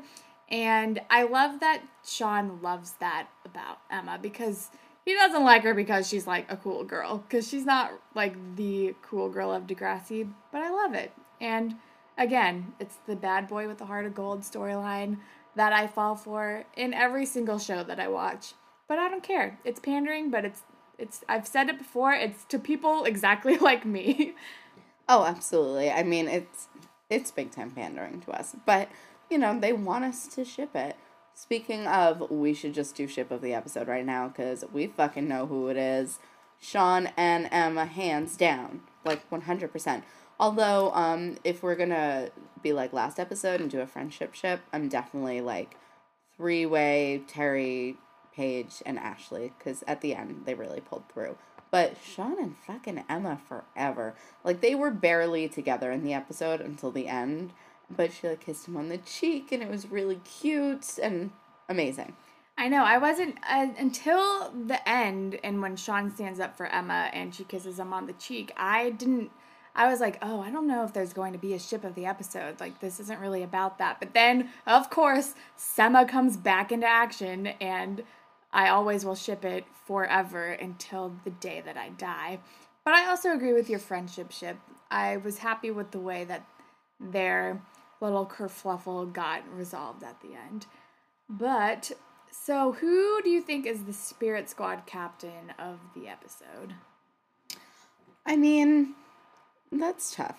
And 0.50 1.00
I 1.10 1.24
love 1.24 1.60
that 1.60 1.82
Sean 2.06 2.60
loves 2.62 2.92
that 3.00 3.28
about 3.44 3.78
Emma 3.90 4.18
because 4.20 4.70
he 5.08 5.14
doesn't 5.14 5.42
like 5.42 5.62
her 5.62 5.72
because 5.72 6.06
she's 6.06 6.26
like 6.26 6.44
a 6.52 6.56
cool 6.58 6.84
girl 6.84 7.24
because 7.26 7.48
she's 7.48 7.64
not 7.64 7.92
like 8.14 8.34
the 8.56 8.94
cool 9.00 9.30
girl 9.30 9.50
of 9.50 9.66
Degrassi, 9.66 10.30
but 10.52 10.60
I 10.60 10.68
love 10.68 10.92
it. 10.92 11.12
And 11.40 11.76
again, 12.18 12.74
it's 12.78 12.96
the 13.06 13.16
bad 13.16 13.48
boy 13.48 13.66
with 13.66 13.78
the 13.78 13.86
heart 13.86 14.04
of 14.04 14.14
gold 14.14 14.42
storyline 14.42 15.16
that 15.56 15.72
I 15.72 15.86
fall 15.86 16.14
for 16.14 16.66
in 16.76 16.92
every 16.92 17.24
single 17.24 17.58
show 17.58 17.82
that 17.84 17.98
I 17.98 18.08
watch. 18.08 18.52
But 18.86 18.98
I 18.98 19.08
don't 19.08 19.22
care. 19.22 19.58
It's 19.64 19.80
pandering, 19.80 20.30
but 20.30 20.44
it's 20.44 20.60
it's 20.98 21.24
I've 21.26 21.46
said 21.46 21.70
it 21.70 21.78
before, 21.78 22.12
it's 22.12 22.44
to 22.44 22.58
people 22.58 23.04
exactly 23.04 23.56
like 23.70 23.86
me. 23.86 24.34
Oh, 25.08 25.24
absolutely. 25.24 25.90
I 25.90 26.02
mean, 26.02 26.28
it's 26.28 26.68
it's 27.08 27.30
big 27.30 27.50
time 27.50 27.70
pandering 27.70 28.20
to 28.20 28.32
us, 28.32 28.54
but 28.66 28.90
you 29.30 29.38
know 29.38 29.58
they 29.58 29.72
want 29.72 30.04
us 30.04 30.28
to 30.34 30.44
ship 30.44 30.76
it. 30.76 30.96
Speaking 31.40 31.86
of, 31.86 32.32
we 32.32 32.52
should 32.52 32.74
just 32.74 32.96
do 32.96 33.06
ship 33.06 33.30
of 33.30 33.42
the 33.42 33.54
episode 33.54 33.86
right 33.86 34.04
now 34.04 34.26
because 34.26 34.64
we 34.72 34.88
fucking 34.88 35.28
know 35.28 35.46
who 35.46 35.68
it 35.68 35.76
is. 35.76 36.18
Sean 36.60 37.10
and 37.16 37.48
Emma, 37.52 37.84
hands 37.84 38.36
down, 38.36 38.80
like 39.04 39.22
one 39.30 39.42
hundred 39.42 39.70
percent. 39.70 40.02
Although, 40.40 40.90
um, 40.94 41.38
if 41.44 41.62
we're 41.62 41.76
gonna 41.76 42.30
be 42.60 42.72
like 42.72 42.92
last 42.92 43.20
episode 43.20 43.60
and 43.60 43.70
do 43.70 43.80
a 43.80 43.86
friendship 43.86 44.34
ship, 44.34 44.62
I'm 44.72 44.88
definitely 44.88 45.40
like 45.40 45.76
three 46.36 46.66
way 46.66 47.22
Terry, 47.28 47.98
Paige, 48.34 48.82
and 48.84 48.98
Ashley 48.98 49.52
because 49.56 49.84
at 49.86 50.00
the 50.00 50.16
end 50.16 50.42
they 50.44 50.54
really 50.54 50.80
pulled 50.80 51.04
through. 51.08 51.38
But 51.70 51.98
Sean 52.04 52.42
and 52.42 52.56
fucking 52.66 53.04
Emma 53.08 53.40
forever. 53.48 54.16
Like 54.42 54.60
they 54.60 54.74
were 54.74 54.90
barely 54.90 55.48
together 55.48 55.92
in 55.92 56.02
the 56.02 56.14
episode 56.14 56.60
until 56.60 56.90
the 56.90 57.06
end, 57.06 57.52
but 57.90 58.12
she 58.12 58.28
like 58.28 58.40
kissed 58.40 58.68
him 58.68 58.76
on 58.76 58.88
the 58.88 58.98
cheek 58.98 59.52
and 59.52 59.62
it 59.62 59.68
was 59.68 59.90
really 59.90 60.20
cute 60.24 60.98
and 61.02 61.30
amazing. 61.68 62.14
I 62.58 62.66
know. 62.66 62.82
I 62.82 62.98
wasn't 62.98 63.36
uh, 63.48 63.68
until 63.78 64.50
the 64.50 64.86
end, 64.86 65.38
and 65.44 65.62
when 65.62 65.76
Sean 65.76 66.12
stands 66.12 66.40
up 66.40 66.56
for 66.56 66.66
Emma 66.66 67.08
and 67.12 67.32
she 67.32 67.44
kisses 67.44 67.78
him 67.78 67.92
on 67.92 68.06
the 68.06 68.12
cheek. 68.14 68.52
I 68.56 68.90
didn't. 68.90 69.30
I 69.76 69.88
was 69.88 70.00
like, 70.00 70.18
oh, 70.22 70.40
I 70.40 70.50
don't 70.50 70.66
know 70.66 70.82
if 70.82 70.92
there's 70.92 71.12
going 71.12 71.32
to 71.34 71.38
be 71.38 71.54
a 71.54 71.58
ship 71.60 71.84
of 71.84 71.94
the 71.94 72.04
episode. 72.04 72.58
Like, 72.58 72.80
this 72.80 72.98
isn't 72.98 73.20
really 73.20 73.44
about 73.44 73.78
that. 73.78 74.00
But 74.00 74.12
then, 74.12 74.50
of 74.66 74.90
course, 74.90 75.34
Semma 75.56 76.08
comes 76.08 76.36
back 76.36 76.72
into 76.72 76.88
action, 76.88 77.46
and 77.60 78.02
I 78.52 78.70
always 78.70 79.04
will 79.04 79.14
ship 79.14 79.44
it 79.44 79.64
forever 79.86 80.48
until 80.48 81.14
the 81.22 81.30
day 81.30 81.62
that 81.64 81.76
I 81.76 81.90
die. 81.90 82.40
But 82.84 82.94
I 82.94 83.08
also 83.08 83.32
agree 83.32 83.52
with 83.52 83.70
your 83.70 83.78
friendship 83.78 84.32
ship. 84.32 84.56
I 84.90 85.18
was 85.18 85.38
happy 85.38 85.70
with 85.70 85.92
the 85.92 86.00
way 86.00 86.24
that 86.24 86.44
their 86.98 87.62
little 88.00 88.26
kerfluffle 88.26 89.12
got 89.12 89.42
resolved 89.54 90.02
at 90.02 90.20
the 90.20 90.34
end. 90.34 90.66
But 91.28 91.92
so, 92.30 92.72
who 92.72 93.20
do 93.22 93.30
you 93.30 93.40
think 93.40 93.66
is 93.66 93.84
the 93.84 93.92
Spirit 93.92 94.48
Squad 94.48 94.86
captain 94.86 95.52
of 95.58 95.78
the 95.94 96.08
episode? 96.08 96.74
I 98.24 98.36
mean, 98.36 98.94
that's 99.72 100.14
tough. 100.14 100.38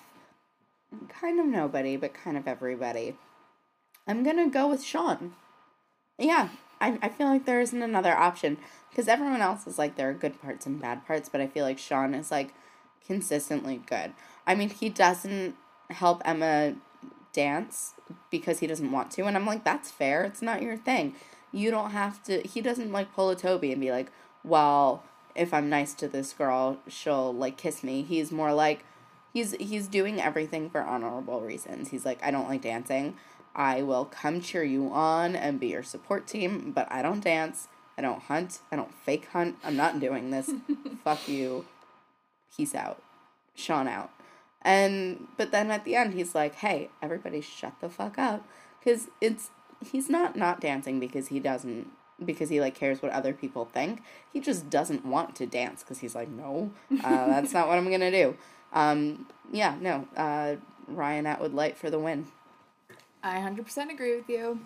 Kind 1.09 1.39
of 1.39 1.45
nobody, 1.45 1.97
but 1.97 2.13
kind 2.13 2.37
of 2.37 2.47
everybody. 2.47 3.15
I'm 4.07 4.23
gonna 4.23 4.49
go 4.49 4.67
with 4.67 4.83
Sean. 4.83 5.33
Yeah, 6.17 6.49
I, 6.81 6.97
I 7.01 7.09
feel 7.09 7.27
like 7.27 7.45
there 7.45 7.61
isn't 7.61 7.81
another 7.81 8.15
option 8.15 8.57
because 8.89 9.07
everyone 9.07 9.41
else 9.41 9.67
is 9.67 9.77
like 9.77 9.95
there 9.95 10.09
are 10.09 10.13
good 10.13 10.41
parts 10.41 10.65
and 10.65 10.81
bad 10.81 11.05
parts, 11.05 11.29
but 11.29 11.41
I 11.41 11.47
feel 11.47 11.65
like 11.65 11.77
Sean 11.77 12.13
is 12.13 12.31
like 12.31 12.53
consistently 13.05 13.81
good. 13.85 14.13
I 14.47 14.55
mean, 14.55 14.69
he 14.69 14.89
doesn't 14.89 15.55
help 15.89 16.21
Emma 16.25 16.75
dance 17.33 17.93
because 18.29 18.59
he 18.59 18.67
doesn't 18.67 18.91
want 18.91 19.11
to, 19.11 19.25
and 19.25 19.35
I'm 19.35 19.45
like, 19.45 19.63
that's 19.63 19.91
fair. 19.91 20.23
It's 20.23 20.41
not 20.41 20.61
your 20.61 20.77
thing. 20.77 21.15
You 21.51 21.71
don't 21.71 21.91
have 21.91 22.23
to. 22.23 22.41
He 22.41 22.61
doesn't 22.61 22.91
like 22.91 23.13
pull 23.13 23.29
a 23.29 23.35
Toby 23.35 23.71
and 23.71 23.81
be 23.81 23.91
like, 23.91 24.11
well, 24.43 25.03
if 25.35 25.53
I'm 25.53 25.69
nice 25.69 25.93
to 25.95 26.07
this 26.07 26.33
girl, 26.33 26.79
she'll 26.87 27.33
like 27.33 27.57
kiss 27.57 27.83
me. 27.83 28.03
He's 28.03 28.31
more 28.31 28.53
like 28.53 28.85
he's 29.33 29.53
he's 29.53 29.87
doing 29.87 30.21
everything 30.21 30.69
for 30.69 30.81
honorable 30.81 31.41
reasons. 31.41 31.89
He's 31.89 32.05
like, 32.05 32.19
I 32.23 32.31
don't 32.31 32.49
like 32.49 32.61
dancing. 32.61 33.15
I 33.55 33.81
will 33.81 34.05
come 34.05 34.41
cheer 34.41 34.63
you 34.63 34.91
on 34.91 35.35
and 35.35 35.59
be 35.59 35.67
your 35.67 35.83
support 35.83 36.27
team, 36.27 36.71
but 36.71 36.87
I 36.91 37.01
don't 37.01 37.23
dance. 37.23 37.67
I 37.97 38.01
don't 38.01 38.21
hunt. 38.21 38.59
I 38.71 38.75
don't 38.75 38.93
fake 38.93 39.27
hunt. 39.33 39.57
I'm 39.63 39.75
not 39.75 39.99
doing 39.99 40.29
this. 40.31 40.49
Fuck 41.03 41.27
you. 41.27 41.65
Peace 42.55 42.75
out. 42.75 43.01
Sean 43.55 43.87
out. 43.87 44.11
And 44.61 45.27
but 45.37 45.51
then 45.51 45.71
at 45.71 45.85
the 45.85 45.95
end 45.95 46.13
he's 46.13 46.35
like, 46.35 46.55
"Hey, 46.55 46.89
everybody 47.01 47.41
shut 47.41 47.73
the 47.79 47.89
fuck 47.89 48.17
up." 48.17 48.45
Cuz 48.83 49.07
it's 49.21 49.51
he's 49.91 50.09
not 50.09 50.35
not 50.35 50.59
dancing 50.59 50.99
because 50.99 51.27
he 51.27 51.39
doesn't 51.39 51.87
because 52.23 52.49
he 52.49 52.59
like 52.59 52.75
cares 52.75 53.01
what 53.01 53.11
other 53.11 53.33
people 53.33 53.65
think. 53.65 54.01
He 54.31 54.39
just 54.39 54.69
doesn't 54.69 55.05
want 55.05 55.35
to 55.37 55.45
dance 55.45 55.83
cuz 55.83 55.99
he's 55.99 56.15
like, 56.15 56.29
"No, 56.29 56.71
uh, 56.91 56.97
that's 57.27 57.53
not 57.53 57.67
what 57.67 57.77
I'm 57.77 57.87
going 57.87 58.01
to 58.01 58.11
do." 58.11 58.37
Um 58.73 59.27
yeah, 59.51 59.75
no. 59.79 60.07
Uh 60.15 60.55
Ryan 60.87 61.25
Atwood 61.25 61.53
Light 61.53 61.77
for 61.77 61.89
the 61.89 61.99
win. 61.99 62.27
I 63.21 63.37
100% 63.39 63.91
agree 63.91 64.15
with 64.15 64.29
you. 64.29 64.59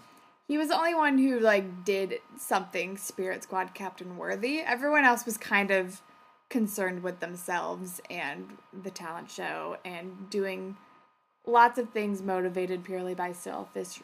He 0.47 0.57
was 0.57 0.67
the 0.67 0.77
only 0.77 0.93
one 0.93 1.17
who 1.17 1.39
like 1.39 1.83
did 1.85 2.19
something 2.37 2.97
Spirit 2.97 3.43
Squad 3.43 3.73
captain 3.73 4.17
worthy. 4.17 4.59
Everyone 4.59 5.05
else 5.05 5.25
was 5.25 5.37
kind 5.37 5.71
of 5.71 6.01
concerned 6.53 7.01
with 7.01 7.19
themselves 7.19 7.99
and 8.11 8.47
the 8.83 8.91
talent 8.91 9.27
show 9.27 9.75
and 9.83 10.29
doing 10.29 10.77
lots 11.47 11.79
of 11.79 11.89
things 11.89 12.21
motivated 12.21 12.83
purely 12.83 13.15
by 13.15 13.31
selfish 13.31 14.01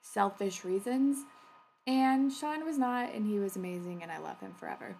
selfish 0.00 0.64
reasons. 0.64 1.18
And 1.86 2.32
Sean 2.32 2.64
was 2.64 2.76
not 2.76 3.14
and 3.14 3.24
he 3.24 3.38
was 3.38 3.54
amazing 3.54 4.02
and 4.02 4.10
I 4.10 4.18
love 4.18 4.40
him 4.40 4.52
forever. 4.52 4.96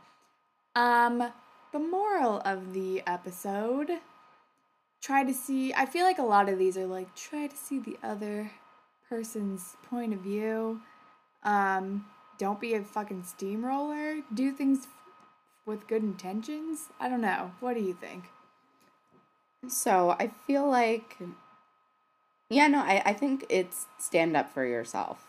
Um 0.77 1.33
the 1.73 1.81
moral 1.81 2.41
of 2.45 2.73
the 2.73 3.03
episode 3.05 3.91
try 5.01 5.25
to 5.25 5.35
see 5.35 5.75
I 5.75 5.87
feel 5.87 6.07
like 6.07 6.21
a 6.21 6.23
lot 6.23 6.49
of 6.49 6.57
these 6.57 6.77
are 6.77 6.87
like 6.87 7.17
try 7.17 7.49
to 7.49 7.57
see 7.57 7.81
the 7.81 7.99
other 8.05 8.53
person's 9.09 9.77
point 9.91 10.15
of 10.15 10.21
view. 10.21 10.81
Um, 11.43 12.07
don't 12.39 12.61
be 12.61 12.75
a 12.75 12.83
fucking 12.85 13.25
steamroller. 13.25 14.21
Do 14.33 14.53
things 14.53 14.87
with 15.67 15.87
good 15.87 16.03
intentions. 16.03 16.89
I 17.01 17.09
don't 17.09 17.21
know. 17.21 17.53
What 17.61 17.75
do 17.75 17.81
you 17.81 17.95
think? 17.95 18.25
So 19.69 20.17
I 20.19 20.33
feel 20.47 20.69
like, 20.69 21.19
yeah, 22.51 22.67
no, 22.67 22.81
I, 22.81 23.03
I 23.05 23.13
think 23.13 23.47
it's 23.49 23.87
stand 23.99 24.37
up 24.37 24.53
for 24.53 24.67
yourself. 24.67 25.27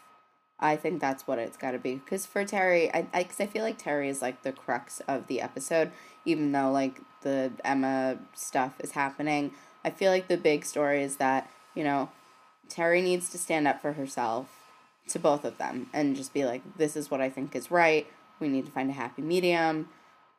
I 0.59 0.75
think 0.75 1.01
that's 1.01 1.27
what 1.27 1.39
it's 1.39 1.57
got 1.57 1.71
to 1.71 1.79
be. 1.79 1.95
Because 1.95 2.25
for 2.25 2.45
Terry, 2.45 2.93
I, 2.93 3.07
I, 3.13 3.23
cause 3.25 3.39
I 3.39 3.45
feel 3.45 3.63
like 3.63 3.77
Terry 3.77 4.09
is 4.09 4.21
like 4.21 4.43
the 4.43 4.51
crux 4.51 5.01
of 5.07 5.27
the 5.27 5.41
episode, 5.41 5.91
even 6.25 6.51
though 6.51 6.71
like 6.71 7.01
the 7.21 7.51
Emma 7.63 8.17
stuff 8.33 8.73
is 8.79 8.91
happening. 8.91 9.51
I 9.83 9.89
feel 9.89 10.11
like 10.11 10.29
the 10.29 10.37
big 10.37 10.65
story 10.65 11.03
is 11.03 11.17
that, 11.17 11.49
you 11.75 11.83
know, 11.83 12.09
Terry 12.69 13.01
needs 13.01 13.29
to 13.29 13.37
stand 13.37 13.67
up 13.67 13.81
for 13.81 13.93
herself 13.93 14.47
to 15.09 15.19
both 15.19 15.43
of 15.43 15.57
them 15.57 15.89
and 15.93 16.15
just 16.15 16.33
be 16.33 16.45
like, 16.45 16.61
this 16.77 16.95
is 16.95 17.11
what 17.11 17.21
I 17.21 17.29
think 17.29 17.55
is 17.55 17.69
right. 17.69 18.07
We 18.39 18.47
need 18.47 18.65
to 18.65 18.71
find 18.71 18.89
a 18.89 18.93
happy 18.93 19.21
medium. 19.21 19.89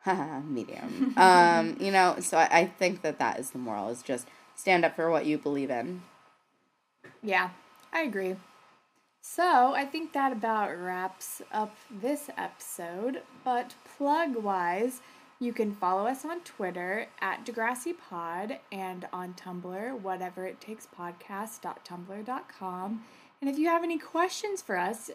Medium. 0.44 1.14
um, 1.16 1.76
you 1.80 1.90
know, 1.90 2.16
so 2.20 2.38
I, 2.38 2.48
I 2.50 2.66
think 2.66 3.02
that 3.02 3.18
that 3.18 3.38
is 3.38 3.50
the 3.50 3.58
moral 3.58 3.88
is 3.88 4.02
just 4.02 4.28
stand 4.54 4.84
up 4.84 4.96
for 4.96 5.10
what 5.10 5.26
you 5.26 5.38
believe 5.38 5.70
in. 5.70 6.02
Yeah, 7.22 7.50
I 7.92 8.02
agree. 8.02 8.36
So 9.26 9.72
I 9.74 9.86
think 9.86 10.12
that 10.12 10.32
about 10.32 10.78
wraps 10.78 11.40
up 11.50 11.74
this 11.90 12.28
episode. 12.36 13.22
But 13.42 13.74
plug 13.96 14.36
wise, 14.36 15.00
you 15.40 15.54
can 15.54 15.74
follow 15.74 16.06
us 16.06 16.26
on 16.26 16.40
Twitter 16.40 17.06
at 17.20 17.46
Degrassi 17.46 17.94
Pod 18.10 18.58
and 18.70 19.08
on 19.12 19.34
Tumblr, 19.34 20.00
whatever 20.00 20.46
it 20.46 20.60
takes 20.60 20.86
podcast.tumblr.com. 20.98 23.04
And 23.40 23.50
if 23.50 23.58
you 23.58 23.66
have 23.68 23.82
any 23.82 23.98
questions 23.98 24.62
for 24.62 24.76
us 24.76 25.10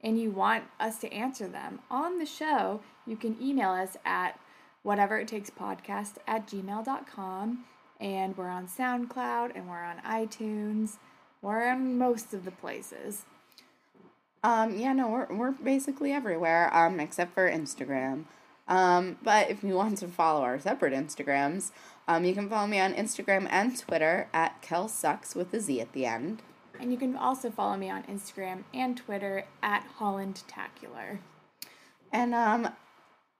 and 0.00 0.20
you 0.20 0.30
want 0.30 0.64
us 0.78 0.98
to 0.98 1.12
answer 1.12 1.48
them 1.48 1.80
on 1.90 2.18
the 2.18 2.26
show, 2.26 2.80
you 3.08 3.16
can 3.16 3.36
email 3.40 3.70
us 3.70 3.96
at 4.04 4.38
whatever 4.82 5.18
it 5.18 5.28
takes 5.28 5.50
podcast 5.50 6.14
at 6.26 6.46
gmail.com. 6.46 7.64
And 8.00 8.36
we're 8.36 8.48
on 8.48 8.68
SoundCloud 8.68 9.52
and 9.54 9.68
we're 9.68 9.82
on 9.82 9.98
iTunes. 9.98 10.96
We're 11.42 11.68
on 11.68 11.98
most 11.98 12.32
of 12.32 12.44
the 12.44 12.50
places. 12.50 13.24
Um, 14.44 14.78
yeah, 14.78 14.92
no, 14.92 15.08
we're 15.08 15.26
we're 15.34 15.50
basically 15.50 16.12
everywhere, 16.12 16.74
um, 16.74 17.00
except 17.00 17.34
for 17.34 17.50
Instagram. 17.50 18.24
Um, 18.68 19.18
but 19.22 19.50
if 19.50 19.64
you 19.64 19.74
want 19.74 19.98
to 19.98 20.08
follow 20.08 20.42
our 20.42 20.60
separate 20.60 20.92
Instagrams, 20.92 21.72
um, 22.06 22.24
you 22.24 22.34
can 22.34 22.48
follow 22.48 22.66
me 22.66 22.78
on 22.78 22.94
Instagram 22.94 23.48
and 23.50 23.76
Twitter 23.78 24.28
at 24.32 24.60
Kel 24.62 24.88
Sucks 24.88 25.34
with 25.34 25.52
a 25.54 25.60
Z 25.60 25.80
at 25.80 25.92
the 25.92 26.06
end. 26.06 26.42
And 26.78 26.92
you 26.92 26.98
can 26.98 27.16
also 27.16 27.50
follow 27.50 27.76
me 27.76 27.90
on 27.90 28.04
Instagram 28.04 28.64
and 28.72 28.96
Twitter 28.96 29.44
at 29.62 29.84
HollandTacular. 29.98 31.18
And 32.12 32.34
um, 32.34 32.68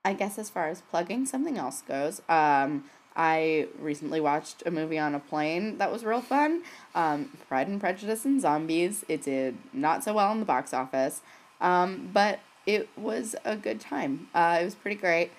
I 0.05 0.13
guess 0.13 0.39
as 0.39 0.49
far 0.49 0.69
as 0.69 0.81
plugging 0.81 1.25
something 1.25 1.57
else 1.57 1.81
goes, 1.81 2.21
um, 2.29 2.85
I 3.15 3.67
recently 3.77 4.21
watched 4.21 4.63
a 4.65 4.71
movie 4.71 4.97
on 4.97 5.13
a 5.13 5.19
plane 5.19 5.77
that 5.77 5.91
was 5.91 6.05
real 6.05 6.21
fun. 6.21 6.63
Um, 6.95 7.37
Pride 7.49 7.67
and 7.67 7.81
Prejudice 7.81 8.23
and 8.23 8.39
Zombies. 8.39 9.03
It 9.09 9.23
did 9.23 9.57
not 9.73 10.03
so 10.03 10.13
well 10.13 10.31
in 10.31 10.39
the 10.39 10.45
box 10.45 10.73
office, 10.73 11.21
um, 11.59 12.11
but 12.13 12.39
it 12.65 12.87
was 12.97 13.35
a 13.43 13.57
good 13.57 13.81
time. 13.81 14.29
Uh, 14.33 14.59
it 14.61 14.65
was 14.65 14.75
pretty 14.75 14.99
great. 14.99 15.31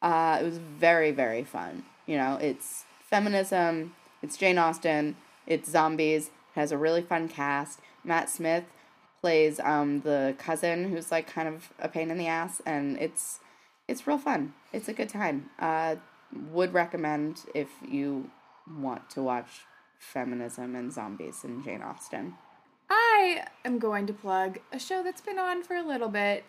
Uh, 0.00 0.38
it 0.40 0.44
was 0.44 0.58
very 0.58 1.10
very 1.10 1.42
fun. 1.42 1.84
You 2.06 2.18
know, 2.18 2.38
it's 2.40 2.84
feminism. 3.00 3.94
It's 4.22 4.36
Jane 4.36 4.58
Austen. 4.58 5.16
It's 5.46 5.68
zombies. 5.68 6.26
It 6.26 6.60
has 6.60 6.70
a 6.70 6.78
really 6.78 7.02
fun 7.02 7.28
cast. 7.28 7.80
Matt 8.04 8.30
Smith 8.30 8.64
plays 9.20 9.58
um 9.58 10.02
the 10.02 10.36
cousin 10.38 10.90
who's 10.90 11.10
like 11.10 11.26
kind 11.26 11.48
of 11.48 11.72
a 11.80 11.88
pain 11.88 12.12
in 12.12 12.18
the 12.18 12.28
ass 12.28 12.62
and 12.64 12.96
it's 12.98 13.40
it's 13.88 14.06
real 14.06 14.18
fun. 14.18 14.54
It's 14.72 14.88
a 14.88 14.92
good 14.92 15.08
time. 15.08 15.50
Uh 15.58 15.96
would 16.52 16.74
recommend 16.74 17.44
if 17.54 17.68
you 17.86 18.30
want 18.68 19.08
to 19.10 19.22
watch 19.22 19.62
feminism 19.98 20.76
and 20.76 20.92
zombies 20.92 21.42
and 21.44 21.64
Jane 21.64 21.82
Austen. 21.82 22.34
I 22.90 23.44
am 23.64 23.78
going 23.78 24.06
to 24.06 24.12
plug 24.12 24.58
a 24.72 24.78
show 24.78 25.02
that's 25.02 25.20
been 25.20 25.38
on 25.38 25.62
for 25.62 25.76
a 25.76 25.86
little 25.86 26.08
bit, 26.08 26.44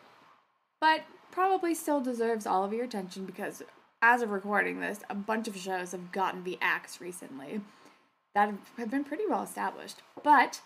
but 0.79 1.01
probably 1.31 1.73
still 1.73 2.01
deserves 2.01 2.45
all 2.45 2.63
of 2.63 2.73
your 2.73 2.85
attention 2.85 3.25
because 3.25 3.63
as 4.01 4.21
of 4.21 4.29
recording 4.29 4.79
this, 4.79 4.99
a 5.09 5.15
bunch 5.15 5.47
of 5.47 5.57
shows 5.57 5.91
have 5.91 6.11
gotten 6.11 6.43
the 6.43 6.57
axe 6.61 7.01
recently 7.01 7.61
that 8.33 8.53
have 8.77 8.91
been 8.91 9.03
pretty 9.03 9.23
well 9.27 9.43
established. 9.43 10.01
But 10.23 10.61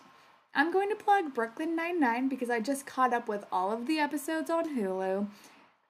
I'm 0.54 0.72
going 0.72 0.88
to 0.90 0.94
plug 0.94 1.34
Brooklyn 1.34 1.74
Nine-Nine 1.74 2.28
because 2.28 2.50
I 2.50 2.60
just 2.60 2.86
caught 2.86 3.12
up 3.12 3.28
with 3.28 3.44
all 3.50 3.72
of 3.72 3.86
the 3.86 3.98
episodes 3.98 4.50
on 4.50 4.76
Hulu 4.76 5.26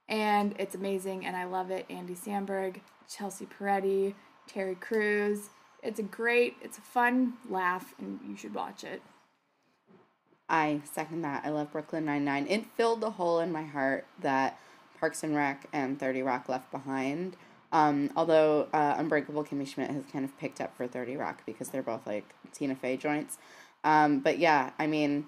and 0.09 0.55
it's 0.59 0.75
amazing 0.75 1.25
and 1.25 1.37
I 1.37 1.45
love 1.45 1.71
it. 1.71 1.87
Andy 1.89 2.15
Samberg, 2.15 2.81
Chelsea 3.09 3.47
Peretti, 3.47 4.15
Terry 4.47 4.75
Crews. 4.75 5.51
It's 5.83 5.99
a 5.99 6.05
great, 6.05 6.57
it's 6.63 6.79
a 6.79 6.83
fun 6.83 7.35
laugh 7.49 7.95
and 7.99 8.21
you 8.27 8.37
should 8.37 8.55
watch 8.55 8.85
it. 8.85 9.03
I 10.49 10.83
second 10.85 11.23
that. 11.23 11.45
I 11.45 11.51
love 11.51 11.73
Brooklyn 11.73 12.05
Nine 12.05 12.25
Nine. 12.25 12.47
It 12.49 12.67
filled 12.77 13.01
the 13.01 13.13
hole 13.13 13.41
in 13.41 13.51
my 13.51 13.63
heart 13.63 14.07
that 14.21 14.59
Parks 15.01 15.23
and 15.23 15.35
Rec 15.35 15.67
and 15.73 15.99
Thirty 15.99 16.23
Rock 16.23 16.49
left 16.49 16.71
behind. 16.71 17.37
Um, 17.73 18.11
although 18.15 18.69
uh, 18.73 18.95
Unbreakable 18.99 19.45
Kimmy 19.45 19.67
Schmidt 19.67 19.91
has 19.91 20.05
kind 20.13 20.25
of 20.25 20.39
picked 20.39 20.61
up 20.61 20.77
for 20.77 20.87
Thirty 20.87 21.17
Rock 21.17 21.43
because 21.47 21.71
they're 21.71 21.83
both 21.83 22.07
like 22.07 22.35
Tina 22.53 22.77
Fey 22.77 22.97
joints. 22.97 23.39
Um, 23.83 24.21
but 24.21 24.39
yeah, 24.39 24.71
I 24.79 24.87
mean, 24.87 25.27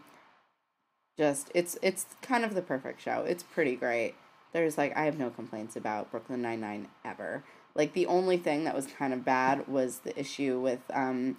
just 1.18 1.50
it's 1.54 1.78
it's 1.82 2.06
kind 2.22 2.44
of 2.44 2.54
the 2.54 2.62
perfect 2.62 3.00
show. 3.00 3.24
It's 3.26 3.42
pretty 3.42 3.74
great. 3.74 4.14
There's 4.52 4.78
like 4.78 4.96
I 4.96 5.04
have 5.04 5.18
no 5.18 5.30
complaints 5.30 5.76
about 5.76 6.10
Brooklyn 6.10 6.42
Nine 6.42 6.60
Nine 6.60 6.88
ever. 7.04 7.44
Like 7.74 7.92
the 7.92 8.06
only 8.06 8.38
thing 8.38 8.64
that 8.64 8.74
was 8.74 8.86
kind 8.86 9.12
of 9.12 9.24
bad 9.24 9.68
was 9.68 9.98
the 10.00 10.18
issue 10.18 10.58
with 10.58 10.80
um, 10.92 11.36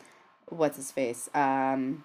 what's 0.49 0.77
his 0.77 0.91
face, 0.91 1.29
um, 1.33 2.03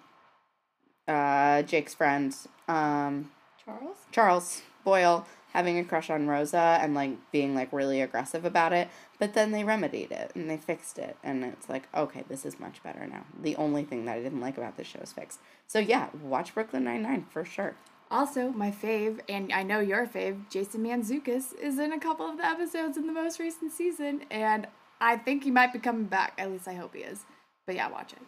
uh, 1.07 1.61
Jake's 1.63 1.93
friend, 1.93 2.35
um, 2.67 3.31
Charles? 3.63 3.97
Charles 4.11 4.61
Boyle 4.83 5.25
having 5.53 5.77
a 5.77 5.83
crush 5.83 6.09
on 6.09 6.27
Rosa 6.27 6.79
and 6.81 6.95
like 6.95 7.11
being 7.31 7.53
like 7.53 7.71
really 7.71 8.01
aggressive 8.01 8.43
about 8.43 8.73
it, 8.73 8.89
but 9.19 9.33
then 9.33 9.51
they 9.51 9.63
remedied 9.63 10.11
it 10.11 10.31
and 10.33 10.49
they 10.49 10.57
fixed 10.57 10.97
it 10.97 11.15
and 11.23 11.43
it's 11.43 11.69
like, 11.69 11.83
okay, 11.95 12.23
this 12.27 12.43
is 12.43 12.59
much 12.59 12.81
better 12.81 13.05
now. 13.05 13.23
The 13.39 13.55
only 13.55 13.83
thing 13.83 14.05
that 14.05 14.15
I 14.17 14.21
didn't 14.21 14.41
like 14.41 14.57
about 14.57 14.77
the 14.77 14.83
show 14.83 14.99
is 14.99 15.13
fixed. 15.13 15.39
So 15.67 15.77
yeah, 15.79 16.09
watch 16.21 16.55
Brooklyn 16.55 16.83
Nine 16.83 17.03
Nine 17.03 17.27
for 17.29 17.45
sure. 17.45 17.75
Also, 18.13 18.49
my 18.49 18.69
fave, 18.69 19.21
and 19.27 19.51
I 19.51 19.63
know 19.63 19.79
your 19.79 20.05
fave, 20.05 20.47
Jason 20.47 20.83
Mantzoukas, 20.83 21.59
is 21.59 21.79
in 21.79 21.91
a 21.91 21.99
couple 21.99 22.29
of 22.29 22.37
the 22.37 22.45
episodes 22.45 22.95
in 22.95 23.07
the 23.07 23.11
most 23.11 23.39
recent 23.39 23.71
season, 23.71 24.21
and 24.29 24.67
I 25.01 25.17
think 25.17 25.43
he 25.43 25.49
might 25.49 25.73
be 25.73 25.79
coming 25.79 26.03
back. 26.03 26.33
At 26.37 26.51
least 26.51 26.67
I 26.67 26.75
hope 26.75 26.93
he 26.93 27.01
is. 27.01 27.21
But 27.65 27.73
yeah, 27.73 27.89
watch 27.89 28.13
it. 28.13 28.19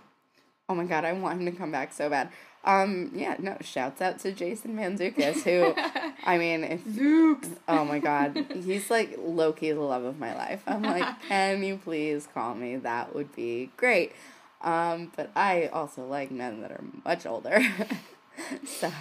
Oh 0.67 0.73
my 0.73 0.85
god, 0.85 1.05
I 1.05 1.13
want 1.13 1.39
him 1.39 1.45
to 1.45 1.51
come 1.51 1.71
back 1.71 1.93
so 1.93 2.09
bad. 2.09 2.31
Um, 2.63 3.11
yeah, 3.13 3.35
no, 3.37 3.57
shouts 3.61 4.01
out 4.01 4.17
to 4.21 4.31
Jason 4.31 4.75
Mantzoukas, 4.75 5.43
who, 5.43 5.75
I 6.25 6.39
mean, 6.39 6.63
if! 6.63 6.81
Oh 7.67 7.85
my 7.85 7.99
god, 7.99 8.43
he's 8.55 8.89
like 8.89 9.19
low 9.19 9.53
key 9.53 9.71
the 9.71 9.81
love 9.81 10.03
of 10.03 10.17
my 10.17 10.35
life. 10.35 10.63
I'm 10.65 10.81
like, 10.81 11.21
can 11.27 11.63
you 11.63 11.77
please 11.77 12.27
call 12.33 12.55
me? 12.55 12.77
That 12.77 13.13
would 13.13 13.35
be 13.35 13.69
great. 13.77 14.13
Um, 14.61 15.11
but 15.15 15.29
I 15.35 15.67
also 15.67 16.07
like 16.07 16.31
men 16.31 16.61
that 16.61 16.71
are 16.71 16.83
much 17.03 17.27
older, 17.27 17.61
so 18.65 18.91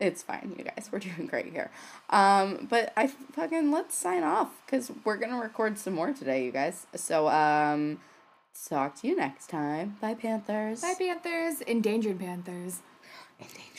it's 0.00 0.22
fine, 0.22 0.54
you 0.58 0.64
guys. 0.64 0.88
We're 0.92 0.98
doing 0.98 1.26
great 1.26 1.52
here. 1.52 1.70
Um, 2.10 2.66
but 2.68 2.92
I 2.96 3.06
fucking 3.06 3.70
let's 3.70 3.94
sign 3.94 4.22
off 4.22 4.50
because 4.64 4.92
we're 5.04 5.16
gonna 5.16 5.40
record 5.40 5.78
some 5.78 5.94
more 5.94 6.12
today, 6.12 6.44
you 6.44 6.52
guys. 6.52 6.86
So 6.94 7.28
um, 7.28 7.98
talk 8.68 8.94
to 9.00 9.08
you 9.08 9.16
next 9.16 9.48
time. 9.48 9.96
Bye, 10.00 10.14
Panthers. 10.14 10.82
Bye, 10.82 10.94
Panthers. 10.98 11.60
Endangered 11.62 12.18
Panthers. 12.18 12.80
Endangered. 13.38 13.75